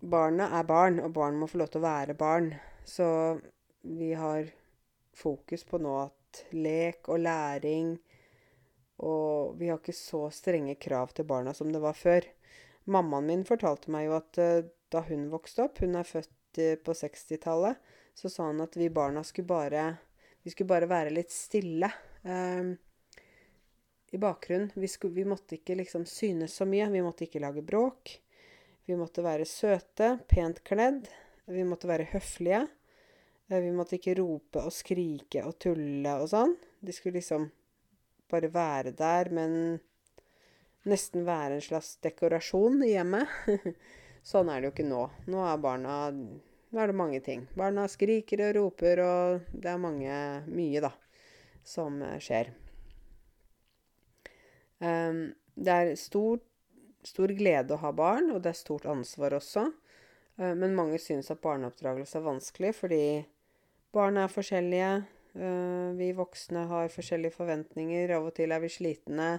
barna 0.00 0.48
er 0.58 0.66
barn, 0.68 1.00
og 1.02 1.12
barn 1.16 1.38
må 1.38 1.48
få 1.50 1.62
lov 1.62 1.72
til 1.72 1.82
å 1.82 1.86
være 1.86 2.16
barn. 2.18 2.52
Så 2.88 3.06
vi 3.82 4.12
har 4.18 4.50
fokus 5.16 5.64
på 5.68 5.80
nå 5.82 5.96
at 6.00 6.44
lek 6.56 7.10
og 7.12 7.20
læring 7.20 7.98
Og 9.04 9.58
vi 9.58 9.68
har 9.68 9.76
ikke 9.80 9.92
så 9.92 10.28
strenge 10.32 10.78
krav 10.80 11.10
til 11.12 11.26
barna 11.28 11.52
som 11.54 11.72
det 11.72 11.80
var 11.82 11.96
før. 11.98 12.24
Mammaen 12.86 13.26
min 13.26 13.42
fortalte 13.44 13.90
meg 13.90 14.06
jo 14.06 14.14
at 14.16 14.38
uh, 14.38 14.68
da 14.92 15.02
hun 15.08 15.26
vokste 15.32 15.66
opp 15.66 15.82
Hun 15.82 15.98
er 15.98 16.06
født 16.06 16.60
uh, 16.62 16.76
på 16.78 16.94
60-tallet. 16.94 17.80
Så 18.14 18.30
sa 18.30 18.46
hun 18.46 18.62
at 18.62 18.76
vi 18.78 18.88
barna 18.92 19.24
skulle 19.26 19.50
bare 19.50 19.84
Vi 20.44 20.54
skulle 20.54 20.70
bare 20.70 20.90
være 20.90 21.14
litt 21.14 21.34
stille. 21.34 21.90
Um, 22.22 22.76
i 24.12 24.18
bakgrunnen. 24.18 24.70
Vi, 24.74 24.88
skulle, 24.88 25.14
vi 25.14 25.24
måtte 25.24 25.56
ikke 25.56 25.74
liksom 25.78 26.04
synes 26.06 26.54
så 26.54 26.66
mye. 26.68 26.90
Vi 26.92 27.02
måtte 27.02 27.24
ikke 27.24 27.40
lage 27.40 27.64
bråk. 27.64 28.18
Vi 28.84 28.96
måtte 28.98 29.24
være 29.24 29.46
søte, 29.48 30.18
pent 30.28 30.60
kledd. 30.68 31.06
Vi 31.48 31.64
måtte 31.64 31.88
være 31.88 32.10
høflige. 32.12 32.66
Eh, 33.48 33.60
vi 33.64 33.72
måtte 33.72 33.96
ikke 33.96 34.18
rope 34.20 34.66
og 34.66 34.74
skrike 34.74 35.46
og 35.48 35.56
tulle 35.64 36.18
og 36.20 36.28
sånn. 36.28 36.52
De 36.84 36.92
skulle 36.92 37.22
liksom 37.22 37.48
bare 38.32 38.52
være 38.52 38.92
der, 38.96 39.32
men 39.32 39.56
nesten 40.88 41.24
være 41.24 41.56
en 41.56 41.64
slags 41.64 41.94
dekorasjon 42.04 42.82
i 42.84 42.92
hjemmet. 42.92 43.32
sånn 44.32 44.52
er 44.52 44.60
det 44.60 44.68
jo 44.68 44.74
ikke 44.76 44.90
nå. 44.90 45.06
Nå 45.32 45.44
er 45.48 45.62
barna 45.62 46.00
Nå 46.72 46.80
er 46.80 46.88
det 46.88 46.96
mange 46.96 47.18
ting. 47.20 47.42
Barna 47.52 47.82
skriker 47.88 48.46
og 48.46 48.54
roper, 48.56 49.02
og 49.04 49.48
det 49.52 49.68
er 49.68 49.80
mange 49.80 50.14
Mye, 50.48 50.80
da, 50.80 50.94
som 51.68 52.00
skjer. 52.16 52.48
Um, 54.82 55.30
det 55.54 55.72
er 55.72 55.92
stor, 56.00 56.40
stor, 57.06 57.30
glede 57.38 57.76
å 57.76 57.82
ha 57.84 57.92
barn, 57.94 58.32
og 58.34 58.42
det 58.42 58.52
er 58.52 58.58
stort 58.58 58.88
ansvar 58.90 59.36
også. 59.38 59.68
Uh, 60.40 60.52
men 60.58 60.74
mange 60.74 60.98
syns 61.02 61.30
at 61.30 61.42
barneoppdragelse 61.44 62.18
er 62.18 62.26
vanskelig 62.26 62.72
fordi 62.80 63.04
barn 63.94 64.18
er 64.18 64.32
forskjellige. 64.32 64.92
Uh, 65.36 65.94
vi 65.98 66.10
voksne 66.16 66.66
har 66.72 66.92
forskjellige 66.92 67.36
forventninger. 67.36 68.16
Av 68.16 68.26
og 68.26 68.34
til 68.36 68.54
er 68.54 68.64
vi 68.64 68.72
slitne. 68.72 69.30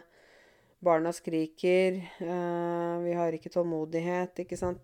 Barna 0.84 1.14
skriker. 1.16 1.96
Vi 2.20 3.12
har 3.16 3.32
ikke 3.32 3.48
tålmodighet, 3.54 4.42
ikke 4.44 4.58
sant. 4.60 4.82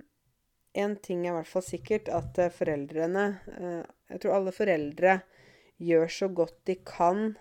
én 0.77 0.95
ting 1.03 1.25
er 1.25 1.33
i 1.33 1.37
hvert 1.39 1.49
fall 1.49 1.65
sikkert, 1.65 2.11
at 2.13 2.37
eh, 2.41 2.53
foreldrene 2.53 3.25
eh, 3.57 3.81
Jeg 4.13 4.23
tror 4.23 4.37
alle 4.37 4.53
foreldre 4.55 5.17
gjør 5.83 6.07
så 6.09 6.29
godt 6.33 6.55
de 6.65 6.77
kan 6.87 7.35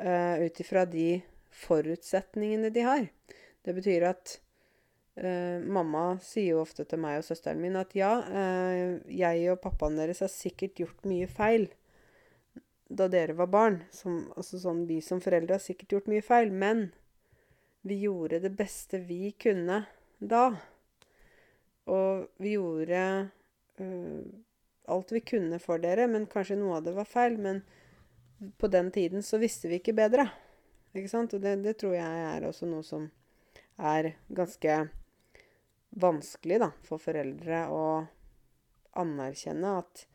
uh, 0.00 0.36
ut 0.42 0.60
ifra 0.64 0.86
de 0.88 1.20
forutsetningene 1.52 2.72
de 2.74 2.82
har. 2.82 3.04
Det 3.62 3.74
betyr 3.76 4.06
at 4.08 4.32
uh, 5.20 5.60
mamma 5.62 6.16
sier 6.24 6.56
jo 6.56 6.62
ofte 6.64 6.86
til 6.88 6.98
meg 7.04 7.20
og 7.20 7.26
søsteren 7.28 7.62
min 7.62 7.78
at 7.78 7.94
ja, 7.94 8.16
uh, 8.24 8.98
jeg 9.06 9.44
og 9.52 9.60
pappaen 9.62 10.00
deres 10.00 10.24
har 10.24 10.32
sikkert 10.32 10.80
gjort 10.80 11.06
mye 11.06 11.28
feil 11.30 11.68
da 12.92 13.08
dere 13.08 13.36
var 13.36 13.48
barn. 13.52 13.78
Som, 13.94 14.26
altså 14.36 14.60
sånn, 14.60 14.84
vi 14.88 15.00
som 15.04 15.22
foreldre 15.24 15.56
har 15.56 15.64
sikkert 15.64 15.96
gjort 15.96 16.10
mye 16.12 16.24
feil, 16.24 16.52
men 16.52 16.90
vi 17.86 18.02
gjorde 18.04 18.42
det 18.44 18.52
beste 18.58 19.00
vi 19.06 19.32
kunne 19.40 19.84
da. 20.18 20.50
Og 21.90 22.26
vi 22.42 22.54
gjorde 22.54 23.02
uh, 23.80 24.22
alt 24.92 25.12
vi 25.14 25.22
kunne 25.26 25.58
for 25.62 25.82
dere, 25.82 26.06
men 26.10 26.28
kanskje 26.30 26.58
noe 26.60 26.78
av 26.78 26.86
det 26.86 26.94
var 26.96 27.08
feil. 27.08 27.38
Men 27.42 27.62
på 28.58 28.70
den 28.70 28.90
tiden 28.94 29.24
så 29.26 29.40
visste 29.42 29.70
vi 29.70 29.80
ikke 29.80 29.96
bedre. 29.96 30.28
Ikke 30.94 31.10
sant? 31.10 31.34
Og 31.34 31.42
det, 31.42 31.56
det 31.64 31.78
tror 31.80 31.96
jeg 31.96 32.24
er 32.28 32.46
også 32.46 32.68
noe 32.70 32.86
som 32.86 33.08
er 33.82 34.12
ganske 34.28 34.78
vanskelig 36.02 36.58
da, 36.62 36.70
for 36.86 37.02
foreldre 37.02 37.66
å 37.72 37.84
anerkjenne 39.00 39.76
at 39.80 40.06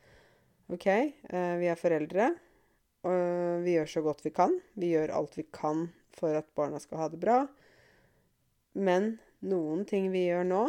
OK, 0.74 0.88
uh, 0.88 1.56
vi 1.62 1.70
er 1.72 1.80
foreldre, 1.80 2.32
og 3.08 3.64
vi 3.64 3.78
gjør 3.78 3.92
så 3.92 4.04
godt 4.04 4.26
vi 4.26 4.34
kan. 4.36 4.58
Vi 4.76 4.92
gjør 4.92 5.14
alt 5.16 5.38
vi 5.38 5.46
kan 5.54 5.88
for 6.18 6.36
at 6.36 6.50
barna 6.58 6.80
skal 6.82 7.04
ha 7.04 7.08
det 7.14 7.20
bra. 7.22 7.38
Men 8.78 9.16
noen 9.48 9.86
ting 9.90 10.10
vi 10.14 10.26
gjør 10.28 10.44
nå, 10.50 10.64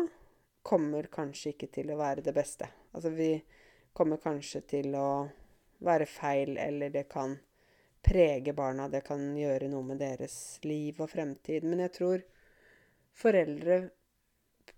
kommer 0.69 1.09
kanskje 1.13 1.55
ikke 1.55 1.71
til 1.73 1.93
å 1.95 1.99
være 2.01 2.25
det 2.27 2.35
beste. 2.37 2.69
Altså 2.93 3.13
vi 3.15 3.31
kommer 3.97 4.21
kanskje 4.21 4.61
til 4.69 4.93
å 4.99 5.11
være 5.85 6.07
feil, 6.11 6.59
eller 6.61 6.93
det 6.93 7.07
kan 7.09 7.37
prege 8.05 8.53
barna. 8.53 8.89
Det 8.93 9.01
kan 9.07 9.23
gjøre 9.37 9.71
noe 9.73 9.87
med 9.87 10.03
deres 10.03 10.37
liv 10.67 11.01
og 11.01 11.09
fremtid. 11.15 11.65
Men 11.65 11.87
jeg 11.87 11.95
tror 12.01 12.27
foreldre 13.19 13.87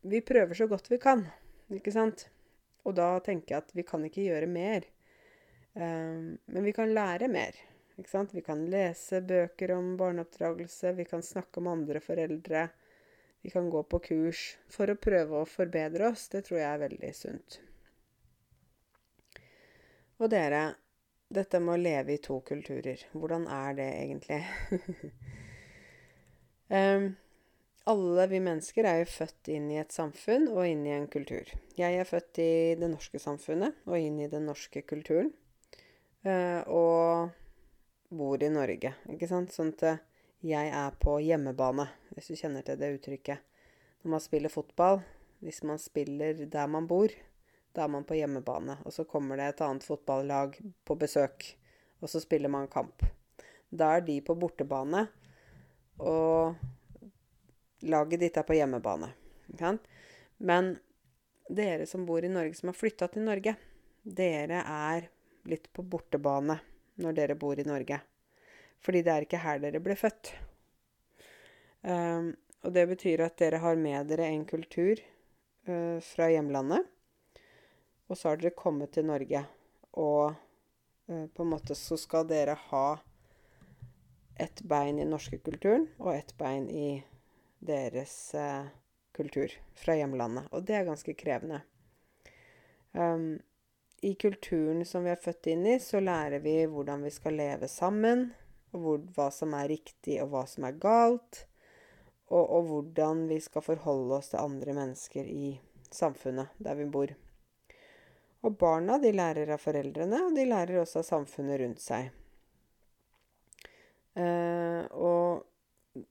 Vi 0.07 0.21
prøver 0.25 0.55
så 0.55 0.65
godt 0.71 0.87
vi 0.89 0.97
kan. 1.03 1.27
ikke 1.75 1.93
sant? 1.93 2.29
Og 2.87 2.95
da 2.97 3.19
tenker 3.21 3.55
jeg 3.57 3.65
at 3.65 3.75
vi 3.77 3.83
kan 3.85 4.05
ikke 4.07 4.23
gjøre 4.29 4.47
mer. 4.49 4.87
Um, 5.75 6.39
men 6.47 6.65
vi 6.65 6.73
kan 6.73 6.95
lære 6.95 7.29
mer. 7.29 7.59
Ikke 7.99 8.09
sant? 8.09 8.33
Vi 8.33 8.41
kan 8.47 8.63
lese 8.71 9.21
bøker 9.21 9.75
om 9.75 9.97
barneoppdragelse, 10.01 10.95
vi 10.97 11.05
kan 11.05 11.23
snakke 11.27 11.61
med 11.61 11.73
andre 11.73 12.01
foreldre. 12.01 12.69
Vi 13.43 13.51
kan 13.51 13.71
gå 13.71 13.83
på 13.83 13.99
kurs 14.05 14.45
for 14.69 14.91
å 14.91 14.99
prøve 15.01 15.41
å 15.41 15.49
forbedre 15.49 16.11
oss. 16.13 16.29
Det 16.33 16.45
tror 16.47 16.61
jeg 16.61 16.69
er 16.69 16.83
veldig 16.83 17.13
sunt. 17.17 17.61
Og 20.21 20.29
dere, 20.29 20.75
dette 21.33 21.61
med 21.65 21.79
å 21.79 21.81
leve 21.81 22.17
i 22.17 22.21
to 22.21 22.37
kulturer, 22.45 23.01
hvordan 23.17 23.47
er 23.49 23.77
det 23.79 23.89
egentlig? 24.03 24.41
um, 26.69 27.09
alle 27.95 28.27
vi 28.29 28.43
mennesker 28.45 28.85
er 28.85 29.01
jo 29.01 29.09
født 29.15 29.49
inn 29.55 29.71
i 29.73 29.81
et 29.81 29.97
samfunn 29.97 30.51
og 30.53 30.67
inn 30.69 30.85
i 30.85 30.93
en 30.99 31.09
kultur. 31.09 31.49
Jeg 31.81 31.97
er 31.97 32.09
født 32.09 32.43
i 32.45 32.53
det 32.77 32.93
norske 32.93 33.23
samfunnet 33.23 33.81
og 33.89 33.97
inn 33.97 34.21
i 34.21 34.29
den 34.29 34.45
norske 34.51 34.85
kulturen. 34.85 35.33
Uh, 36.21 36.61
og 36.69 37.33
bor 38.13 38.43
i 38.45 38.53
Norge, 38.53 38.93
ikke 39.09 39.31
sant. 39.31 39.55
Sånn 39.57 39.73
at 39.79 40.10
jeg 40.41 40.71
er 40.73 40.95
på 41.01 41.19
hjemmebane, 41.21 41.85
hvis 42.15 42.31
du 42.31 42.37
kjenner 42.39 42.65
til 42.65 42.79
det 42.81 42.95
uttrykket. 42.97 43.43
Når 44.01 44.15
man 44.15 44.23
spiller 44.25 44.53
fotball, 44.53 45.03
hvis 45.45 45.63
man 45.69 45.79
spiller 45.81 46.47
der 46.49 46.67
man 46.69 46.87
bor, 46.89 47.13
da 47.77 47.85
er 47.85 47.93
man 47.93 48.07
på 48.09 48.17
hjemmebane. 48.17 48.79
Og 48.85 48.93
så 48.93 49.05
kommer 49.05 49.37
det 49.37 49.51
et 49.51 49.61
annet 49.67 49.85
fotballag 49.85 50.57
på 50.85 50.97
besøk, 50.97 51.45
og 52.01 52.09
så 52.09 52.23
spiller 52.25 52.49
man 52.49 52.71
kamp. 52.73 53.05
Da 53.69 53.97
er 53.97 54.05
de 54.07 54.17
på 54.25 54.35
bortebane. 54.35 55.07
Og 56.01 56.57
laget 57.85 58.21
ditt 58.25 58.39
er 58.41 58.47
på 58.49 58.57
hjemmebane. 58.57 59.13
Men 60.41 60.73
dere 61.51 61.87
som 61.87 62.07
bor 62.09 62.25
i 62.25 62.33
Norge, 62.33 62.57
som 62.57 62.73
har 62.73 62.79
flytta 62.79 63.11
til 63.13 63.29
Norge, 63.29 63.55
dere 64.03 64.65
er 64.65 65.11
litt 65.49 65.69
på 65.73 65.85
bortebane 65.85 66.57
når 67.01 67.17
dere 67.17 67.37
bor 67.37 67.61
i 67.61 67.69
Norge. 67.69 68.01
Fordi 68.81 69.03
det 69.05 69.13
er 69.13 69.27
ikke 69.27 69.43
her 69.43 69.61
dere 69.63 69.83
ble 69.85 69.97
født. 69.99 70.33
Um, 71.83 72.33
og 72.65 72.75
det 72.77 72.87
betyr 72.91 73.25
at 73.25 73.39
dere 73.41 73.61
har 73.63 73.77
med 73.81 74.09
dere 74.13 74.29
en 74.29 74.45
kultur 74.49 75.01
uh, 75.69 75.99
fra 76.05 76.29
hjemlandet. 76.33 76.89
Og 78.11 78.19
så 78.19 78.31
har 78.31 78.41
dere 78.41 78.57
kommet 78.57 78.93
til 78.97 79.07
Norge, 79.09 79.45
og 79.93 80.35
uh, 81.09 81.27
på 81.29 81.45
en 81.45 81.53
måte 81.53 81.77
så 81.79 81.97
skal 82.01 82.29
dere 82.29 82.57
ha 82.71 82.87
ett 84.41 84.63
bein 84.65 84.99
i 84.99 85.09
norske 85.09 85.39
kulturen 85.45 85.87
og 85.99 86.15
ett 86.15 86.33
bein 86.41 86.69
i 86.73 87.03
deres 87.61 88.15
uh, 88.35 88.69
kultur 89.17 89.53
fra 89.77 89.97
hjemlandet. 89.99 90.49
Og 90.53 90.65
det 90.65 90.79
er 90.79 90.89
ganske 90.89 91.15
krevende. 91.15 91.63
Um, 92.93 93.39
I 94.03 94.15
kulturen 94.15 94.85
som 94.89 95.05
vi 95.05 95.13
er 95.13 95.21
født 95.21 95.51
inn 95.53 95.67
i, 95.69 95.79
så 95.81 96.01
lærer 96.01 96.41
vi 96.45 96.57
hvordan 96.67 97.05
vi 97.05 97.13
skal 97.15 97.37
leve 97.37 97.69
sammen. 97.69 98.31
Og 98.71 98.83
hvor, 98.85 99.01
hva 99.17 99.31
som 99.35 99.55
er 99.59 99.71
riktig, 99.73 100.21
og 100.23 100.31
hva 100.35 100.45
som 100.49 100.67
er 100.69 100.79
galt. 100.83 101.45
Og, 102.31 102.45
og 102.45 102.69
hvordan 102.69 103.27
vi 103.31 103.41
skal 103.43 103.65
forholde 103.67 104.21
oss 104.21 104.31
til 104.31 104.43
andre 104.43 104.77
mennesker 104.77 105.27
i 105.27 105.57
samfunnet 105.91 106.55
der 106.63 106.79
vi 106.79 106.87
bor. 106.87 107.13
Og 108.47 108.57
barna 108.57 108.97
de 109.03 109.11
lærer 109.13 109.51
av 109.53 109.61
foreldrene, 109.61 110.23
og 110.29 110.37
de 110.39 110.47
lærer 110.49 110.81
også 110.81 111.03
av 111.03 111.09
samfunnet 111.09 111.61
rundt 111.61 111.83
seg. 111.83 112.09
Eh, 114.17 114.85
og 114.97 115.45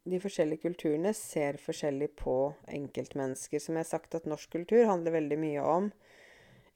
de 0.10 0.20
forskjellige 0.22 0.64
kulturene 0.68 1.14
ser 1.16 1.58
forskjellig 1.62 2.12
på 2.20 2.36
enkeltmennesker. 2.68 3.64
Som 3.64 3.78
jeg 3.80 3.88
har 3.88 3.92
sagt, 3.94 4.16
at 4.16 4.28
norsk 4.30 4.52
kultur 4.54 4.86
handler 4.90 5.16
veldig 5.18 5.40
mye 5.42 5.66
om 5.66 5.90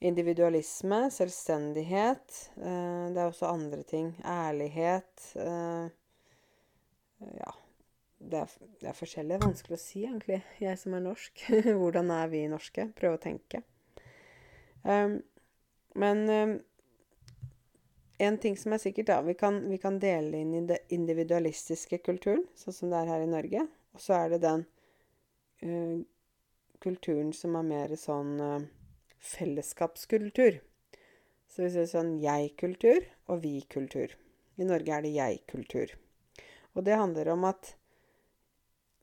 individualisme, 0.04 1.10
selvstendighet. 1.10 2.50
Eh, 2.56 3.04
det 3.14 3.20
er 3.20 3.28
også 3.28 3.46
andre 3.48 3.82
ting. 3.82 4.12
Ærlighet. 4.24 5.32
Eh, 5.36 5.86
ja. 7.40 7.54
Det 8.24 8.40
er, 8.40 8.52
det 8.80 8.88
er 8.88 8.96
forskjellig. 8.96 9.40
Vanskelig 9.42 9.76
å 9.76 9.80
si, 9.80 10.04
egentlig, 10.04 10.40
jeg 10.60 10.80
som 10.80 10.96
er 10.96 11.04
norsk. 11.04 11.46
Hvordan 11.80 12.12
er 12.14 12.30
vi 12.32 12.44
norske? 12.48 12.88
Prøve 12.96 13.18
å 13.18 13.22
tenke. 13.22 13.60
Um, 14.84 15.18
men 15.96 16.22
um, 16.28 16.54
en 18.24 18.38
ting 18.40 18.56
som 18.60 18.72
er 18.76 18.80
sikkert, 18.80 19.08
da 19.08 19.18
vi 19.24 19.36
kan, 19.36 19.60
vi 19.68 19.78
kan, 19.80 19.98
dele 20.00 20.40
inn 20.40 20.54
i 20.56 20.62
den 20.68 20.96
individualistiske 20.96 22.00
kulturen, 22.04 22.44
sånn 22.56 22.76
som 22.76 22.92
det 22.92 23.02
er 23.02 23.12
her 23.12 23.24
i 23.24 23.30
Norge. 23.32 23.66
Og 23.96 24.04
så 24.04 24.16
er 24.18 24.34
det 24.34 24.40
den 24.44 24.64
kulturen 26.84 27.30
som 27.36 27.56
er 27.56 27.68
mer 27.68 27.94
sånn 27.96 28.32
fellesskapskultur. 29.24 30.60
Så 31.48 31.64
vi 31.64 31.70
det 31.72 31.84
er 31.84 31.90
sånn 31.90 32.14
jeg-kultur 32.22 33.04
og 33.30 33.42
vi-kultur. 33.44 34.14
I 34.58 34.66
Norge 34.68 34.96
er 34.96 35.04
det 35.04 35.14
jeg-kultur. 35.14 35.94
Og 36.74 36.86
det 36.86 36.98
handler 36.98 37.30
om 37.34 37.46
at 37.48 37.74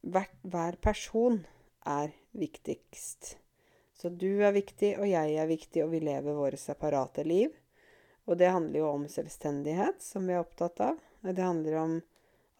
hver, 0.02 0.28
hver 0.42 0.78
person 0.84 1.44
er 1.88 2.14
viktigst. 2.36 3.36
Så 3.96 4.10
du 4.10 4.42
er 4.44 4.56
viktig, 4.56 4.96
og 4.98 5.08
jeg 5.08 5.36
er 5.38 5.50
viktig, 5.50 5.84
og 5.86 5.92
vi 5.94 6.02
lever 6.04 6.38
våre 6.38 6.58
separate 6.58 7.26
liv. 7.28 7.54
Og 8.26 8.38
det 8.40 8.50
handler 8.54 8.82
jo 8.82 8.90
om 8.90 9.06
selvstendighet, 9.10 10.02
som 10.02 10.26
vi 10.28 10.36
er 10.36 10.42
opptatt 10.42 10.82
av. 10.82 10.98
Det 11.22 11.42
handler 11.42 11.78
om 11.82 12.00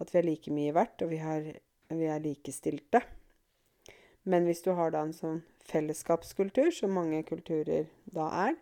at 0.02 0.14
vi 0.14 0.22
er 0.22 0.28
like 0.28 0.54
mye 0.54 0.76
verdt, 0.76 1.02
og 1.06 1.12
vi, 1.14 1.20
har, 1.22 1.48
vi 1.90 2.08
er 2.10 2.24
likestilte. 2.24 3.02
Men 4.24 4.46
hvis 4.46 4.62
du 4.66 4.72
har 4.78 4.94
da 4.94 5.04
en 5.06 5.16
sånn 5.16 5.42
fellesskapskultur, 5.70 6.70
som 6.76 6.94
mange 6.98 7.24
kulturer 7.28 7.88
da 8.14 8.28
er, 8.48 8.58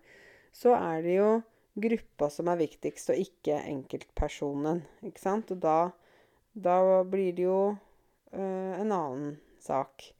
så 0.55 0.76
er 0.78 1.03
det 1.05 1.18
jo 1.18 1.32
gruppa 1.80 2.30
som 2.34 2.49
er 2.51 2.62
viktigst, 2.62 3.12
og 3.12 3.24
ikke 3.24 3.60
enkeltpersonen. 3.70 4.84
Ikke 5.05 5.24
sant? 5.24 5.51
Og 5.53 5.62
da, 5.64 5.91
da 6.53 7.03
blir 7.07 7.36
det 7.36 7.45
jo 7.45 7.60
øh, 7.72 8.74
en 8.80 8.95
annen 8.95 9.36
sak. 9.64 10.12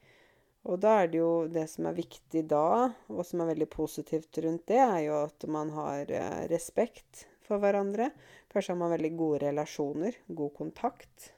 Og 0.68 0.80
da 0.84 1.00
er 1.02 1.12
det 1.12 1.22
jo 1.22 1.34
det 1.52 1.66
som 1.72 1.88
er 1.90 1.98
viktig 1.98 2.44
da, 2.52 2.92
og 3.08 3.24
som 3.26 3.42
er 3.42 3.54
veldig 3.54 3.70
positivt 3.74 4.42
rundt 4.44 4.68
det, 4.70 4.82
er 4.84 5.02
jo 5.08 5.18
at 5.24 5.48
man 5.52 5.72
har 5.74 6.12
eh, 6.12 6.46
respekt 6.52 7.26
for 7.48 7.62
hverandre. 7.64 8.12
Kanskje 8.52 8.76
har 8.76 8.82
man 8.82 8.94
veldig 8.94 9.14
gode 9.18 9.44
relasjoner, 9.48 10.20
god 10.28 10.54
kontakt. 10.58 11.32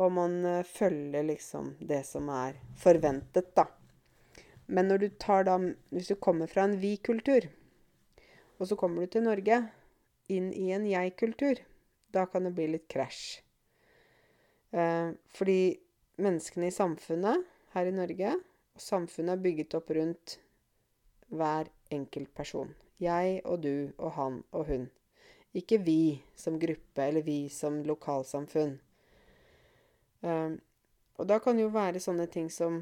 Og 0.00 0.12
man 0.12 0.40
eh, 0.44 0.66
følger 0.66 1.26
liksom 1.26 1.74
det 1.80 2.02
som 2.08 2.28
er 2.34 2.58
forventet, 2.80 3.52
da. 3.54 3.68
Men 4.66 4.88
når 4.88 4.98
du 4.98 5.08
tar 5.20 5.44
da 5.44 5.58
Hvis 5.92 6.08
du 6.08 6.14
kommer 6.16 6.48
fra 6.48 6.64
en 6.64 6.78
vi-kultur, 6.80 7.46
og 8.58 8.68
så 8.68 8.76
kommer 8.76 9.04
du 9.04 9.12
til 9.12 9.26
Norge, 9.26 9.60
inn 10.32 10.52
i 10.56 10.70
en 10.72 10.86
jeg-kultur, 10.88 11.60
da 12.14 12.24
kan 12.26 12.46
det 12.46 12.54
bli 12.56 12.68
litt 12.72 12.86
krasj. 12.88 13.42
Eh, 14.74 15.10
fordi 15.34 15.76
menneskene 16.22 16.70
i 16.70 16.74
samfunnet 16.74 17.44
her 17.74 17.90
i 17.90 17.94
Norge. 17.94 18.34
Og 18.74 18.82
samfunnet 18.82 19.36
er 19.36 19.44
bygget 19.44 19.76
opp 19.78 19.90
rundt 19.94 20.38
hver 21.34 21.70
enkelt 21.94 22.32
person. 22.34 22.74
Jeg 23.02 23.40
og 23.44 23.62
du 23.62 23.92
og 23.98 24.14
han 24.18 24.42
og 24.52 24.66
hun. 24.70 24.88
Ikke 25.54 25.78
vi 25.82 26.22
som 26.38 26.58
gruppe 26.58 27.06
eller 27.06 27.22
vi 27.26 27.48
som 27.52 27.82
lokalsamfunn. 27.86 28.78
Um, 30.24 30.56
og 31.20 31.28
da 31.28 31.38
kan 31.42 31.58
det 31.58 31.66
jo 31.66 31.72
være 31.74 32.00
sånne 32.02 32.26
ting 32.32 32.48
som 32.52 32.80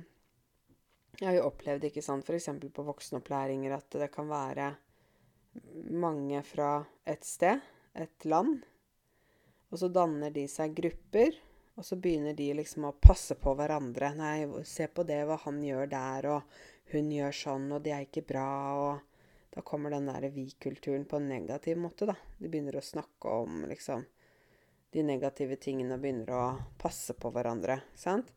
Jeg 1.19 1.29
har 1.29 1.35
jo 1.37 1.49
opplevd, 1.51 1.85
ikke 1.85 2.03
sant, 2.03 2.25
f.eks. 2.25 2.49
på 2.73 2.83
voksenopplæringer, 2.87 3.75
at 3.77 3.99
det 4.01 4.09
kan 4.15 4.31
være 4.31 4.71
mange 5.93 6.41
fra 6.49 6.79
et 7.05 7.27
sted, 7.29 7.61
et 7.93 8.25
land, 8.25 8.63
og 9.69 9.83
så 9.83 9.91
danner 9.93 10.33
de 10.33 10.47
seg 10.49 10.73
grupper. 10.73 11.37
Og 11.77 11.85
så 11.89 11.97
begynner 11.97 12.35
de 12.37 12.51
liksom 12.57 12.85
å 12.89 12.97
passe 13.01 13.37
på 13.41 13.55
hverandre. 13.57 14.11
'Nei, 14.17 14.65
se 14.69 14.89
på 14.93 15.05
det, 15.09 15.23
hva 15.29 15.39
han 15.45 15.61
gjør 15.65 15.89
der, 15.93 16.29
og 16.35 16.59
hun 16.93 17.09
gjør 17.13 17.39
sånn, 17.39 17.71
og 17.73 17.85
det 17.85 17.95
er 17.97 18.05
ikke 18.09 18.29
bra', 18.29 18.77
og 18.89 19.09
Da 19.53 19.61
kommer 19.61 19.91
den 19.93 20.07
der 20.09 20.31
vi-kulturen 20.33 21.05
på 21.05 21.19
en 21.19 21.29
negativ 21.29 21.77
måte, 21.77 22.07
da. 22.09 22.15
De 22.41 22.49
begynner 22.49 22.79
å 22.79 22.81
snakke 22.81 23.29
om 23.29 23.67
liksom 23.69 24.07
de 24.93 25.05
negative 25.07 25.57
tingene 25.57 25.97
og 25.97 26.03
begynner 26.03 26.33
å 26.37 26.45
passe 26.81 27.17
på 27.17 27.31
hverandre. 27.33 27.79
Sant? 27.97 28.29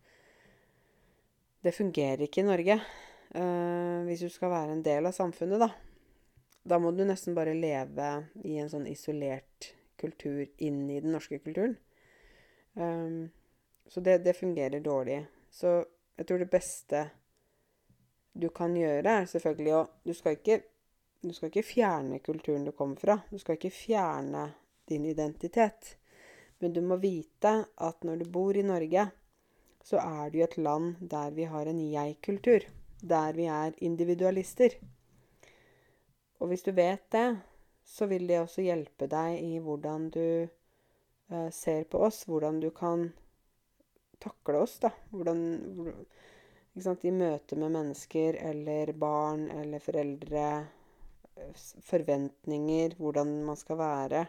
Det 1.61 1.73
fungerer 1.75 2.27
ikke 2.27 2.43
i 2.43 2.47
Norge. 2.47 2.77
Uh, 3.35 4.05
hvis 4.07 4.23
du 4.23 4.29
skal 4.31 4.53
være 4.53 4.75
en 4.77 4.83
del 4.85 5.09
av 5.09 5.15
samfunnet, 5.17 5.59
da. 5.59 5.71
Da 6.65 6.79
må 6.81 6.91
du 6.95 7.03
nesten 7.05 7.35
bare 7.37 7.55
leve 7.57 8.09
i 8.47 8.55
en 8.61 8.69
sånn 8.71 8.87
isolert 8.89 9.73
kultur 9.99 10.45
inn 10.63 10.85
i 10.89 11.01
den 11.03 11.11
norske 11.15 11.39
kulturen. 11.43 11.75
Um, 12.73 13.27
så 13.87 14.01
det, 14.01 14.17
det, 14.25 14.33
fungerer 14.33 14.79
dårlig. 14.79 15.19
Så 15.51 15.83
jeg 16.15 16.27
tror 16.27 16.41
det 16.41 16.49
beste 16.53 17.03
du 18.33 18.49
kan 18.49 18.75
gjøre, 18.75 19.19
er 19.21 19.29
selvfølgelig 19.29 19.75
å 19.75 19.83
du 20.03 20.13
skal, 20.15 20.39
ikke, 20.39 20.59
du 21.23 21.31
skal 21.35 21.51
ikke 21.51 21.67
fjerne 21.67 22.19
kulturen 22.23 22.65
du 22.67 22.73
kommer 22.75 22.99
fra. 22.99 23.19
Du 23.31 23.37
skal 23.39 23.59
ikke 23.59 23.73
fjerne 23.73 24.47
din 24.89 25.05
identitet. 25.07 25.95
Men 26.65 26.73
du 26.73 26.79
må 26.81 26.95
vite 26.97 27.49
at 27.77 28.05
når 28.07 28.23
du 28.23 28.29
bor 28.33 28.57
i 28.57 28.63
Norge, 28.65 29.03
så 29.85 29.99
er 30.01 30.31
det 30.33 30.39
jo 30.39 30.45
et 30.47 30.55
land 30.57 30.95
der 31.11 31.35
vi 31.37 31.45
har 31.45 31.69
en 31.69 31.81
jeg-kultur. 31.91 32.65
der 33.05 33.33
vi 33.37 33.43
er 33.45 33.75
individualister. 33.85 34.73
Og 36.39 36.47
hvis 36.47 36.63
du 36.65 36.71
vet 36.71 37.03
det, 37.11 37.37
så 37.83 38.07
vil 38.09 38.25
det 38.25 38.39
også 38.41 38.63
hjelpe 38.65 39.05
deg 39.11 39.43
i 39.43 39.59
hvordan 39.61 40.07
du 40.09 40.47
eh, 40.47 41.51
ser 41.53 41.83
på 41.83 42.01
oss, 42.07 42.23
hvordan 42.25 42.57
du 42.63 42.71
kan 42.73 43.11
takle 44.17 44.63
oss, 44.65 44.79
da. 44.79 44.89
Hvordan, 45.11 45.43
sant, 46.81 47.05
I 47.05 47.13
møte 47.13 47.59
med 47.61 47.75
mennesker 47.77 48.39
eller 48.41 48.95
barn 48.97 49.51
eller 49.51 49.85
foreldre. 49.85 50.47
Forventninger, 51.91 52.97
hvordan 52.97 53.37
man 53.45 53.61
skal 53.61 53.77
være. 53.77 54.25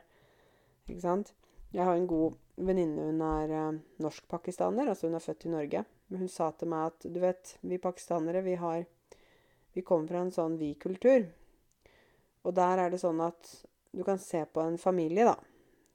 Ikke 0.85 1.01
sant. 1.01 1.33
Jeg 1.77 1.85
har 1.85 1.99
en 1.99 2.09
god 2.09 2.37
venninne. 2.57 3.11
Hun 3.11 3.21
er 3.21 3.51
eh, 3.53 3.81
norsk-pakistaner, 4.01 4.89
altså 4.89 5.11
hun 5.11 5.19
er 5.19 5.25
født 5.25 5.45
i 5.45 5.53
Norge. 5.53 5.83
Hun 6.09 6.31
sa 6.33 6.49
til 6.57 6.71
meg 6.73 6.93
at 6.93 7.05
du 7.13 7.19
vet, 7.21 7.51
vi 7.61 7.79
pakistanere, 7.83 8.45
vi 8.47 8.55
har 8.61 8.87
Vi 9.77 9.83
kommer 9.85 10.09
fra 10.09 10.23
en 10.25 10.33
sånn 10.33 10.55
vi-kultur. 10.57 11.27
Og 12.49 12.55
der 12.57 12.81
er 12.81 12.95
det 12.95 13.03
sånn 13.03 13.21
at 13.21 13.51
du 13.93 14.01
kan 14.09 14.17
se 14.17 14.41
på 14.49 14.63
en 14.65 14.79
familie, 14.81 15.27
da, 15.29 15.35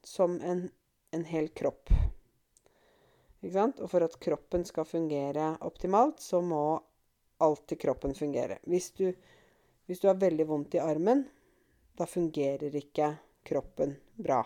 som 0.06 0.36
en, 0.38 0.68
en 1.10 1.24
hel 1.26 1.48
kropp. 1.50 1.90
Ikke 3.40 3.56
sant? 3.56 3.82
Og 3.82 3.90
for 3.90 4.06
at 4.06 4.14
kroppen 4.22 4.62
skal 4.68 4.86
fungere 4.86 5.56
optimalt, 5.66 6.22
så 6.22 6.38
må 6.46 6.62
alltid 7.42 7.82
kroppen 7.82 8.14
fungere. 8.14 8.60
Hvis 8.70 8.92
du, 8.94 9.08
hvis 9.90 9.98
du 9.98 10.06
har 10.12 10.22
veldig 10.22 10.46
vondt 10.46 10.78
i 10.78 10.84
armen, 10.84 11.26
da 11.98 12.06
fungerer 12.06 12.78
ikke 12.78 13.16
kroppen 13.42 13.98
bra. 14.14 14.44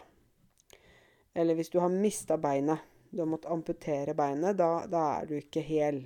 Eller 1.36 1.54
hvis 1.58 1.68
du 1.68 1.78
har 1.82 1.92
mista 1.92 2.38
beinet, 2.40 2.80
du 3.10 3.20
har 3.20 3.28
måttet 3.28 3.52
amputere 3.52 4.14
beinet, 4.16 4.56
da, 4.56 4.86
da 4.88 5.02
er 5.18 5.26
du 5.28 5.34
ikke 5.36 5.60
hel, 5.60 5.98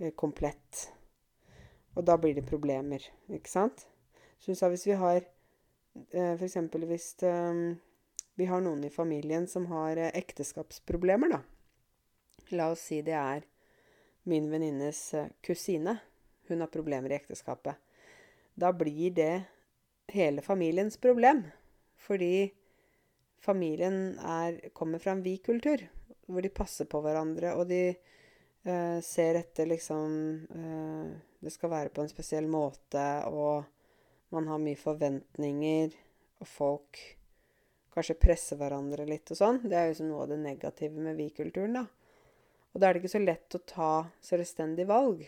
eh, 0.00 0.10
komplett. 0.18 0.88
Og 1.94 2.02
da 2.08 2.16
blir 2.18 2.34
det 2.34 2.46
problemer, 2.48 3.04
ikke 3.30 3.50
sant? 3.50 3.86
Så 4.42 4.50
hun 4.50 4.58
sa 4.58 4.70
hvis 4.72 4.88
vi 4.88 4.96
har 4.98 5.20
eh, 5.22 6.34
F.eks. 6.34 6.58
hvis 6.90 7.06
um, 7.22 7.76
vi 8.34 8.48
har 8.50 8.64
noen 8.64 8.82
i 8.82 8.90
familien 8.90 9.46
som 9.46 9.68
har 9.70 10.02
eh, 10.02 10.10
ekteskapsproblemer, 10.18 11.36
da. 11.36 11.40
La 12.58 12.68
oss 12.74 12.82
si 12.90 13.00
det 13.06 13.14
er 13.14 13.46
min 14.26 14.50
venninnes 14.50 14.98
kusine. 15.46 15.94
Hun 16.50 16.60
har 16.60 16.74
problemer 16.74 17.14
i 17.14 17.20
ekteskapet. 17.20 17.78
Da 18.58 18.74
blir 18.74 19.14
det 19.14 19.32
hele 20.12 20.42
familiens 20.42 20.98
problem. 20.98 21.46
Fordi 21.96 22.50
familien 23.44 24.16
er, 24.18 24.58
kommer 24.76 25.02
fra 25.02 25.14
en 25.14 25.22
vi-kultur, 25.24 25.84
hvor 26.26 26.44
de 26.44 26.52
passer 26.52 26.88
på 26.88 27.00
hverandre, 27.04 27.52
og 27.58 27.68
de 27.68 27.82
eh, 27.92 28.98
ser 29.04 29.40
etter 29.40 29.68
liksom 29.70 30.14
eh, 30.48 31.14
Det 31.44 31.52
skal 31.52 31.72
være 31.74 31.92
på 31.92 32.00
en 32.00 32.08
spesiell 32.08 32.46
måte, 32.48 33.04
og 33.28 33.66
man 34.32 34.48
har 34.48 34.62
mye 34.62 34.80
forventninger, 34.80 35.92
og 36.40 36.48
folk 36.48 37.02
kanskje 37.94 38.16
presser 38.18 38.58
hverandre 38.58 39.04
litt 39.06 39.28
og 39.30 39.38
sånn. 39.38 39.60
Det 39.62 39.76
er 39.76 39.84
jo 39.86 39.92
liksom 39.92 40.08
noe 40.08 40.24
av 40.24 40.32
det 40.32 40.40
negative 40.40 41.04
med 41.04 41.20
vi-kulturen, 41.20 41.76
da. 41.76 41.84
Og 42.72 42.80
da 42.80 42.88
er 42.88 42.96
det 42.96 43.04
ikke 43.04 43.12
så 43.12 43.22
lett 43.22 43.54
å 43.54 43.62
ta 43.68 43.90
selvstendig 44.24 44.88
valg. 44.88 45.20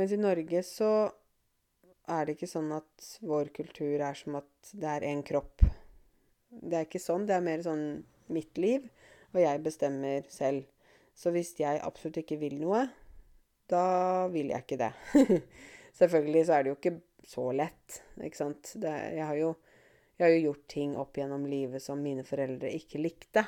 Mens 0.00 0.16
i 0.16 0.18
Norge 0.18 0.64
så 0.64 0.90
er 2.10 2.24
det 2.24 2.34
ikke 2.34 2.50
sånn 2.50 2.72
at 2.74 3.12
vår 3.20 3.52
kultur 3.54 4.00
er 4.00 4.16
som 4.18 4.40
at 4.40 4.72
det 4.72 4.88
er 4.96 5.06
én 5.12 5.20
kropp 5.26 5.62
det 6.60 6.78
er 6.78 6.88
ikke 6.88 7.02
sånn. 7.02 7.26
Det 7.28 7.36
er 7.36 7.44
mer 7.44 7.62
sånn 7.64 7.86
mitt 8.32 8.58
liv, 8.60 8.84
og 9.32 9.40
jeg 9.42 9.62
bestemmer 9.64 10.26
selv. 10.32 10.66
Så 11.16 11.32
hvis 11.34 11.54
jeg 11.60 11.80
absolutt 11.84 12.22
ikke 12.22 12.40
vil 12.40 12.58
noe, 12.60 12.86
da 13.70 14.28
vil 14.32 14.52
jeg 14.52 14.64
ikke 14.64 14.80
det. 14.80 14.92
Selvfølgelig 16.00 16.46
så 16.48 16.56
er 16.56 16.64
det 16.64 16.72
jo 16.72 16.78
ikke 16.78 16.96
så 17.28 17.48
lett, 17.54 18.00
ikke 18.20 18.40
sant. 18.40 18.74
Det, 18.80 18.92
jeg, 19.16 19.26
har 19.28 19.38
jo, 19.38 19.50
jeg 20.18 20.26
har 20.26 20.32
jo 20.34 20.44
gjort 20.48 20.64
ting 20.72 20.94
opp 21.00 21.18
gjennom 21.20 21.44
livet 21.48 21.84
som 21.84 22.00
mine 22.02 22.24
foreldre 22.26 22.72
ikke 22.76 23.00
likte. 23.02 23.44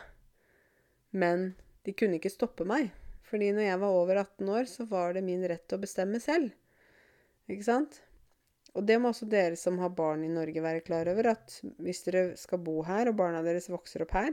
Men 1.15 1.53
de 1.85 1.95
kunne 1.97 2.21
ikke 2.21 2.33
stoppe 2.33 2.67
meg. 2.69 2.93
Fordi 3.25 3.51
når 3.57 3.67
jeg 3.67 3.81
var 3.83 3.97
over 3.97 4.21
18 4.21 4.51
år, 4.53 4.69
så 4.71 4.87
var 4.89 5.17
det 5.17 5.25
min 5.27 5.43
rett 5.49 5.75
å 5.75 5.81
bestemme 5.81 6.21
selv. 6.23 6.53
Ikke 7.51 7.67
sant? 7.67 7.99
Og 8.75 8.87
det 8.87 8.97
må 8.99 9.13
også 9.13 9.29
dere 9.31 9.57
som 9.59 9.79
har 9.79 9.93
barn 9.95 10.25
i 10.27 10.33
Norge 10.33 10.63
være 10.63 10.83
klar 10.87 11.09
over, 11.13 11.31
at 11.31 11.61
hvis 11.83 12.03
dere 12.09 12.25
skal 12.39 12.63
bo 12.67 12.81
her, 12.87 13.11
og 13.11 13.19
barna 13.21 13.43
deres 13.47 13.71
vokser 13.71 14.03
opp 14.03 14.17
her, 14.17 14.33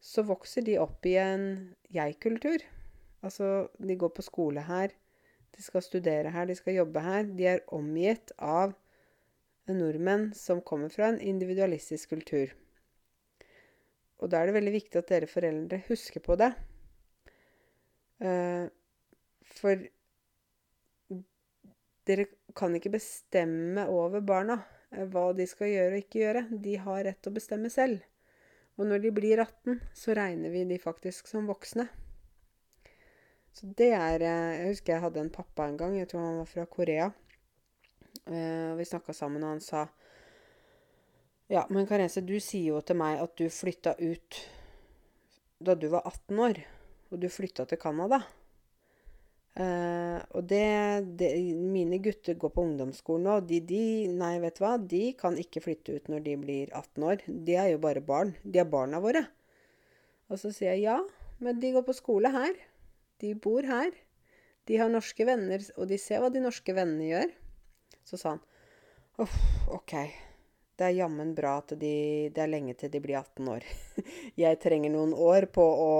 så 0.00 0.24
vokser 0.28 0.64
de 0.64 0.76
opp 0.80 1.06
i 1.08 1.16
en 1.20 1.46
jeg-kultur. 1.92 2.64
Altså, 3.24 3.68
de 3.80 3.96
går 4.00 4.12
på 4.16 4.24
skole 4.24 4.64
her, 4.64 4.92
de 5.56 5.64
skal 5.64 5.82
studere 5.84 6.30
her, 6.32 6.46
de 6.48 6.56
skal 6.56 6.78
jobbe 6.78 7.02
her. 7.04 7.26
De 7.36 7.46
er 7.48 7.64
omgitt 7.74 8.32
av 8.38 8.74
nordmenn 9.70 10.30
som 10.34 10.62
kommer 10.66 10.90
fra 10.92 11.10
en 11.10 11.20
individualistisk 11.20 12.14
kultur. 12.14 12.52
Og 14.20 14.30
da 14.30 14.40
er 14.40 14.50
det 14.50 14.56
veldig 14.58 14.74
viktig 14.74 15.00
at 15.00 15.10
dere 15.10 15.30
foreldre 15.30 15.80
husker 15.88 16.22
på 16.24 16.36
det. 16.40 16.50
Uh, 18.20 18.68
for 19.56 19.80
dere 22.10 22.26
kan 22.58 22.74
ikke 22.76 22.92
bestemme 22.96 23.86
over 23.90 24.22
barna 24.26 24.58
eh, 24.90 25.06
hva 25.08 25.30
de 25.36 25.46
skal 25.48 25.70
gjøre 25.70 25.94
og 25.94 26.02
ikke 26.02 26.22
gjøre. 26.24 26.44
De 26.66 26.76
har 26.82 27.04
rett 27.06 27.22
til 27.22 27.32
å 27.32 27.38
bestemme 27.38 27.70
selv. 27.72 28.02
Og 28.80 28.86
når 28.88 29.02
de 29.04 29.14
blir 29.14 29.42
18, 29.42 29.80
så 29.96 30.14
regner 30.16 30.52
vi 30.52 30.64
de 30.68 30.78
faktisk 30.80 31.28
som 31.30 31.48
voksne. 31.50 31.86
Så 33.52 33.66
det 33.76 33.90
er 33.96 34.22
eh, 34.22 34.52
Jeg 34.60 34.74
husker 34.74 34.94
jeg 34.94 35.04
hadde 35.04 35.24
en 35.24 35.34
pappa 35.34 35.66
en 35.68 35.78
gang. 35.80 35.96
Jeg 35.98 36.10
tror 36.10 36.26
han 36.26 36.40
var 36.42 36.50
fra 36.50 36.66
Korea. 36.70 37.10
Eh, 38.26 38.74
vi 38.78 38.88
snakka 38.88 39.14
sammen, 39.16 39.44
og 39.44 39.56
han 39.56 39.64
sa 39.64 39.86
Ja, 41.50 41.66
men 41.70 41.86
Karense, 41.86 42.22
du 42.22 42.36
sier 42.38 42.76
jo 42.76 42.82
til 42.86 42.98
meg 43.00 43.18
at 43.18 43.34
du 43.38 43.48
flytta 43.50 43.96
ut 43.98 44.42
da 45.60 45.74
du 45.76 45.90
var 45.92 46.06
18 46.08 46.38
år, 46.40 46.60
og 47.10 47.20
du 47.20 47.26
flytta 47.28 47.66
til 47.68 47.78
Canada. 47.78 48.22
Uh, 49.58 50.22
og 50.38 50.44
det, 50.46 50.62
det, 51.18 51.32
Mine 51.58 51.98
gutter 52.00 52.36
går 52.38 52.52
på 52.54 52.64
ungdomsskolen 52.68 53.26
nå. 53.26 53.38
De, 53.48 53.58
de, 53.66 53.82
nei, 54.14 54.36
vet 54.42 54.60
du 54.60 54.62
hva? 54.64 54.76
De 54.78 55.02
kan 55.18 55.38
ikke 55.40 55.62
flytte 55.64 55.96
ut 55.98 56.10
når 56.12 56.22
de 56.26 56.36
blir 56.40 56.70
18 56.70 57.08
år. 57.10 57.24
De 57.26 57.56
er 57.58 57.72
jo 57.72 57.82
bare 57.82 58.04
barn. 58.04 58.34
De 58.44 58.62
er 58.62 58.70
barna 58.70 59.02
våre. 59.02 59.24
Og 60.30 60.38
så 60.38 60.52
sier 60.54 60.76
jeg 60.76 60.86
ja, 60.86 61.00
men 61.42 61.58
de 61.60 61.74
går 61.74 61.84
på 61.86 61.96
skole 61.98 62.30
her. 62.30 62.54
De 63.20 63.34
bor 63.34 63.66
her. 63.66 63.90
De 64.70 64.78
har 64.78 64.92
norske 64.92 65.26
venner, 65.26 65.64
og 65.76 65.88
de 65.90 65.98
ser 65.98 66.22
hva 66.22 66.30
de 66.30 66.42
norske 66.44 66.74
vennene 66.76 67.08
gjør. 67.08 67.32
Så 68.06 68.20
sa 68.20 68.36
han 68.36 68.44
uff, 69.20 69.36
OK. 69.74 69.94
Det 70.78 70.86
er 70.86 70.96
jammen 71.02 71.34
bra 71.36 71.58
at 71.60 71.74
de, 71.76 72.30
det 72.32 72.40
er 72.40 72.48
lenge 72.48 72.76
til 72.78 72.92
de 72.92 73.02
blir 73.02 73.18
18 73.18 73.50
år. 73.52 73.66
jeg 74.44 74.60
trenger 74.62 74.94
noen 74.94 75.12
år 75.12 75.50
på 75.52 75.64
å 75.64 75.90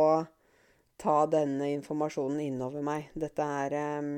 ta 1.00 1.24
denne 1.30 1.70
informasjonen 1.74 2.42
innover 2.44 2.84
meg. 2.84 3.10
Dette 3.18 3.46
er 3.64 3.76
um, 4.00 4.14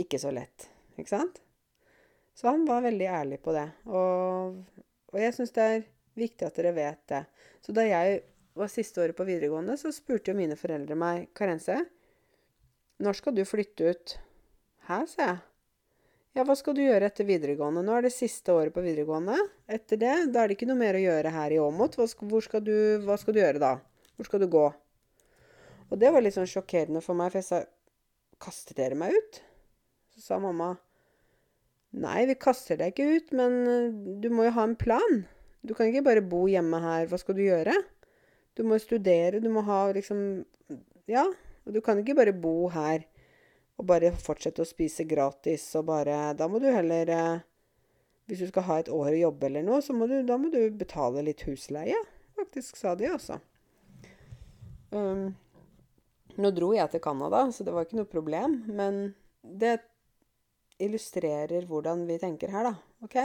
ikke 0.00 0.20
så 0.20 0.32
lett, 0.34 0.68
ikke 0.98 1.12
sant? 1.12 1.40
Så 2.36 2.50
han 2.50 2.66
var 2.68 2.84
veldig 2.84 3.06
ærlig 3.08 3.40
på 3.44 3.54
det. 3.56 3.66
Og, 3.88 4.58
og 5.12 5.20
jeg 5.20 5.34
syns 5.36 5.54
det 5.56 5.66
er 5.66 5.84
viktig 6.18 6.48
at 6.48 6.58
dere 6.58 6.74
vet 6.76 7.02
det. 7.12 7.22
Så 7.64 7.72
da 7.76 7.86
jeg 7.86 8.20
var 8.56 8.72
siste 8.72 9.02
året 9.02 9.16
på 9.16 9.24
videregående, 9.28 9.76
så 9.80 9.92
spurte 9.92 10.32
jo 10.32 10.38
mine 10.38 10.56
foreldre 10.58 10.96
meg 10.98 11.28
Karense, 11.36 11.78
når 13.00 13.18
skal 13.18 13.34
du 13.36 13.42
flytte 13.44 13.92
ut? 13.92 14.16
Hæ, 14.88 15.02
sa 15.10 15.26
jeg. 15.26 15.40
Ja, 16.36 16.44
hva 16.44 16.54
skal 16.56 16.76
du 16.76 16.82
gjøre 16.84 17.08
etter 17.08 17.24
videregående? 17.28 17.82
Nå 17.84 17.94
er 17.96 18.04
det 18.04 18.12
siste 18.12 18.52
året 18.52 18.72
på 18.72 18.84
videregående. 18.84 19.36
Etter 19.72 20.00
det, 20.00 20.14
da 20.32 20.42
er 20.42 20.50
det 20.50 20.56
ikke 20.58 20.68
noe 20.68 20.80
mer 20.80 20.96
å 20.96 21.00
gjøre 21.00 21.32
her 21.32 21.54
i 21.56 21.60
Åmot. 21.60 21.96
Hva, 21.96 22.04
hva 22.04 22.40
skal 22.44 22.64
du 22.64 23.40
gjøre 23.40 23.62
da? 23.62 23.70
Hvor 24.16 24.28
skal 24.28 24.44
du 24.44 24.48
gå? 24.52 24.66
Og 25.90 26.00
det 26.00 26.10
var 26.12 26.24
litt 26.24 26.34
sånn 26.36 26.48
sjokkerende 26.50 27.02
for 27.04 27.18
meg, 27.18 27.32
for 27.32 27.42
jeg 27.42 27.48
sa 27.50 27.62
Kaster 28.42 28.76
dere 28.76 28.98
meg 28.98 29.14
ut? 29.16 29.38
Så 30.12 30.24
sa 30.24 30.38
mamma 30.42 30.74
Nei, 31.96 32.26
vi 32.28 32.34
kaster 32.36 32.76
deg 32.76 32.92
ikke 32.92 33.06
ut, 33.16 33.30
men 33.38 33.54
eh, 33.70 33.92
du 34.20 34.28
må 34.34 34.44
jo 34.44 34.52
ha 34.58 34.66
en 34.68 34.76
plan. 34.76 35.22
Du 35.64 35.72
kan 35.72 35.88
ikke 35.88 36.04
bare 36.04 36.20
bo 36.20 36.42
hjemme 36.50 36.80
her. 36.82 37.06
Hva 37.08 37.16
skal 37.16 37.38
du 37.38 37.44
gjøre? 37.46 37.72
Du 38.58 38.66
må 38.68 38.76
studere, 38.82 39.40
du 39.40 39.48
må 39.52 39.64
ha 39.64 39.86
liksom 39.96 40.44
Ja. 41.08 41.24
Og 41.66 41.74
du 41.74 41.80
kan 41.82 41.98
ikke 41.98 42.18
bare 42.18 42.34
bo 42.36 42.68
her 42.70 43.06
og 43.76 43.88
bare 43.88 44.12
fortsette 44.14 44.62
å 44.62 44.68
spise 44.68 45.04
gratis 45.08 45.64
og 45.76 45.88
bare 45.88 46.30
Da 46.38 46.46
må 46.48 46.60
du 46.62 46.68
heller 46.70 47.10
eh, 47.12 47.40
Hvis 48.30 48.44
du 48.44 48.46
skal 48.52 48.66
ha 48.68 48.78
et 48.80 48.92
år 48.92 49.10
å 49.10 49.22
jobbe 49.24 49.48
eller 49.48 49.66
noe, 49.66 49.80
så 49.82 49.96
må 49.96 50.08
du, 50.10 50.20
da 50.26 50.38
må 50.40 50.50
du 50.52 50.60
betale 50.74 51.24
litt 51.26 51.44
husleie. 51.46 51.98
Faktisk, 52.36 52.76
sa 52.76 52.94
de, 52.98 53.06
altså. 53.08 53.38
Um, 54.90 55.36
nå 56.42 56.52
dro 56.54 56.72
jeg 56.76 56.92
til 56.92 57.02
Canada, 57.04 57.44
så 57.52 57.64
det 57.64 57.74
var 57.74 57.86
ikke 57.86 58.00
noe 58.00 58.10
problem. 58.10 58.58
Men 58.76 59.02
det 59.42 59.78
illustrerer 60.82 61.66
hvordan 61.68 62.04
vi 62.08 62.18
tenker 62.20 62.52
her, 62.52 62.70
da. 62.70 63.06
OK? 63.06 63.16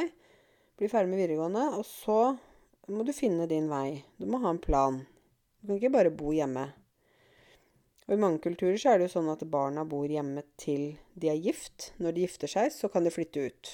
Bli 0.79 0.89
ferdig 0.91 1.11
med 1.11 1.21
videregående, 1.21 1.65
og 1.77 1.85
så 1.87 2.19
må 2.91 3.05
du 3.05 3.13
finne 3.15 3.47
din 3.49 3.69
vei. 3.71 4.01
Du 4.17 4.27
må 4.29 4.39
ha 4.43 4.53
en 4.53 4.61
plan. 4.61 5.01
Du 5.61 5.69
kan 5.69 5.79
ikke 5.79 5.93
bare 5.93 6.13
bo 6.15 6.33
hjemme. 6.35 6.69
Og 8.07 8.15
i 8.15 8.19
mange 8.19 8.41
kulturer 8.43 8.79
så 8.81 8.91
er 8.91 8.99
det 8.99 9.07
jo 9.07 9.17
sånn 9.19 9.29
at 9.31 9.43
barna 9.51 9.85
bor 9.87 10.09
hjemme 10.09 10.43
til 10.59 10.95
de 11.13 11.29
er 11.31 11.39
gift. 11.39 11.91
Når 12.01 12.15
de 12.15 12.25
gifter 12.25 12.51
seg, 12.51 12.71
så 12.73 12.89
kan 12.91 13.05
de 13.05 13.13
flytte 13.13 13.45
ut. 13.45 13.73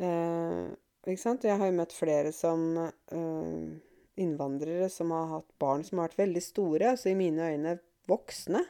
Eh, 0.00 0.66
ikke 1.06 1.22
sant? 1.22 1.46
Jeg 1.46 1.60
har 1.60 1.70
jo 1.70 1.78
møtt 1.78 1.94
flere 1.96 2.32
som 2.36 2.66
eh, 2.80 3.78
innvandrere 4.20 4.88
som 4.92 5.12
har 5.14 5.28
hatt 5.34 5.48
barn 5.62 5.84
som 5.86 5.98
har 5.98 6.10
vært 6.10 6.20
veldig 6.22 6.42
store, 6.44 6.92
altså 6.92 7.10
i 7.10 7.18
mine 7.18 7.50
øyne 7.52 7.76
voksne. 8.10 8.64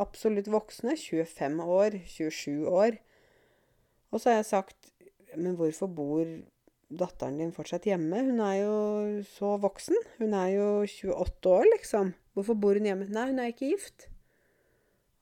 Absolutt 0.00 0.50
voksne. 0.50 0.96
25 0.98 1.60
år, 1.62 1.98
27 2.10 2.66
år. 2.70 2.98
Og 4.10 4.20
så 4.20 4.30
har 4.30 4.42
jeg 4.42 4.50
sagt 4.52 4.90
Men 5.34 5.56
hvorfor 5.58 5.88
bor 5.90 6.22
datteren 6.94 7.40
din 7.40 7.50
fortsatt 7.54 7.88
hjemme? 7.88 8.20
Hun 8.22 8.38
er 8.38 8.56
jo 8.60 8.74
så 9.26 9.56
voksen. 9.58 9.96
Hun 10.20 10.34
er 10.38 10.52
jo 10.54 10.66
28 10.86 11.50
år, 11.50 11.66
liksom. 11.72 12.12
Hvorfor 12.34 12.54
bor 12.54 12.78
hun 12.78 12.86
hjemme? 12.86 13.08
Nei, 13.10 13.24
hun 13.32 13.40
er 13.42 13.50
ikke 13.50 13.72
gift. 13.72 14.06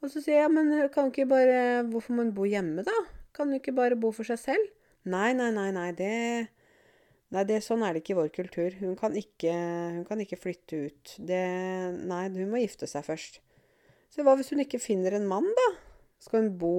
Og 0.02 0.12
så 0.12 0.20
sier 0.20 0.42
jeg, 0.42 0.52
men 0.52 0.68
kan 0.92 1.08
ikke 1.08 1.28
bare 1.30 1.86
Hvorfor 1.88 2.12
må 2.12 2.26
hun 2.26 2.34
bo 2.36 2.44
hjemme, 2.44 2.84
da? 2.84 2.98
Kan 3.32 3.48
hun 3.48 3.60
ikke 3.60 3.72
bare 3.72 3.96
bo 3.96 4.12
for 4.12 4.28
seg 4.28 4.40
selv? 4.42 4.72
Nei, 5.08 5.32
nei, 5.32 5.48
nei, 5.54 5.70
nei, 5.74 5.88
det 5.96 6.12
Nei, 7.33 7.47
det, 7.49 7.62
sånn 7.64 7.80
er 7.80 7.95
det 7.95 8.03
ikke 8.03 8.12
i 8.12 8.18
vår 8.18 8.33
kultur. 8.35 8.74
Hun 8.83 8.97
kan 9.01 9.14
ikke, 9.16 9.53
hun 9.97 10.05
kan 10.05 10.20
ikke 10.20 10.37
flytte 10.37 10.83
ut. 10.89 11.14
Det 11.16 11.41
Nei, 12.05 12.26
hun 12.35 12.53
må 12.53 12.61
gifte 12.61 12.89
seg 12.91 13.07
først. 13.07 13.41
Så 14.12 14.24
hva 14.26 14.35
hvis 14.37 14.53
hun 14.53 14.61
ikke 14.61 14.83
finner 14.83 15.16
en 15.16 15.28
mann, 15.30 15.49
da? 15.57 15.68
Skal 16.20 16.43
hun 16.43 16.51
bo 16.61 16.74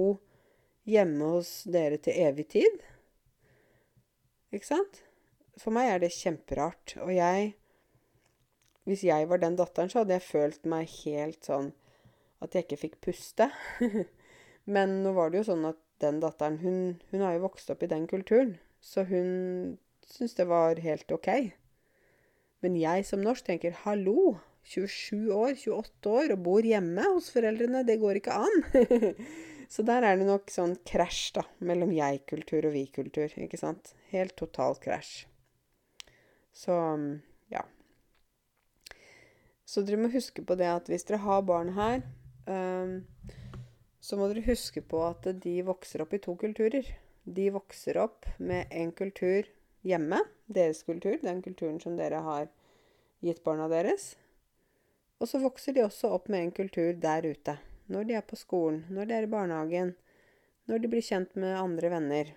hjemme 0.86 1.32
hos 1.32 1.64
dere 1.66 1.98
til 1.98 2.20
evig 2.22 2.46
tid? 2.54 2.84
Ikke 4.54 4.68
sant? 4.68 5.02
For 5.58 5.74
meg 5.74 5.90
er 5.90 6.02
det 6.04 6.14
kjemperart. 6.14 6.98
Og 7.02 7.14
jeg 7.16 7.54
Hvis 8.84 9.00
jeg 9.00 9.26
var 9.30 9.40
den 9.40 9.54
datteren, 9.56 9.88
så 9.88 10.02
hadde 10.02 10.12
jeg 10.12 10.28
følt 10.28 10.66
meg 10.68 10.90
helt 11.06 11.46
sånn 11.46 11.70
at 12.44 12.52
jeg 12.52 12.66
ikke 12.66 12.82
fikk 12.82 12.98
puste. 13.06 13.46
Men 14.74 14.98
nå 15.02 15.14
var 15.16 15.32
det 15.32 15.40
jo 15.40 15.46
sånn 15.48 15.64
at 15.70 15.80
den 16.04 16.18
datteren 16.20 16.58
hun, 16.60 16.76
hun 17.08 17.24
har 17.24 17.32
jo 17.32 17.46
vokst 17.46 17.72
opp 17.72 17.82
i 17.82 17.88
den 17.88 18.04
kulturen. 18.06 18.58
Så 18.84 19.06
hun 19.08 19.78
syntes 20.10 20.36
det 20.38 20.48
var 20.50 20.80
helt 20.84 21.12
OK. 21.14 21.30
Men 22.64 22.76
jeg 22.80 23.04
som 23.04 23.22
norsk 23.24 23.44
tenker 23.46 23.76
hallo, 23.84 24.38
27 24.64 25.32
år, 25.36 25.52
28 25.60 26.08
år 26.08 26.32
og 26.32 26.44
bor 26.46 26.64
hjemme 26.64 27.04
hos 27.12 27.28
foreldrene. 27.34 27.84
Det 27.84 27.98
går 28.00 28.20
ikke 28.20 28.38
an. 28.46 28.62
så 29.72 29.84
der 29.84 30.06
er 30.08 30.16
det 30.16 30.28
nok 30.28 30.48
sånn 30.52 30.72
krasj, 30.88 31.34
da, 31.36 31.44
mellom 31.60 31.92
jeg-kultur 31.92 32.70
og 32.70 32.74
vi-kultur. 32.76 33.28
Ikke 33.44 33.60
sant? 33.60 33.92
Helt 34.14 34.36
total 34.40 34.78
krasj. 34.80 35.26
Så 36.54 36.74
ja. 37.52 37.64
Så 39.68 39.84
dere 39.84 40.00
må 40.00 40.12
huske 40.12 40.44
på 40.46 40.56
det 40.56 40.70
at 40.70 40.88
hvis 40.88 41.04
dere 41.08 41.20
har 41.24 41.44
barn 41.44 41.74
her, 41.76 42.04
um, 42.48 43.02
så 44.04 44.16
må 44.20 44.28
dere 44.30 44.44
huske 44.46 44.80
på 44.84 45.00
at 45.04 45.26
de 45.44 45.58
vokser 45.66 46.04
opp 46.04 46.16
i 46.16 46.22
to 46.22 46.36
kulturer. 46.40 46.88
De 47.24 47.50
vokser 47.52 47.98
opp 48.00 48.28
med 48.38 48.72
en 48.72 48.92
kultur 48.96 49.48
hjemme, 49.84 50.20
deres 50.46 50.82
kultur, 50.86 51.18
den 51.22 51.42
kulturen 51.44 51.80
som 51.80 51.96
dere 51.98 52.22
har 52.24 52.48
gitt 53.24 53.42
barna 53.44 53.68
deres. 53.70 54.14
Og 55.20 55.28
så 55.30 55.40
vokser 55.40 55.76
de 55.76 55.84
også 55.84 56.10
opp 56.16 56.30
med 56.32 56.46
en 56.46 56.54
kultur 56.56 56.92
der 57.00 57.26
ute. 57.28 57.58
Når 57.92 58.08
de 58.08 58.16
er 58.16 58.24
på 58.26 58.36
skolen, 58.40 58.84
når 58.92 59.08
de 59.08 59.16
er 59.16 59.26
i 59.26 59.30
barnehagen, 59.30 59.94
når 60.68 60.80
de 60.80 60.90
blir 60.90 61.04
kjent 61.04 61.36
med 61.36 61.56
andre 61.58 61.90
venner. 61.92 62.32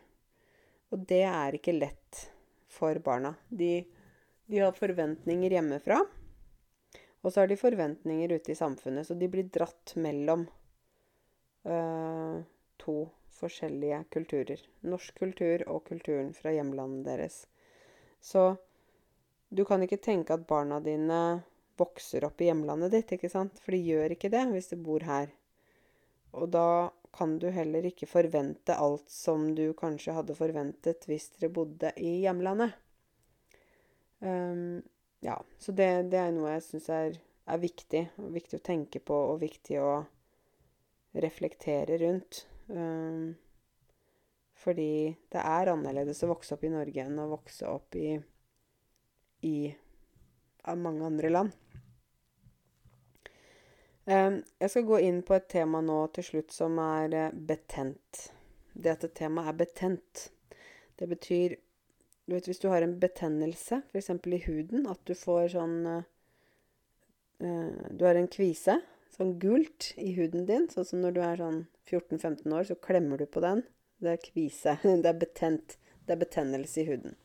Og 0.92 1.04
det 1.08 1.24
er 1.28 1.56
ikke 1.56 1.76
lett 1.76 2.28
for 2.72 3.00
barna. 3.04 3.34
De, 3.48 3.82
de 4.48 4.62
har 4.62 4.76
forventninger 4.76 5.58
hjemmefra, 5.58 6.02
og 7.24 7.34
så 7.34 7.42
har 7.42 7.50
de 7.52 7.60
forventninger 7.60 8.36
ute 8.36 8.54
i 8.54 8.60
samfunnet. 8.60 9.08
Så 9.08 9.16
de 9.20 9.28
blir 9.32 9.48
dratt 9.52 9.96
mellom 10.00 10.46
uh, 11.68 12.44
to 12.80 12.98
forskjellige 13.38 14.04
kulturer. 14.14 14.64
Norsk 14.88 15.18
kultur 15.20 15.64
og 15.68 15.84
kulturen 15.90 16.34
fra 16.36 16.54
hjemlandet 16.56 17.06
deres. 17.08 17.44
Så 18.20 18.56
du 19.50 19.64
kan 19.66 19.84
ikke 19.84 20.02
tenke 20.04 20.36
at 20.36 20.48
barna 20.48 20.80
dine 20.84 21.22
vokser 21.78 22.26
opp 22.28 22.42
i 22.42 22.50
hjemlandet 22.50 22.92
ditt, 22.92 23.14
ikke 23.16 23.30
sant? 23.32 23.60
For 23.64 23.76
de 23.76 23.84
gjør 23.86 24.16
ikke 24.16 24.32
det 24.34 24.44
hvis 24.52 24.72
de 24.74 24.80
bor 24.82 25.06
her. 25.08 25.30
Og 26.36 26.50
da 26.52 26.90
kan 27.16 27.38
du 27.40 27.48
heller 27.54 27.86
ikke 27.88 28.10
forvente 28.10 28.76
alt 28.76 29.10
som 29.10 29.48
du 29.56 29.72
kanskje 29.78 30.16
hadde 30.18 30.36
forventet 30.38 31.08
hvis 31.10 31.32
dere 31.38 31.54
bodde 31.54 31.94
i 31.98 32.20
hjemlandet. 32.26 32.76
Um, 34.20 34.84
ja, 35.20 35.38
så 35.58 35.72
det, 35.72 36.10
det, 36.12 36.20
er 36.20 36.36
noe 36.36 36.58
jeg 36.58 36.66
syns 36.66 36.90
er, 36.94 37.18
er, 37.46 37.62
viktig. 37.62 38.04
Viktig 38.36 38.60
å 38.60 38.66
tenke 38.66 39.02
på, 39.02 39.18
og 39.32 39.42
viktig 39.42 39.80
å 39.82 39.92
reflektere 41.18 41.98
rundt. 42.04 42.44
Um, 42.68 43.36
fordi 44.58 45.16
det 45.32 45.44
er 45.44 45.72
annerledes 45.72 46.24
å 46.26 46.32
vokse 46.34 46.56
opp 46.58 46.66
i 46.68 46.74
Norge 46.74 47.04
enn 47.06 47.22
å 47.22 47.30
vokse 47.32 47.70
opp 47.70 47.96
i, 47.96 48.18
i 49.48 49.58
mange 50.76 51.06
andre 51.08 51.32
land. 51.32 51.54
Jeg 54.08 54.72
skal 54.72 54.86
gå 54.88 55.00
inn 55.04 55.20
på 55.28 55.36
et 55.36 55.50
tema 55.52 55.82
nå 55.84 56.00
til 56.16 56.24
slutt 56.24 56.54
som 56.56 56.78
er 56.80 57.12
eh, 57.12 57.34
betent. 57.50 58.28
Det 58.72 58.94
at 58.94 59.04
et 59.04 59.16
tema 59.20 59.44
er 59.50 59.58
betent, 59.58 60.30
det 60.98 61.10
betyr 61.10 61.58
Du 62.28 62.34
vet 62.36 62.48
hvis 62.48 62.60
du 62.60 62.68
har 62.68 62.84
en 62.84 62.98
betennelse, 63.00 63.82
f.eks. 63.88 64.10
i 64.12 64.40
huden, 64.44 64.88
at 64.92 65.00
du 65.08 65.14
får 65.16 65.54
sånn 65.54 65.76
uh, 65.88 66.02
Du 67.40 68.04
har 68.04 68.20
en 68.20 68.28
kvise, 68.28 68.76
sånn 69.16 69.38
gult, 69.42 69.92
i 69.98 70.12
huden 70.18 70.48
din. 70.50 70.68
Sånn 70.72 70.88
som 70.88 71.04
når 71.04 71.16
du 71.16 71.22
er 71.26 71.42
sånn 71.42 71.62
14-15 71.88 72.54
år, 72.54 72.68
så 72.70 72.78
klemmer 72.88 73.22
du 73.22 73.28
på 73.30 73.44
den. 73.44 73.64
Det 74.04 74.16
er 74.16 74.24
kvise. 74.24 74.78
Det 75.04 75.10
er 75.10 75.22
betent. 75.22 75.78
Det 76.08 76.16
er 76.16 76.22
betennelse 76.22 76.84
i 76.84 76.88
huden. 76.88 77.18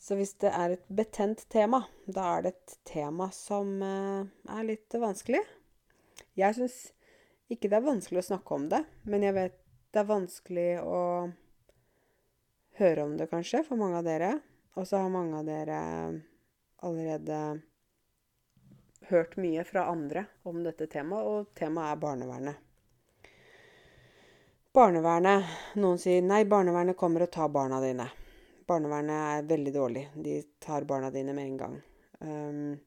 Så 0.00 0.16
hvis 0.16 0.32
det 0.40 0.48
er 0.56 0.72
et 0.74 0.86
betent 0.96 1.42
tema, 1.52 1.82
da 2.08 2.24
er 2.36 2.46
det 2.46 2.52
et 2.54 2.76
tema 2.88 3.26
som 3.36 3.74
uh, 3.84 4.24
er 4.48 4.64
litt 4.64 4.96
vanskelig. 4.96 5.42
Jeg 6.40 6.56
syns 6.56 6.78
ikke 7.52 7.68
det 7.68 7.76
er 7.76 7.84
vanskelig 7.84 8.22
å 8.22 8.28
snakke 8.30 8.56
om 8.56 8.64
det, 8.72 8.80
men 9.04 9.26
jeg 9.26 9.36
vet 9.36 9.58
det 9.90 10.00
er 10.00 10.08
vanskelig 10.08 10.68
å 10.86 11.00
høre 12.80 13.04
om 13.04 13.16
det, 13.18 13.26
kanskje, 13.28 13.60
for 13.66 13.76
mange 13.80 14.00
av 14.00 14.06
dere. 14.06 14.32
Og 14.78 14.86
så 14.88 15.02
har 15.02 15.12
mange 15.12 15.40
av 15.40 15.48
dere 15.48 15.80
allerede 16.86 17.40
hørt 19.08 19.36
mye 19.36 19.64
fra 19.64 19.86
andre 19.90 20.26
om 20.42 20.62
dette 20.64 20.86
temaet, 20.86 21.26
og 21.26 21.54
temaet 21.58 21.94
er 21.94 22.02
barnevernet. 22.02 22.66
Barnevernet 24.72 25.76
Noen 25.82 25.98
sier 25.98 26.22
'nei, 26.22 26.44
barnevernet 26.44 26.96
kommer 26.96 27.24
og 27.26 27.30
tar 27.30 27.48
barna 27.48 27.80
dine'. 27.82 28.06
Barnevernet 28.66 29.16
er 29.38 29.48
veldig 29.50 29.72
dårlig. 29.74 30.08
De 30.14 30.42
tar 30.62 30.84
barna 30.84 31.10
dine 31.10 31.32
med 31.34 31.44
en 31.44 31.56
gang. 31.56 31.82
Um, 32.20 32.78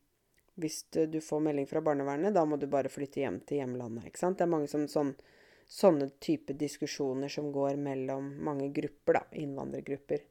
hvis 0.55 0.83
du 0.91 1.21
får 1.21 1.39
melding 1.39 1.67
fra 1.67 1.81
barnevernet, 1.81 2.33
da 2.33 2.45
må 2.45 2.55
du 2.57 2.67
bare 2.67 2.89
flytte 2.89 3.19
hjem 3.19 3.41
til 3.41 3.57
hjemlandet. 3.57 4.05
ikke 4.07 4.19
sant? 4.21 4.37
Det 4.37 4.45
er 4.45 4.53
mange 4.53 4.69
som, 4.71 4.85
sånn, 4.87 5.11
sånne 5.67 6.09
type 6.23 6.53
diskusjoner 6.53 7.27
som 7.27 7.51
går 7.51 7.75
mellom 7.75 8.29
mange 8.45 8.69
grupper, 8.71 9.19
da. 9.19 9.23
Innvandrergrupper. 9.43 10.23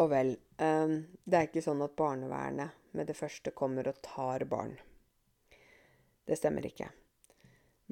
Og 0.00 0.08
vel, 0.12 0.32
um, 0.62 0.96
det 1.24 1.38
er 1.38 1.48
ikke 1.48 1.64
sånn 1.64 1.84
at 1.84 1.96
barnevernet 1.98 2.96
med 2.96 3.08
det 3.08 3.16
første 3.18 3.52
kommer 3.56 3.88
og 3.90 4.00
tar 4.04 4.46
barn. 4.48 4.74
Det 6.24 6.38
stemmer 6.38 6.64
ikke. 6.68 6.88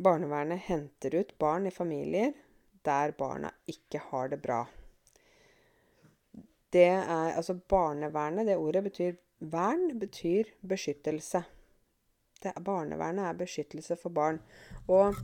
Barnevernet 0.01 0.65
henter 0.71 1.19
ut 1.21 1.37
barn 1.39 1.69
i 1.69 1.75
familier 1.75 2.33
der 2.87 3.13
barna 3.13 3.51
ikke 3.69 4.01
har 4.09 4.31
det 4.33 4.41
bra 4.41 4.63
det 6.73 6.87
er 6.87 7.37
Altså 7.37 7.55
barnevernet, 7.55 8.47
det 8.47 8.57
ordet 8.57 8.85
betyr 8.85 9.15
Vern 9.41 9.99
betyr 9.99 10.45
beskyttelse. 10.69 11.43
Det, 12.43 12.53
barnevernet 12.65 13.25
er 13.25 13.33
beskyttelse 13.33 13.97
for 13.97 14.13
barn. 14.13 14.41
Og 14.89 15.15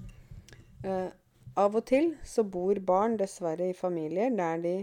eh, 0.84 1.10
av 1.56 1.76
og 1.76 1.84
til 1.86 2.14
så 2.24 2.42
bor 2.42 2.80
barn 2.80 3.18
dessverre 3.20 3.68
i 3.68 3.76
familier 3.76 4.30
der 4.30 4.56
de 4.56 4.74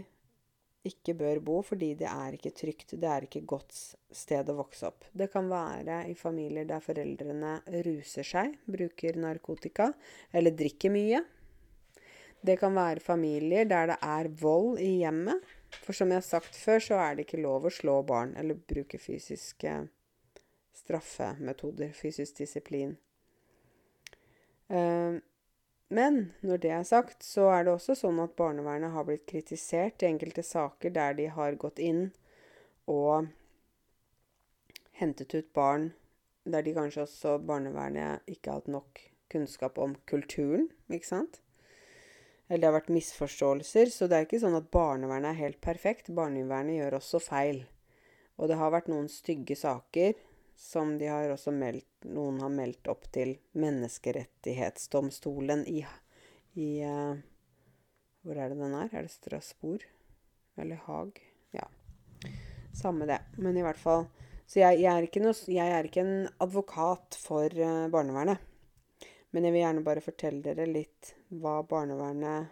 ikke 0.88 1.16
bør 1.16 1.40
bo 1.44 1.60
fordi 1.64 1.94
det 2.00 2.10
er 2.10 2.36
ikke 2.36 2.52
trygt. 2.56 2.96
Det 3.00 3.10
er 3.10 3.28
ikke 3.28 3.44
godt 3.48 3.72
sted 4.14 4.50
å 4.52 4.58
vokse 4.58 4.90
opp. 4.90 5.08
Det 5.16 5.30
kan 5.32 5.48
være 5.52 6.04
i 6.12 6.16
familier 6.20 6.68
der 6.68 6.84
foreldrene 6.84 7.56
ruser 7.86 8.28
seg, 8.28 8.58
bruker 8.68 9.20
narkotika 9.20 9.92
eller 10.36 10.56
drikker 10.60 10.94
mye. 10.94 11.24
Det 12.44 12.58
kan 12.60 12.76
være 12.76 13.00
familier 13.00 13.68
der 13.70 13.94
det 13.94 14.00
er 14.04 14.32
vold 14.42 14.82
i 14.84 14.98
hjemmet. 15.00 15.44
For 15.84 15.96
som 15.96 16.12
jeg 16.12 16.20
har 16.20 16.28
sagt 16.28 16.58
før, 16.60 16.82
så 16.84 17.00
er 17.02 17.16
det 17.16 17.26
ikke 17.26 17.42
lov 17.42 17.66
å 17.66 17.74
slå 17.74 18.02
barn 18.06 18.36
eller 18.38 18.60
bruke 18.60 19.00
fysiske 19.02 19.78
straffemetoder, 20.84 21.94
fysisk 21.96 22.42
disiplin. 22.44 22.98
Uh, 24.68 25.22
men 25.94 26.20
når 26.42 26.62
det 26.64 26.74
er 26.74 26.84
sagt, 26.88 27.24
så 27.26 27.48
er 27.54 27.66
det 27.66 27.76
også 27.76 27.96
sånn 27.98 28.22
at 28.24 28.36
barnevernet 28.40 28.94
har 28.94 29.08
blitt 29.08 29.26
kritisert 29.30 30.04
i 30.04 30.10
enkelte 30.10 30.44
saker 30.46 30.94
der 30.96 31.18
de 31.18 31.30
har 31.36 31.60
gått 31.62 31.82
inn 31.84 32.08
og 32.90 33.30
hentet 35.00 35.34
ut 35.34 35.54
barn 35.54 35.92
der 36.44 36.66
de 36.66 36.74
kanskje 36.76 37.06
også, 37.06 37.38
barnevernet, 37.48 38.26
ikke 38.28 38.52
har 38.52 38.60
hatt 38.60 38.72
nok 38.72 39.00
kunnskap 39.32 39.78
om 39.80 39.96
kulturen, 40.10 40.68
ikke 40.92 41.08
sant? 41.08 41.40
Eller 42.50 42.60
det 42.60 42.68
har 42.68 42.76
vært 42.76 42.92
misforståelser. 42.94 43.92
Så 43.94 44.10
det 44.10 44.18
er 44.18 44.28
ikke 44.28 44.42
sånn 44.44 44.58
at 44.58 44.68
barnevernet 44.74 45.32
er 45.32 45.40
helt 45.40 45.62
perfekt. 45.64 46.12
Barnevernet 46.14 46.76
gjør 46.76 46.98
også 47.00 47.22
feil. 47.24 47.64
Og 48.38 48.52
det 48.52 48.60
har 48.60 48.74
vært 48.74 48.92
noen 48.92 49.08
stygge 49.12 49.56
saker 49.58 50.20
som 50.60 50.98
de 51.00 51.08
har 51.10 51.32
også 51.34 51.54
meldt 51.56 51.88
Noen 52.04 52.42
har 52.44 52.52
meldt 52.52 52.84
opp 52.92 53.06
til 53.16 53.38
Menneskerettighetsdomstolen 53.60 55.62
i, 55.72 55.86
i 56.60 56.84
uh, 56.84 57.16
Hvor 58.24 58.38
er 58.38 58.50
det 58.52 58.60
den 58.60 58.76
er? 58.76 58.90
Er 58.92 59.02
det 59.06 59.12
Strasbourg? 59.14 59.82
Eller 60.60 60.76
Haag? 60.86 61.12
Ja. 61.56 61.68
Samme 62.76 63.06
det. 63.10 63.20
Men 63.38 63.58
i 63.58 63.64
hvert 63.66 63.80
fall 63.80 64.06
Så 64.46 64.60
jeg, 64.60 64.82
jeg, 64.84 64.92
er, 64.92 65.02
ikke 65.08 65.22
noe, 65.24 65.34
jeg 65.48 65.70
er 65.78 65.84
ikke 65.88 66.02
en 66.04 66.28
advokat 66.44 67.16
for 67.20 67.48
uh, 67.48 67.92
barnevernet. 67.94 68.38
Men 69.34 69.44
jeg 69.48 69.54
vil 69.56 69.64
gjerne 69.64 69.86
bare 69.86 70.02
fortelle 70.04 70.44
dere 70.46 70.66
litt 70.70 71.16
hva 71.32 71.64
barnevernet 71.66 72.48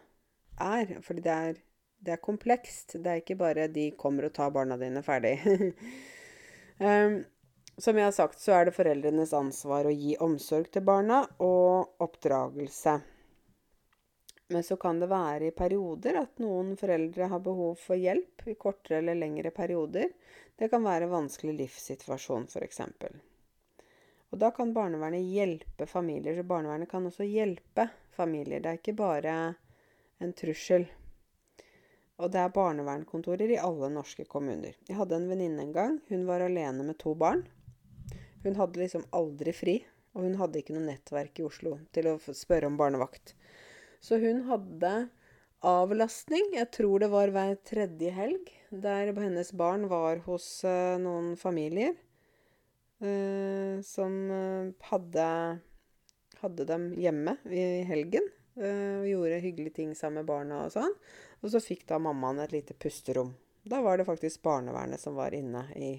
er. 0.63 0.85
Fordi 1.05 1.21
det 1.27 1.35
er, 1.35 1.53
det 1.99 2.11
er 2.15 2.23
komplekst. 2.23 2.95
Det 2.97 3.09
er 3.11 3.17
ikke 3.21 3.37
bare 3.37 3.67
de 3.69 3.91
kommer 3.99 4.23
og 4.29 4.33
tar 4.33 4.49
barna 4.55 4.75
dine 4.81 5.03
ferdig. 5.05 5.35
um, 6.79 7.21
som 7.81 7.97
jeg 7.97 8.05
har 8.05 8.13
sagt, 8.15 8.39
så 8.39 8.53
er 8.55 8.67
det 8.67 8.75
foreldrenes 8.75 9.33
ansvar 9.33 9.87
å 9.89 9.93
gi 9.95 10.13
omsorg 10.21 10.69
til 10.73 10.85
barna 10.85 11.23
og 11.41 12.03
oppdragelse. 12.03 12.99
Men 14.51 14.63
så 14.67 14.75
kan 14.77 14.99
det 14.99 15.07
være 15.07 15.47
i 15.47 15.55
perioder 15.55 16.19
at 16.19 16.41
noen 16.43 16.73
foreldre 16.77 17.29
har 17.31 17.43
behov 17.43 17.77
for 17.79 17.95
hjelp 17.95 18.43
i 18.51 18.57
kortere 18.59 18.99
eller 18.99 19.15
lengre 19.15 19.53
perioder. 19.55 20.11
Det 20.59 20.67
kan 20.69 20.83
være 20.83 21.07
en 21.07 21.13
vanskelig 21.13 21.55
livssituasjon, 21.55 22.49
f.eks. 22.51 22.81
Og 24.31 24.39
da 24.39 24.51
kan 24.55 24.73
barnevernet 24.75 25.23
hjelpe 25.23 25.87
familier. 25.87 26.35
Så 26.35 26.43
barnevernet 26.47 26.91
kan 26.91 27.07
også 27.07 27.27
hjelpe 27.27 27.87
familier. 28.15 28.59
Det 28.59 28.73
er 28.73 28.81
ikke 28.81 28.97
bare 28.99 29.37
en 30.21 30.35
trussel. 30.35 30.85
Og 32.21 32.29
det 32.31 32.43
er 32.43 32.53
barnevernkontorer 32.53 33.55
i 33.55 33.59
alle 33.59 33.89
norske 33.95 34.27
kommuner. 34.29 34.75
Jeg 34.87 34.99
hadde 34.99 35.17
en 35.17 35.31
venninne 35.31 35.63
en 35.63 35.73
gang. 35.75 35.97
Hun 36.11 36.27
var 36.27 36.43
alene 36.45 36.85
med 36.85 36.99
to 37.01 37.15
barn. 37.17 37.47
Hun 38.43 38.57
hadde 38.57 38.81
liksom 38.81 39.03
aldri 39.13 39.53
fri, 39.53 39.75
og 40.15 40.25
hun 40.25 40.37
hadde 40.39 40.61
ikke 40.61 40.73
noe 40.75 40.87
nettverk 40.87 41.39
i 41.39 41.45
Oslo 41.45 41.77
til 41.93 42.09
å 42.09 42.17
spørre 42.19 42.67
om 42.67 42.77
barnevakt. 42.79 43.35
Så 44.01 44.17
hun 44.21 44.43
hadde 44.47 44.91
avlastning, 45.61 46.47
jeg 46.57 46.71
tror 46.73 47.03
det 47.03 47.11
var 47.13 47.31
hver 47.33 47.53
tredje 47.67 48.13
helg, 48.15 48.49
der 48.73 49.11
hennes 49.13 49.51
barn 49.53 49.85
var 49.91 50.23
hos 50.25 50.47
uh, 50.65 50.97
noen 51.01 51.35
familier 51.37 51.93
uh, 53.05 53.77
som 53.85 54.15
uh, 54.33 54.71
hadde, 54.89 55.27
hadde 56.41 56.67
dem 56.69 56.91
hjemme 56.97 57.37
i 57.49 57.83
helgen. 57.89 58.29
og 58.61 59.05
gjorde 59.07 59.37
hyggelige 59.39 59.73
ting 59.77 59.93
sammen 59.95 60.19
med 60.19 60.27
barna 60.27 60.57
og 60.65 60.73
sånn. 60.73 60.91
Og 61.39 61.53
så 61.53 61.61
fikk 61.63 61.85
da 61.87 62.01
mammaen 62.03 62.41
et 62.43 62.51
lite 62.51 62.75
pusterom. 62.75 63.31
Da 63.63 63.79
var 63.81 63.97
det 63.97 64.05
faktisk 64.05 64.41
barnevernet 64.43 64.99
som 64.99 65.15
var 65.15 65.33
inne 65.33 65.63
i, 65.79 65.93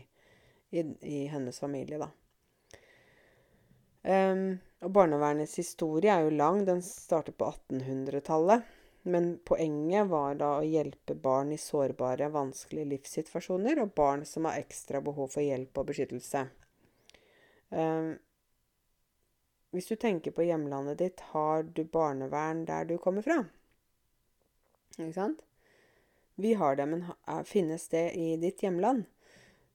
i, 0.70 0.84
i 1.00 1.22
hennes 1.32 1.58
familie, 1.58 1.98
da. 1.98 2.10
Um, 4.02 4.58
og 4.82 4.94
barnevernets 4.96 5.54
historie 5.60 6.10
er 6.10 6.26
jo 6.26 6.34
lang. 6.34 6.64
Den 6.66 6.82
startet 6.82 7.38
på 7.38 7.50
1800-tallet. 7.50 8.66
Men 9.02 9.32
poenget 9.44 10.06
var 10.10 10.36
da 10.38 10.56
å 10.60 10.66
hjelpe 10.66 11.14
barn 11.18 11.50
i 11.54 11.58
sårbare, 11.58 12.30
vanskelige 12.30 12.90
livssituasjoner, 12.92 13.80
og 13.82 13.94
barn 13.98 14.22
som 14.26 14.46
har 14.46 14.60
ekstra 14.62 15.00
behov 15.02 15.32
for 15.34 15.42
hjelp 15.42 15.80
og 15.82 15.88
beskyttelse. 15.90 16.44
Um, 17.70 18.12
hvis 19.72 19.88
du 19.88 19.96
tenker 19.96 20.34
på 20.36 20.44
hjemlandet 20.46 21.00
ditt, 21.00 21.24
har 21.32 21.64
du 21.64 21.82
barnevern 21.88 22.66
der 22.68 22.86
du 22.86 22.98
kommer 23.02 23.24
fra? 23.26 23.40
Ikke 24.98 25.14
sant? 25.16 25.40
Vi 26.36 26.52
har 26.60 26.76
det, 26.76 26.86
men 26.86 27.06
finnes 27.48 27.88
det 27.88 28.10
i 28.18 28.36
ditt 28.40 28.62
hjemland? 28.62 29.06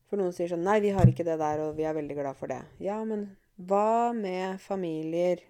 For 0.07 0.19
noen 0.19 0.31
sier 0.35 0.51
sånn 0.51 0.63
Nei, 0.63 0.79
vi 0.83 0.93
har 0.95 1.09
ikke 1.09 1.25
det 1.27 1.35
der, 1.41 1.65
og 1.65 1.75
vi 1.77 1.87
er 1.87 1.97
veldig 1.97 2.15
glad 2.15 2.37
for 2.39 2.51
det. 2.51 2.61
Ja, 2.83 3.01
men 3.05 3.27
hva 3.57 4.13
med 4.13 4.59
familier 4.61 5.41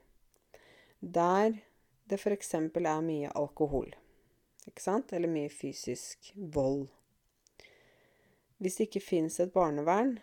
der 1.00 1.58
det 2.08 2.16
f.eks. 2.16 2.54
er 2.56 3.02
mye 3.04 3.32
alkohol? 3.36 3.90
Ikke 4.68 4.84
sant? 4.84 5.12
Eller 5.12 5.28
mye 5.28 5.52
fysisk 5.52 6.32
vold. 6.36 6.88
Hvis 8.64 8.80
det 8.80 8.88
ikke 8.88 9.04
fins 9.04 9.42
et 9.44 9.52
barnevern, 9.52 10.16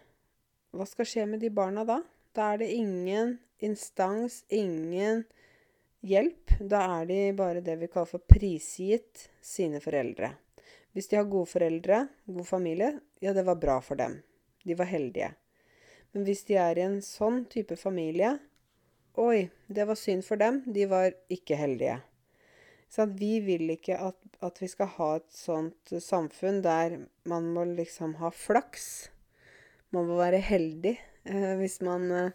hva 0.73 0.89
skal 0.89 1.07
skje 1.07 1.27
med 1.29 1.45
de 1.45 1.53
barna 1.53 1.85
da? 1.85 2.01
Da 2.35 2.55
er 2.55 2.65
det 2.65 2.73
ingen 2.73 3.37
instans, 3.61 4.43
ingen 4.49 5.27
hjelp. 6.01 6.57
Da 6.59 6.81
er 7.03 7.07
de 7.13 7.21
bare 7.37 7.61
det 7.61 7.77
vi 7.85 7.93
kaller 7.93 8.17
for 8.17 8.25
prisgitt 8.25 9.29
sine 9.45 9.85
foreldre. 9.85 10.33
Hvis 10.97 11.13
de 11.13 11.21
har 11.21 11.29
gode 11.29 11.53
foreldre, 11.53 12.07
god 12.25 12.49
familie, 12.49 12.95
ja, 13.21 13.37
det 13.37 13.45
var 13.45 13.61
bra 13.61 13.81
for 13.85 14.01
dem. 14.01 14.23
De 14.65 14.77
var 14.79 14.89
heldige. 14.89 15.35
Men 16.15 16.27
hvis 16.29 16.45
de 16.49 16.59
er 16.63 16.79
i 16.79 16.87
en 16.87 17.01
sånn 17.03 17.45
type 17.51 17.77
familie 17.79 18.37
Oi, 19.21 19.49
det 19.71 19.85
var 19.87 19.95
synd 19.95 20.25
for 20.27 20.41
dem. 20.41 20.57
De 20.67 20.89
var 20.91 21.13
ikke 21.31 21.55
heldige. 21.55 22.01
Så 22.91 23.05
vi 23.07 23.37
vil 23.43 23.71
ikke 23.71 23.95
at, 24.03 24.17
at, 24.43 24.59
vi 24.59 24.67
skal 24.71 24.91
ha 24.97 25.09
et 25.21 25.29
sånt 25.35 25.93
samfunn 26.03 26.59
der 26.65 26.97
man 27.31 27.47
må 27.55 27.63
liksom 27.77 28.17
ha 28.19 28.33
flaks. 28.35 28.89
Man 29.95 30.09
må 30.11 30.19
være 30.19 30.43
heldig 30.43 30.97
eh, 31.31 31.55
hvis 31.61 31.79
man 31.87 32.11
eh, 32.11 32.35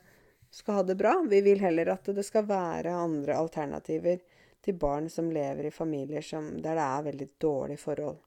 skal 0.55 0.79
ha 0.79 0.85
det 0.87 0.95
bra. 0.99 1.17
Vi 1.27 1.41
vil 1.43 1.59
heller 1.59 1.91
at 1.97 2.07
det 2.15 2.23
skal 2.27 2.47
være 2.47 2.95
andre 2.95 3.35
alternativer 3.35 4.23
til 4.63 4.79
barn 4.79 5.11
som 5.11 5.31
lever 5.31 5.67
i 5.67 5.75
familier 5.75 6.23
som, 6.23 6.49
der 6.63 6.79
det 6.79 6.87
er 6.87 7.07
veldig 7.11 7.29
dårlige 7.43 7.83
forhold. 7.83 8.19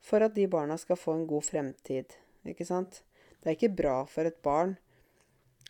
For 0.00 0.24
at 0.24 0.36
de 0.36 0.48
barna 0.48 0.80
skal 0.80 0.96
få 0.96 1.18
en 1.18 1.28
god 1.28 1.44
fremtid, 1.44 2.16
ikke 2.48 2.64
sant? 2.64 3.02
Det 3.40 3.48
er 3.48 3.56
ikke 3.56 3.76
bra 3.82 3.96
for 4.04 4.28
et 4.28 4.40
barn 4.44 4.74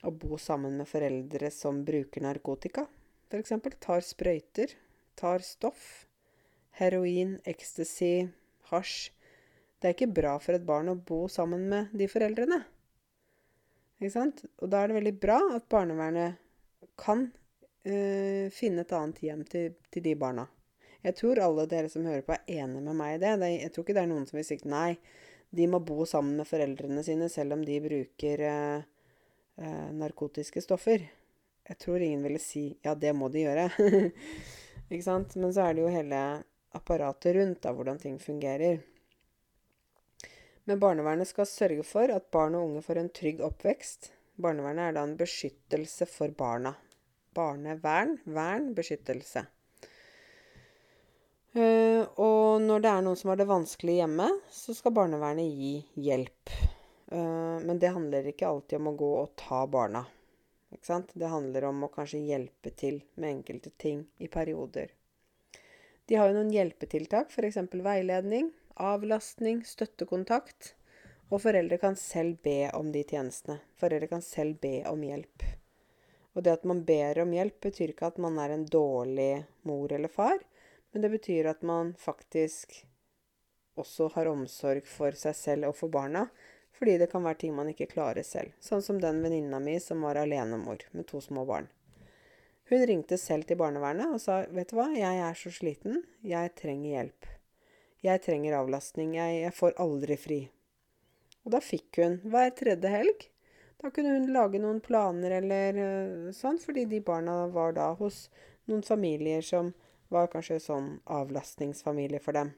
å 0.02 0.10
bo 0.10 0.38
sammen 0.40 0.78
med 0.80 0.88
foreldre 0.90 1.50
som 1.54 1.84
bruker 1.86 2.24
narkotika, 2.24 2.86
f.eks. 3.30 3.54
Tar 3.78 4.02
sprøyter, 4.02 4.74
tar 5.18 5.44
stoff. 5.44 6.06
Heroin, 6.80 7.36
ecstasy, 7.44 8.28
hasj. 8.70 9.10
Det 9.80 9.88
er 9.88 9.96
ikke 9.96 10.12
bra 10.20 10.34
for 10.42 10.56
et 10.56 10.66
barn 10.66 10.90
å 10.92 10.96
bo 10.96 11.26
sammen 11.28 11.66
med 11.70 11.92
de 11.96 12.08
foreldrene. 12.10 12.60
Ikke 14.00 14.14
sant? 14.14 14.42
Og 14.60 14.70
da 14.72 14.80
er 14.80 14.90
det 14.90 14.96
veldig 14.96 15.16
bra 15.20 15.38
at 15.56 15.68
barnevernet 15.72 16.40
kan 17.00 17.26
øh, 17.28 18.46
finne 18.52 18.84
et 18.84 18.94
annet 18.96 19.20
hjem 19.24 19.44
til, 19.48 19.76
til, 19.92 20.04
de 20.04 20.14
barna. 20.20 20.46
Jeg 21.04 21.16
tror 21.16 21.40
alle 21.44 21.66
dere 21.68 21.88
som 21.92 22.04
hører 22.08 22.24
på, 22.24 22.36
er 22.36 22.64
enige 22.64 22.84
med 22.84 22.96
meg 22.96 23.16
i 23.16 23.20
det 23.22 23.50
jeg 23.54 23.72
tror 23.72 23.84
ikke 23.84 23.96
det 23.96 24.02
er 24.02 24.10
noen 24.10 24.26
som 24.28 24.40
vil 24.40 24.48
si 24.48 24.58
nei, 24.68 24.94
de 25.50 25.66
må 25.66 25.80
bo 25.82 26.04
sammen 26.06 26.36
med 26.38 26.48
foreldrene 26.48 27.02
sine 27.06 27.28
selv 27.32 27.56
om 27.56 27.64
de 27.66 27.80
bruker 27.82 28.44
eh, 28.46 28.84
eh, 29.58 29.88
narkotiske 29.98 30.62
stoffer. 30.62 31.08
Jeg 31.66 31.78
tror 31.78 32.02
ingen 32.02 32.22
ville 32.26 32.42
si 32.42 32.68
ja, 32.84 32.94
det 32.94 33.12
må 33.16 33.28
de 33.32 33.44
gjøre. 33.44 33.66
ikke 34.92 35.06
sant? 35.06 35.34
Men 35.36 35.54
så 35.54 35.66
er 35.66 35.76
det 35.76 35.84
jo 35.84 35.92
hele 35.92 36.22
apparatet 36.76 37.34
rundt 37.36 37.62
da, 37.66 37.74
hvordan 37.74 37.98
ting 37.98 38.18
fungerer. 38.22 38.80
Men 40.70 40.78
barnevernet 40.78 41.26
skal 41.26 41.48
sørge 41.50 41.84
for 41.86 42.12
at 42.14 42.30
barn 42.30 42.54
og 42.54 42.68
unge 42.68 42.84
får 42.86 43.00
en 43.00 43.14
trygg 43.14 43.42
oppvekst. 43.42 44.12
Barnevernet 44.40 44.90
er 44.90 44.96
da 44.96 45.06
en 45.06 45.16
beskyttelse 45.18 46.06
for 46.06 46.30
barna. 46.36 46.76
Barnevern, 47.34 48.18
vern, 48.26 48.70
beskyttelse. 48.76 49.44
Uh, 51.50 52.06
og 52.22 52.62
når 52.62 52.82
det 52.84 52.90
er 52.92 53.02
noen 53.02 53.18
som 53.18 53.32
har 53.32 53.40
det 53.40 53.48
vanskelig 53.50 53.96
hjemme, 53.98 54.28
så 54.54 54.74
skal 54.76 54.94
barnevernet 54.94 55.50
gi 55.50 55.72
hjelp. 55.98 56.52
Uh, 57.10 57.58
men 57.64 57.80
det 57.82 57.90
handler 57.96 58.28
ikke 58.30 58.46
alltid 58.46 58.78
om 58.78 58.92
å 58.92 58.96
gå 59.00 59.10
og 59.24 59.32
ta 59.40 59.64
barna. 59.66 60.04
Det 60.70 61.26
handler 61.26 61.66
om 61.66 61.82
å 61.82 61.90
kanskje 61.90 62.22
hjelpe 62.22 62.70
til 62.78 63.00
med 63.16 63.40
enkelte 63.40 63.72
ting 63.74 64.04
i 64.22 64.28
perioder. 64.30 64.92
De 66.06 66.18
har 66.18 66.30
jo 66.30 66.36
noen 66.38 66.52
hjelpetiltak, 66.54 67.30
f.eks. 67.34 67.58
veiledning, 67.82 68.52
avlastning, 68.78 69.64
støttekontakt. 69.66 70.76
Og 71.30 71.42
foreldre 71.42 71.78
kan 71.78 71.94
selv 71.98 72.40
be 72.42 72.70
om 72.74 72.90
de 72.94 73.02
tjenestene. 73.06 73.60
Foreldre 73.78 74.08
kan 74.10 74.22
selv 74.22 74.58
be 74.62 74.80
om 74.90 75.02
hjelp. 75.06 75.44
Og 76.34 76.42
det 76.46 76.54
at 76.54 76.66
man 76.66 76.84
ber 76.86 77.20
om 77.22 77.34
hjelp, 77.34 77.60
betyr 77.66 77.92
ikke 77.92 78.10
at 78.10 78.18
man 78.22 78.38
er 78.42 78.54
en 78.54 78.66
dårlig 78.66 79.44
mor 79.66 79.92
eller 79.94 80.10
far. 80.10 80.38
Men 80.92 81.02
det 81.02 81.10
betyr 81.12 81.50
at 81.52 81.62
man 81.62 81.94
faktisk 81.98 82.80
også 83.78 84.10
har 84.14 84.30
omsorg 84.30 84.86
for 84.88 85.16
seg 85.16 85.36
selv 85.38 85.70
og 85.70 85.76
for 85.78 85.92
barna. 85.92 86.26
Fordi 86.76 86.96
det 86.98 87.10
kan 87.12 87.24
være 87.24 87.42
ting 87.42 87.52
man 87.54 87.68
ikke 87.68 87.90
klarer 87.90 88.24
selv. 88.24 88.54
Sånn 88.62 88.82
som 88.82 89.00
den 89.02 89.20
venninna 89.24 89.60
mi 89.60 89.76
som 89.82 90.00
var 90.06 90.16
alenemor 90.16 90.86
med 90.96 91.06
to 91.10 91.20
små 91.20 91.44
barn. 91.48 91.68
Hun 92.70 92.86
ringte 92.86 93.18
selv 93.18 93.48
til 93.48 93.58
barnevernet 93.58 94.14
og 94.14 94.20
sa, 94.22 94.46
'Vet 94.46 94.70
du 94.70 94.76
hva, 94.78 94.88
jeg 94.94 95.18
er 95.26 95.34
så 95.34 95.50
sliten. 95.50 96.04
Jeg 96.22 96.54
trenger 96.54 96.90
hjelp. 96.90 97.26
Jeg 98.02 98.22
trenger 98.22 98.56
avlastning. 98.56 99.14
Jeg, 99.18 99.42
jeg 99.42 99.52
får 99.52 99.76
aldri 99.76 100.16
fri.' 100.16 100.48
Og 101.44 101.52
da 101.52 101.60
fikk 101.60 101.98
hun 101.98 102.20
hver 102.24 102.50
tredje 102.56 102.88
helg. 102.88 103.26
Da 103.80 103.90
kunne 103.90 104.12
hun 104.16 104.32
lage 104.32 104.60
noen 104.60 104.80
planer 104.80 105.30
eller 105.40 105.78
uh, 105.80 106.32
sånn, 106.36 106.60
fordi 106.60 106.84
de 106.84 107.00
barna 107.00 107.46
var 107.48 107.72
da 107.72 107.92
hos 107.96 108.28
noen 108.68 108.82
familier 108.84 109.42
som 109.42 109.72
var 110.10 110.30
kanskje 110.32 110.58
sånn 110.62 110.90
avlastningsfamilie 111.06 112.20
for 112.22 112.36
dem. 112.36 112.50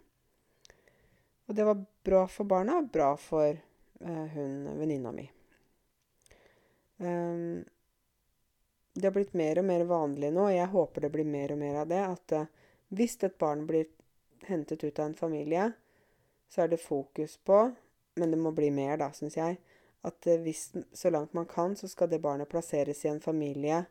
Og 1.47 1.57
det 1.57 1.67
var 1.69 1.85
bra 2.05 2.25
for 2.31 2.49
barna, 2.49 2.81
bra 2.83 3.13
for 3.21 3.51
eh, 3.53 4.27
hun 4.35 4.79
venninna 4.79 5.13
mi. 5.13 5.27
Um, 6.97 7.65
det 8.95 9.07
har 9.07 9.13
blitt 9.13 9.35
mer 9.35 9.59
og 9.59 9.67
mer 9.67 9.85
vanlig 9.89 10.31
nå, 10.33 10.47
og 10.47 10.55
jeg 10.55 10.71
håper 10.73 11.05
det 11.05 11.13
blir 11.13 11.29
mer 11.29 11.53
og 11.53 11.61
mer 11.61 11.81
av 11.83 11.91
det, 11.91 12.01
at 12.07 12.35
uh, 12.39 12.49
hvis 12.95 13.19
et 13.27 13.37
barn 13.41 13.67
blir 13.67 13.91
hentet 14.47 14.85
ut 14.85 14.99
av 14.99 15.11
en 15.11 15.19
familie, 15.19 15.71
så 16.49 16.65
er 16.65 16.73
det 16.73 16.83
fokus 16.83 17.39
på 17.39 17.73
Men 18.15 18.31
det 18.31 18.37
må 18.37 18.51
bli 18.53 18.67
mer, 18.71 18.99
da, 19.01 19.07
syns 19.17 19.39
jeg. 19.39 19.57
At 20.05 20.27
uh, 20.29 20.37
hvis, 20.45 20.67
så 20.93 21.11
langt 21.11 21.33
man 21.33 21.47
kan, 21.49 21.77
så 21.77 21.89
skal 21.89 22.11
det 22.13 22.21
barnet 22.21 22.49
plasseres 22.49 23.05
i 23.05 23.09
en 23.09 23.21
familie 23.21 23.85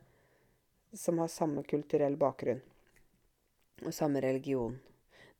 som 0.93 1.17
har 1.19 1.27
samme 1.27 1.63
kulturell 1.63 2.17
bakgrunn. 2.17 2.61
Og 3.85 3.93
samme 3.95 4.21
religion. 4.21 4.75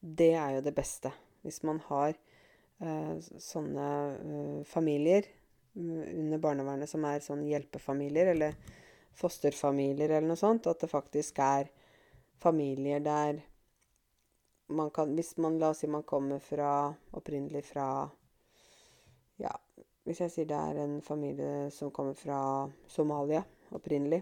Det 0.02 0.34
er 0.34 0.58
jo 0.58 0.66
det 0.66 0.74
beste. 0.76 1.12
Hvis 1.46 1.62
man 1.68 1.82
har 1.88 2.16
uh, 2.82 3.18
sånne 3.22 3.88
familier 4.70 5.28
mm, 5.74 6.04
under 6.24 6.42
barnevernet 6.42 6.90
som 6.90 7.06
er 7.06 7.22
sånn 7.26 7.44
hjelpefamilier, 7.46 8.34
eller 8.34 8.58
fosterfamilier 9.18 10.10
eller 10.10 10.32
noe 10.32 10.40
sånt. 10.40 10.68
At 10.68 10.82
det 10.82 10.92
faktisk 10.92 11.42
er 11.44 11.70
familier 12.42 13.04
der 13.06 13.42
man 14.72 14.88
kan 14.90 15.12
Hvis 15.16 15.36
man, 15.38 15.58
la 15.60 15.74
oss 15.74 15.82
si 15.84 15.88
man 15.92 16.04
kommer 16.08 16.40
fra 16.40 16.94
Opprinnelig 17.12 17.66
fra 17.68 18.08
Ja, 19.42 19.52
hvis 20.08 20.22
jeg 20.24 20.32
sier 20.32 20.48
det 20.48 20.58
er 20.58 20.80
en 20.80 21.02
familie 21.04 21.68
som 21.76 21.92
kommer 21.92 22.16
fra 22.18 22.70
Somalia 22.88 23.44
opprinnelig, 23.72 24.22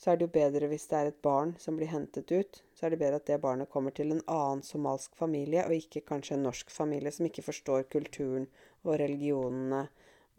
så 0.00 0.10
er 0.10 0.16
det 0.16 0.24
jo 0.24 0.32
bedre 0.32 0.68
hvis 0.70 0.86
det 0.88 0.96
er 0.96 1.08
et 1.10 1.18
barn 1.20 1.50
som 1.60 1.76
blir 1.76 1.90
hentet 1.92 2.30
ut. 2.32 2.62
Så 2.72 2.86
er 2.86 2.94
det 2.94 3.00
bedre 3.02 3.18
at 3.20 3.26
det 3.28 3.36
barnet 3.42 3.68
kommer 3.68 3.92
til 3.92 4.14
en 4.14 4.22
annen 4.32 4.62
somalsk 4.64 5.12
familie, 5.18 5.66
og 5.66 5.76
ikke 5.76 6.06
kanskje 6.08 6.38
en 6.38 6.46
norsk 6.48 6.72
familie 6.72 7.12
som 7.12 7.28
ikke 7.28 7.44
forstår 7.44 7.84
kulturen 7.92 8.46
og 8.86 8.96
religionene 9.02 9.82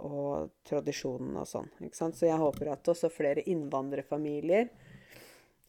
og 0.01 0.49
tradisjonene 0.65 1.43
og 1.43 1.49
sånn. 1.51 1.69
Så 1.93 2.25
jeg 2.25 2.41
håper 2.41 2.73
at 2.73 2.89
også 2.89 3.11
flere 3.13 3.45
innvandrerfamilier 3.45 4.71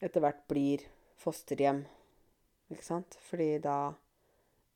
etter 0.01 0.25
hvert 0.25 0.41
blir 0.49 0.89
fosterhjem. 1.21 1.85
Ikke 2.73 2.89
sant? 2.89 3.21
Fordi 3.29 3.59
da, 3.61 3.93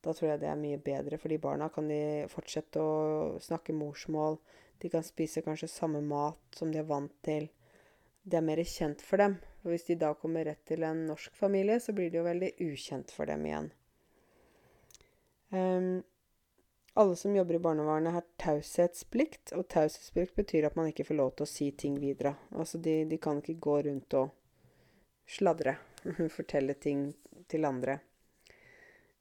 da 0.04 0.12
tror 0.12 0.34
jeg 0.34 0.44
det 0.44 0.52
er 0.52 0.60
mye 0.60 0.82
bedre 0.92 1.16
for 1.16 1.32
de 1.32 1.40
barna. 1.40 1.72
Kan 1.72 1.88
de 1.88 2.28
fortsette 2.28 2.84
å 2.84 3.36
snakke 3.40 3.72
morsmål. 3.72 4.36
De 4.84 4.92
kan 4.92 5.00
spise 5.06 5.40
kanskje 5.40 5.72
samme 5.72 6.04
mat 6.04 6.60
som 6.60 6.68
de 6.68 6.84
er 6.84 6.90
vant 6.92 7.16
til. 7.24 7.48
Det 8.26 8.40
er 8.40 8.42
mer 8.42 8.58
kjent 8.66 9.02
for 9.06 9.22
dem. 9.22 9.36
Og 9.62 9.70
hvis 9.70 9.86
de 9.86 9.96
da 9.98 10.12
kommer 10.18 10.46
rett 10.48 10.64
til 10.66 10.82
en 10.86 11.04
norsk 11.06 11.34
familie, 11.38 11.78
så 11.82 11.94
blir 11.94 12.10
det 12.10 12.18
jo 12.18 12.26
veldig 12.26 12.52
ukjent 12.66 13.12
for 13.14 13.30
dem 13.30 13.44
igjen. 13.46 13.68
Um, 15.54 16.02
alle 16.98 17.16
som 17.18 17.36
jobber 17.36 17.58
i 17.58 17.60
barnevernet, 17.62 18.16
har 18.16 18.26
taushetsplikt. 18.42 19.52
Og 19.54 19.68
taushetsplikt 19.70 20.34
betyr 20.38 20.66
at 20.66 20.78
man 20.78 20.90
ikke 20.90 21.06
får 21.06 21.20
lov 21.20 21.36
til 21.36 21.46
å 21.46 21.50
si 21.50 21.70
ting 21.78 22.00
videre. 22.02 22.34
Altså, 22.56 22.82
de, 22.82 23.04
de 23.06 23.20
kan 23.22 23.42
ikke 23.42 23.58
gå 23.68 23.78
rundt 23.86 24.18
og 24.18 24.34
sladre. 25.36 25.76
Fortelle 26.36 26.74
ting 26.82 27.08
til 27.50 27.68
andre. 27.68 28.00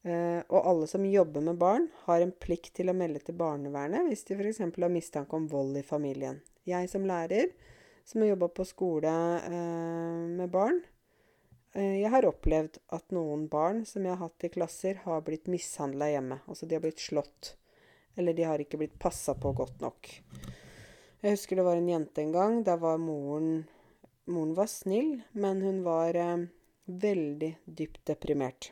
Uh, 0.05 0.41
og 0.53 0.59
alle 0.61 0.89
som 0.89 1.05
jobber 1.09 1.45
med 1.45 1.61
barn, 1.61 1.87
har 2.05 2.21
en 2.21 2.33
plikt 2.33 2.73
til 2.77 2.89
å 2.89 2.97
melde 2.97 3.21
til 3.25 3.37
barnevernet 3.37 4.05
hvis 4.09 4.25
de 4.29 4.37
f.eks. 4.37 4.61
har 4.65 4.93
mistanke 4.93 5.37
om 5.37 5.49
vold 5.49 5.77
i 5.81 5.85
familien. 5.85 6.43
Jeg 6.65 6.89
som 6.89 7.05
lærer, 7.09 7.49
som 8.05 8.21
har 8.21 8.31
jobba 8.33 8.47
på 8.47 8.65
skole 8.65 9.11
eh, 9.39 10.25
med 10.37 10.49
barn, 10.53 10.81
eh, 11.73 12.01
jeg 12.03 12.13
har 12.13 12.29
opplevd 12.29 12.79
at 12.93 13.15
noen 13.15 13.47
barn 13.51 13.83
som 13.89 14.05
jeg 14.05 14.13
har 14.13 14.21
hatt 14.27 14.47
i 14.47 14.53
klasser, 14.53 15.01
har 15.03 15.25
blitt 15.25 15.49
mishandla 15.51 16.11
hjemme. 16.13 16.39
Altså 16.45 16.69
de 16.69 16.77
har 16.77 16.85
blitt 16.85 17.01
slått. 17.01 17.55
Eller 18.15 18.37
de 18.37 18.45
har 18.47 18.61
ikke 18.61 18.79
blitt 18.79 18.99
passa 19.01 19.33
på 19.35 19.51
godt 19.57 19.81
nok. 19.83 20.11
Jeg 21.25 21.33
husker 21.33 21.57
det 21.57 21.65
var 21.65 21.81
en 21.81 21.89
jente 21.89 22.21
en 22.21 22.31
gang. 22.31 22.61
Der 22.63 22.77
var 22.79 23.01
moren 23.01 23.65
Moren 24.25 24.53
var 24.57 24.65
snill, 24.65 25.21
men 25.31 25.61
hun 25.61 25.83
var 25.83 26.15
eh, 26.15 26.47
veldig 26.85 27.51
dypt 27.65 28.05
deprimert. 28.05 28.71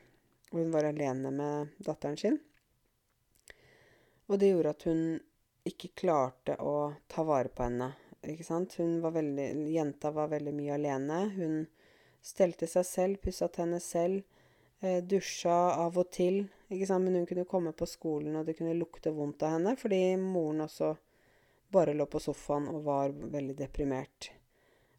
Hun 0.51 0.71
var 0.71 0.84
alene 0.84 1.29
med 1.31 1.67
datteren 1.77 2.17
sin. 2.17 2.39
Og 4.25 4.39
det 4.39 4.49
gjorde 4.49 4.73
at 4.73 4.86
hun 4.89 5.03
ikke 5.69 5.91
klarte 5.93 6.55
å 6.57 6.95
ta 7.07 7.25
vare 7.27 7.53
på 7.53 7.67
henne. 7.67 7.91
Ikke 8.24 8.45
sant? 8.47 8.76
Hun 8.80 9.01
var 9.03 9.15
veldig, 9.17 9.47
jenta 9.74 10.11
var 10.15 10.30
veldig 10.32 10.53
mye 10.55 10.76
alene. 10.78 11.19
Hun 11.36 11.55
stelte 12.24 12.69
seg 12.71 12.86
selv, 12.88 13.21
pussa 13.24 13.49
tennene 13.51 13.82
selv, 13.84 14.24
eh, 14.82 15.01
dusja 15.03 15.55
av 15.76 15.97
og 15.99 16.11
til. 16.11 16.45
Ikke 16.69 16.88
sant? 16.88 17.03
Men 17.03 17.19
hun 17.19 17.28
kunne 17.28 17.49
komme 17.49 17.74
på 17.76 17.88
skolen, 17.89 18.36
og 18.39 18.45
det 18.45 18.57
kunne 18.57 18.78
lukte 18.78 19.11
vondt 19.11 19.43
av 19.43 19.57
henne 19.57 19.76
fordi 19.80 20.15
moren 20.17 20.63
også 20.67 20.93
bare 21.74 21.95
lå 21.97 22.05
på 22.05 22.21
sofaen 22.21 22.69
og 22.69 22.84
var 22.86 23.11
veldig 23.11 23.57
deprimert. 23.57 24.32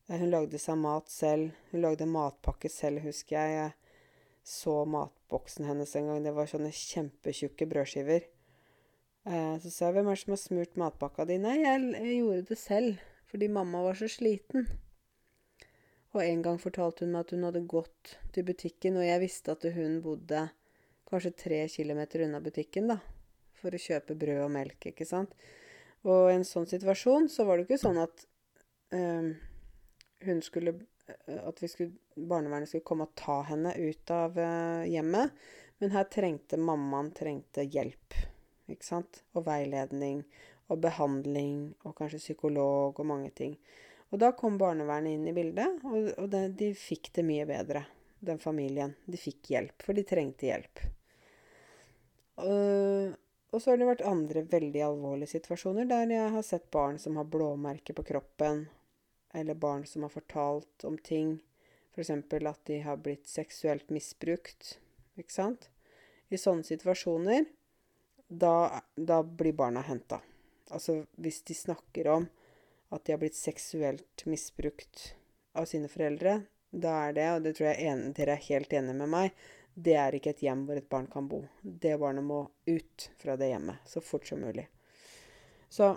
Eh, 0.09 0.19
hun 0.21 0.31
lagde 0.31 0.61
seg 0.61 0.77
mat 0.79 1.09
selv. 1.09 1.57
Hun 1.71 1.81
lagde 1.81 2.11
matpakke 2.11 2.69
selv, 2.69 3.01
husker 3.07 3.39
jeg. 3.39 3.57
Jeg 3.57 3.73
så 4.45 4.85
matboksen 4.85 5.65
hennes 5.65 5.97
en 5.97 6.07
gang. 6.11 6.23
Det 6.23 6.35
var 6.37 6.51
sånne 6.51 6.73
kjempetjukke 6.77 7.69
brødskiver. 7.71 8.29
Eh, 9.25 9.57
så 9.59 9.71
sa 9.71 9.87
jeg 9.87 9.95
'Hvem 9.95 10.07
er 10.07 10.15
det 10.15 10.19
som 10.19 10.33
har 10.33 10.37
smurt 10.37 10.77
matpakka 10.77 11.25
di?' 11.25 11.39
'Nei, 11.39 11.57
jeg, 11.65 11.81
jeg 11.95 12.19
gjorde 12.21 12.49
det 12.49 12.59
selv, 12.59 12.99
fordi 13.35 13.49
mamma 13.51 13.83
var 13.83 13.99
så 13.99 14.07
sliten'. 14.07 14.69
Og 16.15 16.21
en 16.23 16.43
gang 16.43 16.59
fortalte 16.63 17.03
hun 17.03 17.17
meg 17.17 17.25
at 17.25 17.33
hun 17.35 17.43
hadde 17.43 17.65
gått 17.67 18.13
til 18.31 18.47
butikken, 18.47 18.95
og 19.01 19.03
jeg 19.03 19.23
visste 19.25 19.57
at 19.57 19.67
hun 19.75 19.97
bodde 20.05 20.45
kanskje 21.11 21.33
tre 21.43 21.59
kilometer 21.69 22.23
unna 22.23 22.39
butikken, 22.45 22.93
da, 22.93 23.01
for 23.59 23.75
å 23.75 23.81
kjøpe 23.87 24.15
brød 24.21 24.45
og 24.45 24.53
melk, 24.55 24.87
ikke 24.93 25.09
sant. 25.09 25.35
Og 26.07 26.31
i 26.31 26.37
en 26.37 26.47
sånn 26.47 26.71
situasjon 26.71 27.27
så 27.33 27.49
var 27.49 27.59
det 27.59 27.67
ikke 27.67 27.81
sånn 27.83 27.99
at 28.05 28.27
øh, 28.95 29.35
hun 30.29 30.43
skulle 30.43 30.79
At 31.27 31.59
skulle, 31.69 31.99
barnevernet 32.17 32.71
skulle 32.71 32.87
komme 32.87 33.05
og 33.05 33.17
ta 33.19 33.43
henne 33.45 33.75
ut 33.77 34.11
av 34.15 34.39
øh, 34.41 34.87
hjemmet. 34.89 35.35
Men 35.83 35.93
her 35.93 36.07
trengte 36.09 36.57
mammaen 36.57 37.11
trengte 37.13 37.67
hjelp, 37.67 38.15
ikke 38.73 38.87
sant. 38.87 39.21
Og 39.35 39.45
veiledning 39.45 40.23
og 40.73 40.81
behandling 40.85 41.75
og 41.85 41.97
kanskje 41.99 42.23
psykolog 42.23 43.01
og 43.01 43.09
mange 43.09 43.31
ting. 43.37 43.57
Og 44.13 44.21
da 44.23 44.31
kom 44.37 44.59
barnevernet 44.61 45.17
inn 45.17 45.27
i 45.29 45.35
bildet, 45.35 45.81
og, 45.85 46.13
og 46.21 46.29
det, 46.31 46.47
de 46.61 46.71
fikk 46.79 47.11
det 47.17 47.25
mye 47.27 47.47
bedre, 47.49 47.85
den 48.25 48.39
familien. 48.39 48.95
De 49.07 49.19
fikk 49.19 49.51
hjelp, 49.55 49.83
for 49.83 49.97
de 49.97 50.05
trengte 50.07 50.47
hjelp. 50.49 50.85
Uh, 52.39 53.15
og 53.55 53.63
så 53.63 53.71
har 53.71 53.79
det 53.79 53.87
vært 53.87 54.07
andre 54.07 54.43
veldig 54.51 54.81
alvorlige 54.83 55.37
situasjoner 55.37 55.87
der 55.87 56.11
jeg 56.11 56.31
har 56.35 56.47
sett 56.47 56.65
barn 56.75 56.97
som 56.99 57.19
har 57.21 57.29
blåmerker 57.31 57.95
på 57.95 58.07
kroppen, 58.07 58.65
eller 59.35 59.59
barn 59.59 59.85
som 59.87 60.07
har 60.07 60.15
fortalt 60.15 60.87
om 60.87 60.99
ting, 60.99 61.37
f.eks. 61.95 62.11
at 62.11 62.63
de 62.71 62.81
har 62.83 62.99
blitt 63.03 63.29
seksuelt 63.31 63.91
misbrukt, 63.95 64.77
ikke 65.19 65.35
sant? 65.35 65.69
I 66.31 66.39
sånne 66.41 66.67
situasjoner, 66.67 67.47
da, 68.27 68.81
da 68.97 69.21
blir 69.23 69.55
barna 69.55 69.85
henta. 69.87 70.19
Altså 70.73 71.03
hvis 71.21 71.43
de 71.45 71.55
snakker 71.55 72.09
om 72.09 72.29
at 72.95 73.05
de 73.05 73.13
har 73.13 73.21
blitt 73.21 73.37
seksuelt 73.37 74.25
misbrukt 74.31 75.15
av 75.59 75.67
sine 75.69 75.91
foreldre, 75.91 76.41
da 76.71 76.95
er 77.09 77.13
det, 77.15 77.27
og 77.35 77.45
det 77.45 77.55
tror 77.57 77.69
jeg 77.71 77.91
en, 77.91 78.07
dere 78.17 78.35
er 78.35 78.49
helt 78.49 78.73
enige 78.75 78.99
med 78.99 79.13
meg, 79.13 79.45
det 79.75 79.95
er 79.99 80.15
ikke 80.15 80.35
et 80.35 80.43
hjem 80.45 80.65
hvor 80.67 80.79
et 80.79 80.89
barn 80.91 81.07
kan 81.11 81.29
bo. 81.31 81.43
Det 81.63 81.97
barnet 81.99 82.25
må 82.27 82.45
ut 82.67 83.07
fra 83.19 83.37
det 83.39 83.51
hjemmet 83.51 83.87
så 83.91 84.03
fort 84.03 84.27
som 84.29 84.43
mulig. 84.43 84.69
Så 85.69 85.97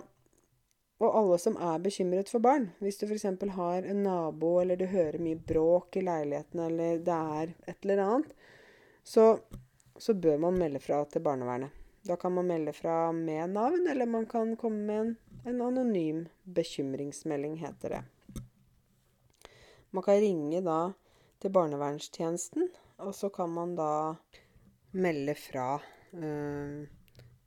Og 0.98 1.14
alle 1.14 1.36
som 1.38 1.54
er 1.62 1.78
bekymret 1.78 2.26
for 2.26 2.42
barn. 2.42 2.72
Hvis 2.82 2.96
du 2.98 3.04
f.eks. 3.06 3.22
har 3.54 3.84
en 3.86 4.00
nabo, 4.02 4.56
eller 4.58 4.74
du 4.74 4.88
hører 4.90 5.22
mye 5.22 5.38
bråk 5.38 5.94
i 5.94 6.02
leiligheten, 6.02 6.58
eller 6.64 6.98
det 7.06 7.18
er 7.38 7.52
et 7.70 7.86
eller 7.86 8.02
annet, 8.02 8.32
så, 9.06 9.28
så 9.94 10.14
bør 10.18 10.40
man 10.42 10.58
melde 10.58 10.82
fra 10.82 11.04
til 11.06 11.22
barnevernet. 11.22 11.70
Da 12.08 12.16
kan 12.16 12.32
man 12.32 12.48
melde 12.48 12.72
fra 12.72 13.12
med 13.12 13.52
navn, 13.52 13.86
eller 13.90 14.08
man 14.08 14.26
kan 14.26 14.56
komme 14.56 14.84
med 14.88 15.00
en, 15.00 15.14
en 15.44 15.60
anonym 15.68 16.26
bekymringsmelding, 16.44 17.58
heter 17.60 17.98
det. 17.98 18.02
Man 19.90 20.04
kan 20.04 20.20
ringe 20.20 20.60
da 20.64 20.80
til 21.38 21.52
barnevernstjenesten 21.52 22.70
og 22.98 23.14
så 23.14 23.30
kan 23.30 23.50
man 23.50 23.74
da 23.78 24.16
melde 24.98 25.34
fra 25.38 25.78
eh, 26.12 26.86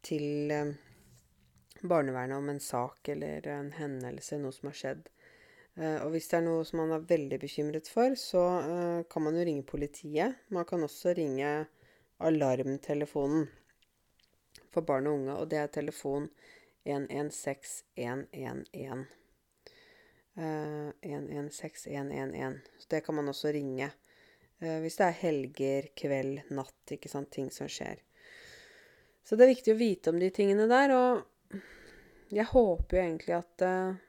til 0.05 0.51
eh, 0.51 0.71
barnevernet 1.81 2.37
om 2.37 2.49
en 2.53 2.61
sak 2.63 3.09
eller 3.11 3.47
en 3.51 3.71
hendelse, 3.75 4.39
noe 4.39 4.55
som 4.55 4.69
har 4.69 4.77
skjedd. 4.79 5.09
Eh, 5.75 5.97
og 6.05 6.13
hvis 6.13 6.29
det 6.31 6.39
er 6.39 6.45
noe 6.45 6.63
som 6.67 6.79
man 6.83 6.95
er 6.95 7.07
veldig 7.09 7.41
bekymret 7.41 7.91
for, 7.91 8.15
så 8.15 8.45
eh, 8.61 9.01
kan 9.11 9.27
man 9.27 9.39
jo 9.39 9.47
ringe 9.47 9.67
politiet. 9.67 10.39
Man 10.55 10.67
kan 10.69 10.87
også 10.87 11.17
ringe 11.19 11.51
alarmtelefonen 12.21 13.49
for 14.71 14.87
barn 14.87 15.09
og 15.09 15.19
unge, 15.19 15.37
og 15.37 15.49
det 15.51 15.59
er 15.61 15.73
telefon 15.73 16.29
116111. 16.83 19.05
Uh, 20.37 20.89
116111. 21.01 22.59
Så 22.77 22.87
det 22.89 23.01
kan 23.01 23.15
man 23.15 23.29
også 23.29 23.51
ringe. 23.51 23.91
Uh, 24.61 24.79
hvis 24.79 24.97
det 24.97 25.07
er 25.07 25.19
helger, 25.21 25.89
kveld, 25.95 26.39
natt, 26.55 26.95
ikke 26.95 27.11
sant. 27.11 27.31
Ting 27.33 27.51
som 27.53 27.69
skjer. 27.69 28.01
Så 29.23 29.35
det 29.35 29.45
er 29.45 29.53
viktig 29.53 29.75
å 29.75 29.81
vite 29.81 30.13
om 30.13 30.21
de 30.21 30.31
tingene 30.33 30.69
der. 30.71 30.95
Og 30.95 31.61
jeg 32.31 32.47
håper 32.53 32.97
jo 32.97 33.03
egentlig 33.03 33.37
at 33.37 33.67
uh, 33.67 33.99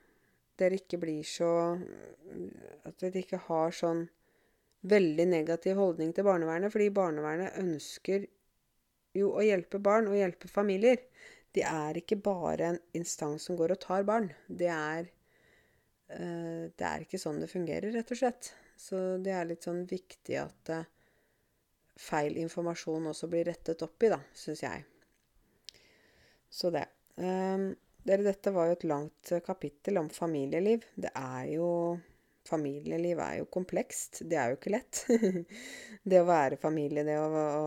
dere 0.60 0.78
ikke 0.78 1.00
blir 1.02 1.26
så 1.26 1.52
At 2.86 3.00
dere 3.02 3.24
ikke 3.24 3.40
har 3.48 3.74
sånn 3.74 4.06
veldig 4.88 5.26
negativ 5.30 5.78
holdning 5.78 6.12
til 6.14 6.26
barnevernet. 6.26 6.72
Fordi 6.72 6.88
barnevernet 6.94 7.58
ønsker 7.60 8.26
jo 9.16 9.32
å 9.36 9.44
hjelpe 9.44 9.80
barn 9.82 10.08
og 10.10 10.18
hjelpe 10.18 10.48
familier. 10.48 11.00
De 11.52 11.64
er 11.68 11.98
ikke 12.00 12.20
bare 12.24 12.72
en 12.72 12.78
instans 12.96 13.48
som 13.48 13.58
går 13.58 13.74
og 13.74 13.82
tar 13.82 14.06
barn. 14.08 14.30
Det 14.48 14.70
er 14.72 15.10
Eh, 16.12 16.64
det 16.76 16.86
er 16.86 17.04
ikke 17.04 17.20
sånn 17.20 17.40
det 17.42 17.50
fungerer, 17.50 17.92
rett 17.94 18.12
og 18.12 18.20
slett. 18.20 18.52
Så 18.76 18.98
det 19.22 19.34
er 19.36 19.48
litt 19.48 19.66
sånn 19.66 19.84
viktig 19.88 20.36
at 20.40 20.72
eh, 20.74 20.88
feil 22.00 22.38
informasjon 22.42 23.10
også 23.12 23.28
blir 23.32 23.46
rettet 23.48 23.84
opp 23.84 24.04
i, 24.04 24.10
da, 24.12 24.20
syns 24.36 24.64
jeg. 24.64 24.84
Så 26.52 26.72
det. 26.72 26.84
Um, 27.16 27.70
dere, 28.02 28.24
dette 28.26 28.50
var 28.52 28.68
jo 28.68 28.76
et 28.76 28.86
langt 28.88 29.32
kapittel 29.46 30.00
om 30.00 30.08
familieliv. 30.12 30.84
Det 30.96 31.12
er 31.16 31.52
jo 31.54 31.68
Familieliv 32.48 33.20
er 33.22 33.38
jo 33.38 33.48
komplekst. 33.52 34.24
Det 34.28 34.38
er 34.38 34.50
jo 34.50 34.58
ikke 34.58 34.74
lett. 34.74 35.04
det 36.10 36.20
å 36.20 36.28
være 36.28 36.58
familie, 36.60 37.04
det 37.06 37.16
å, 37.20 37.28
å, 37.30 37.66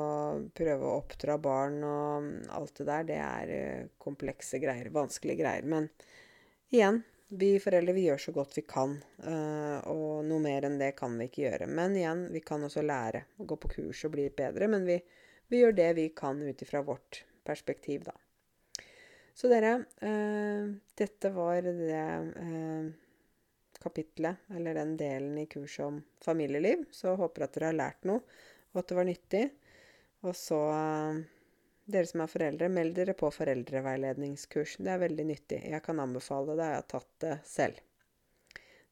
prøve 0.55 0.84
å 0.84 0.97
oppdra 0.99 1.38
barn 1.41 1.80
og 1.88 2.30
alt 2.57 2.82
det 2.82 2.88
der, 2.89 3.09
det 3.09 3.19
er 3.23 3.89
komplekse 4.01 4.59
greier. 4.63 4.91
Vanskelige 4.95 5.43
greier. 5.43 5.67
Men 5.71 5.88
igjen, 6.73 7.01
vi 7.28 7.55
foreldre 7.59 7.95
vi 7.95 8.05
gjør 8.05 8.21
så 8.21 8.34
godt 8.36 8.57
vi 8.57 8.65
kan, 8.69 8.97
uh, 9.26 9.80
og 9.91 10.26
noe 10.28 10.41
mer 10.43 10.67
enn 10.67 10.78
det 10.82 10.91
kan 10.99 11.15
vi 11.17 11.30
ikke 11.30 11.45
gjøre. 11.45 11.69
Men 11.71 11.95
igjen, 11.97 12.28
vi 12.34 12.41
kan 12.45 12.63
også 12.67 12.84
lære 12.86 13.26
gå 13.38 13.57
på 13.57 13.71
kurs 13.78 14.03
og 14.05 14.13
bli 14.13 14.28
bedre, 14.36 14.69
men 14.71 14.86
vi, 14.88 14.99
vi 15.49 15.63
gjør 15.63 15.76
det 15.80 15.89
vi 15.97 16.09
kan 16.15 16.41
ut 16.43 16.61
ifra 16.61 16.84
vårt 16.86 17.23
perspektiv, 17.45 18.05
da. 18.05 18.15
Så 19.36 19.49
dere, 19.51 19.73
uh, 20.05 20.69
dette 20.95 21.34
var 21.36 21.65
det 21.65 22.03
kapitlet, 23.84 24.43
eller 24.55 24.78
den 24.78 24.95
delen 24.99 25.38
i 25.38 25.45
kurset 25.51 25.86
om 25.86 26.01
familieliv. 26.23 26.86
Så 26.91 27.15
håper 27.19 27.45
at 27.45 27.55
dere 27.55 27.71
har 27.71 27.80
lært 27.80 28.07
noe, 28.09 28.23
og 28.73 28.82
at 28.82 28.91
det 28.91 28.99
var 28.99 29.09
nyttig. 29.09 29.43
Og 30.26 30.36
så 30.38 30.59
dere 31.86 32.09
som 32.09 32.23
er 32.23 32.32
foreldre, 32.32 32.69
meld 32.73 32.95
dere 32.97 33.13
på 33.17 33.30
foreldreveiledningskurs. 33.34 34.80
Det 34.82 34.93
er 34.93 35.03
veldig 35.05 35.28
nyttig. 35.30 35.61
Jeg 35.69 35.84
kan 35.86 36.01
anbefale 36.01 36.57
det. 36.57 36.69
Jeg 36.71 36.82
har 36.82 36.89
tatt 36.95 37.11
det 37.21 37.36
selv. 37.45 37.82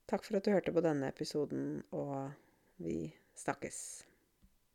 Takk 0.09 0.25
for 0.27 0.37
at 0.37 0.45
du 0.45 0.53
hørte 0.53 0.73
på 0.75 0.83
denne 0.83 1.09
episoden, 1.09 1.77
og 1.95 2.33
vi 2.83 3.07
snakkes. 3.39 3.79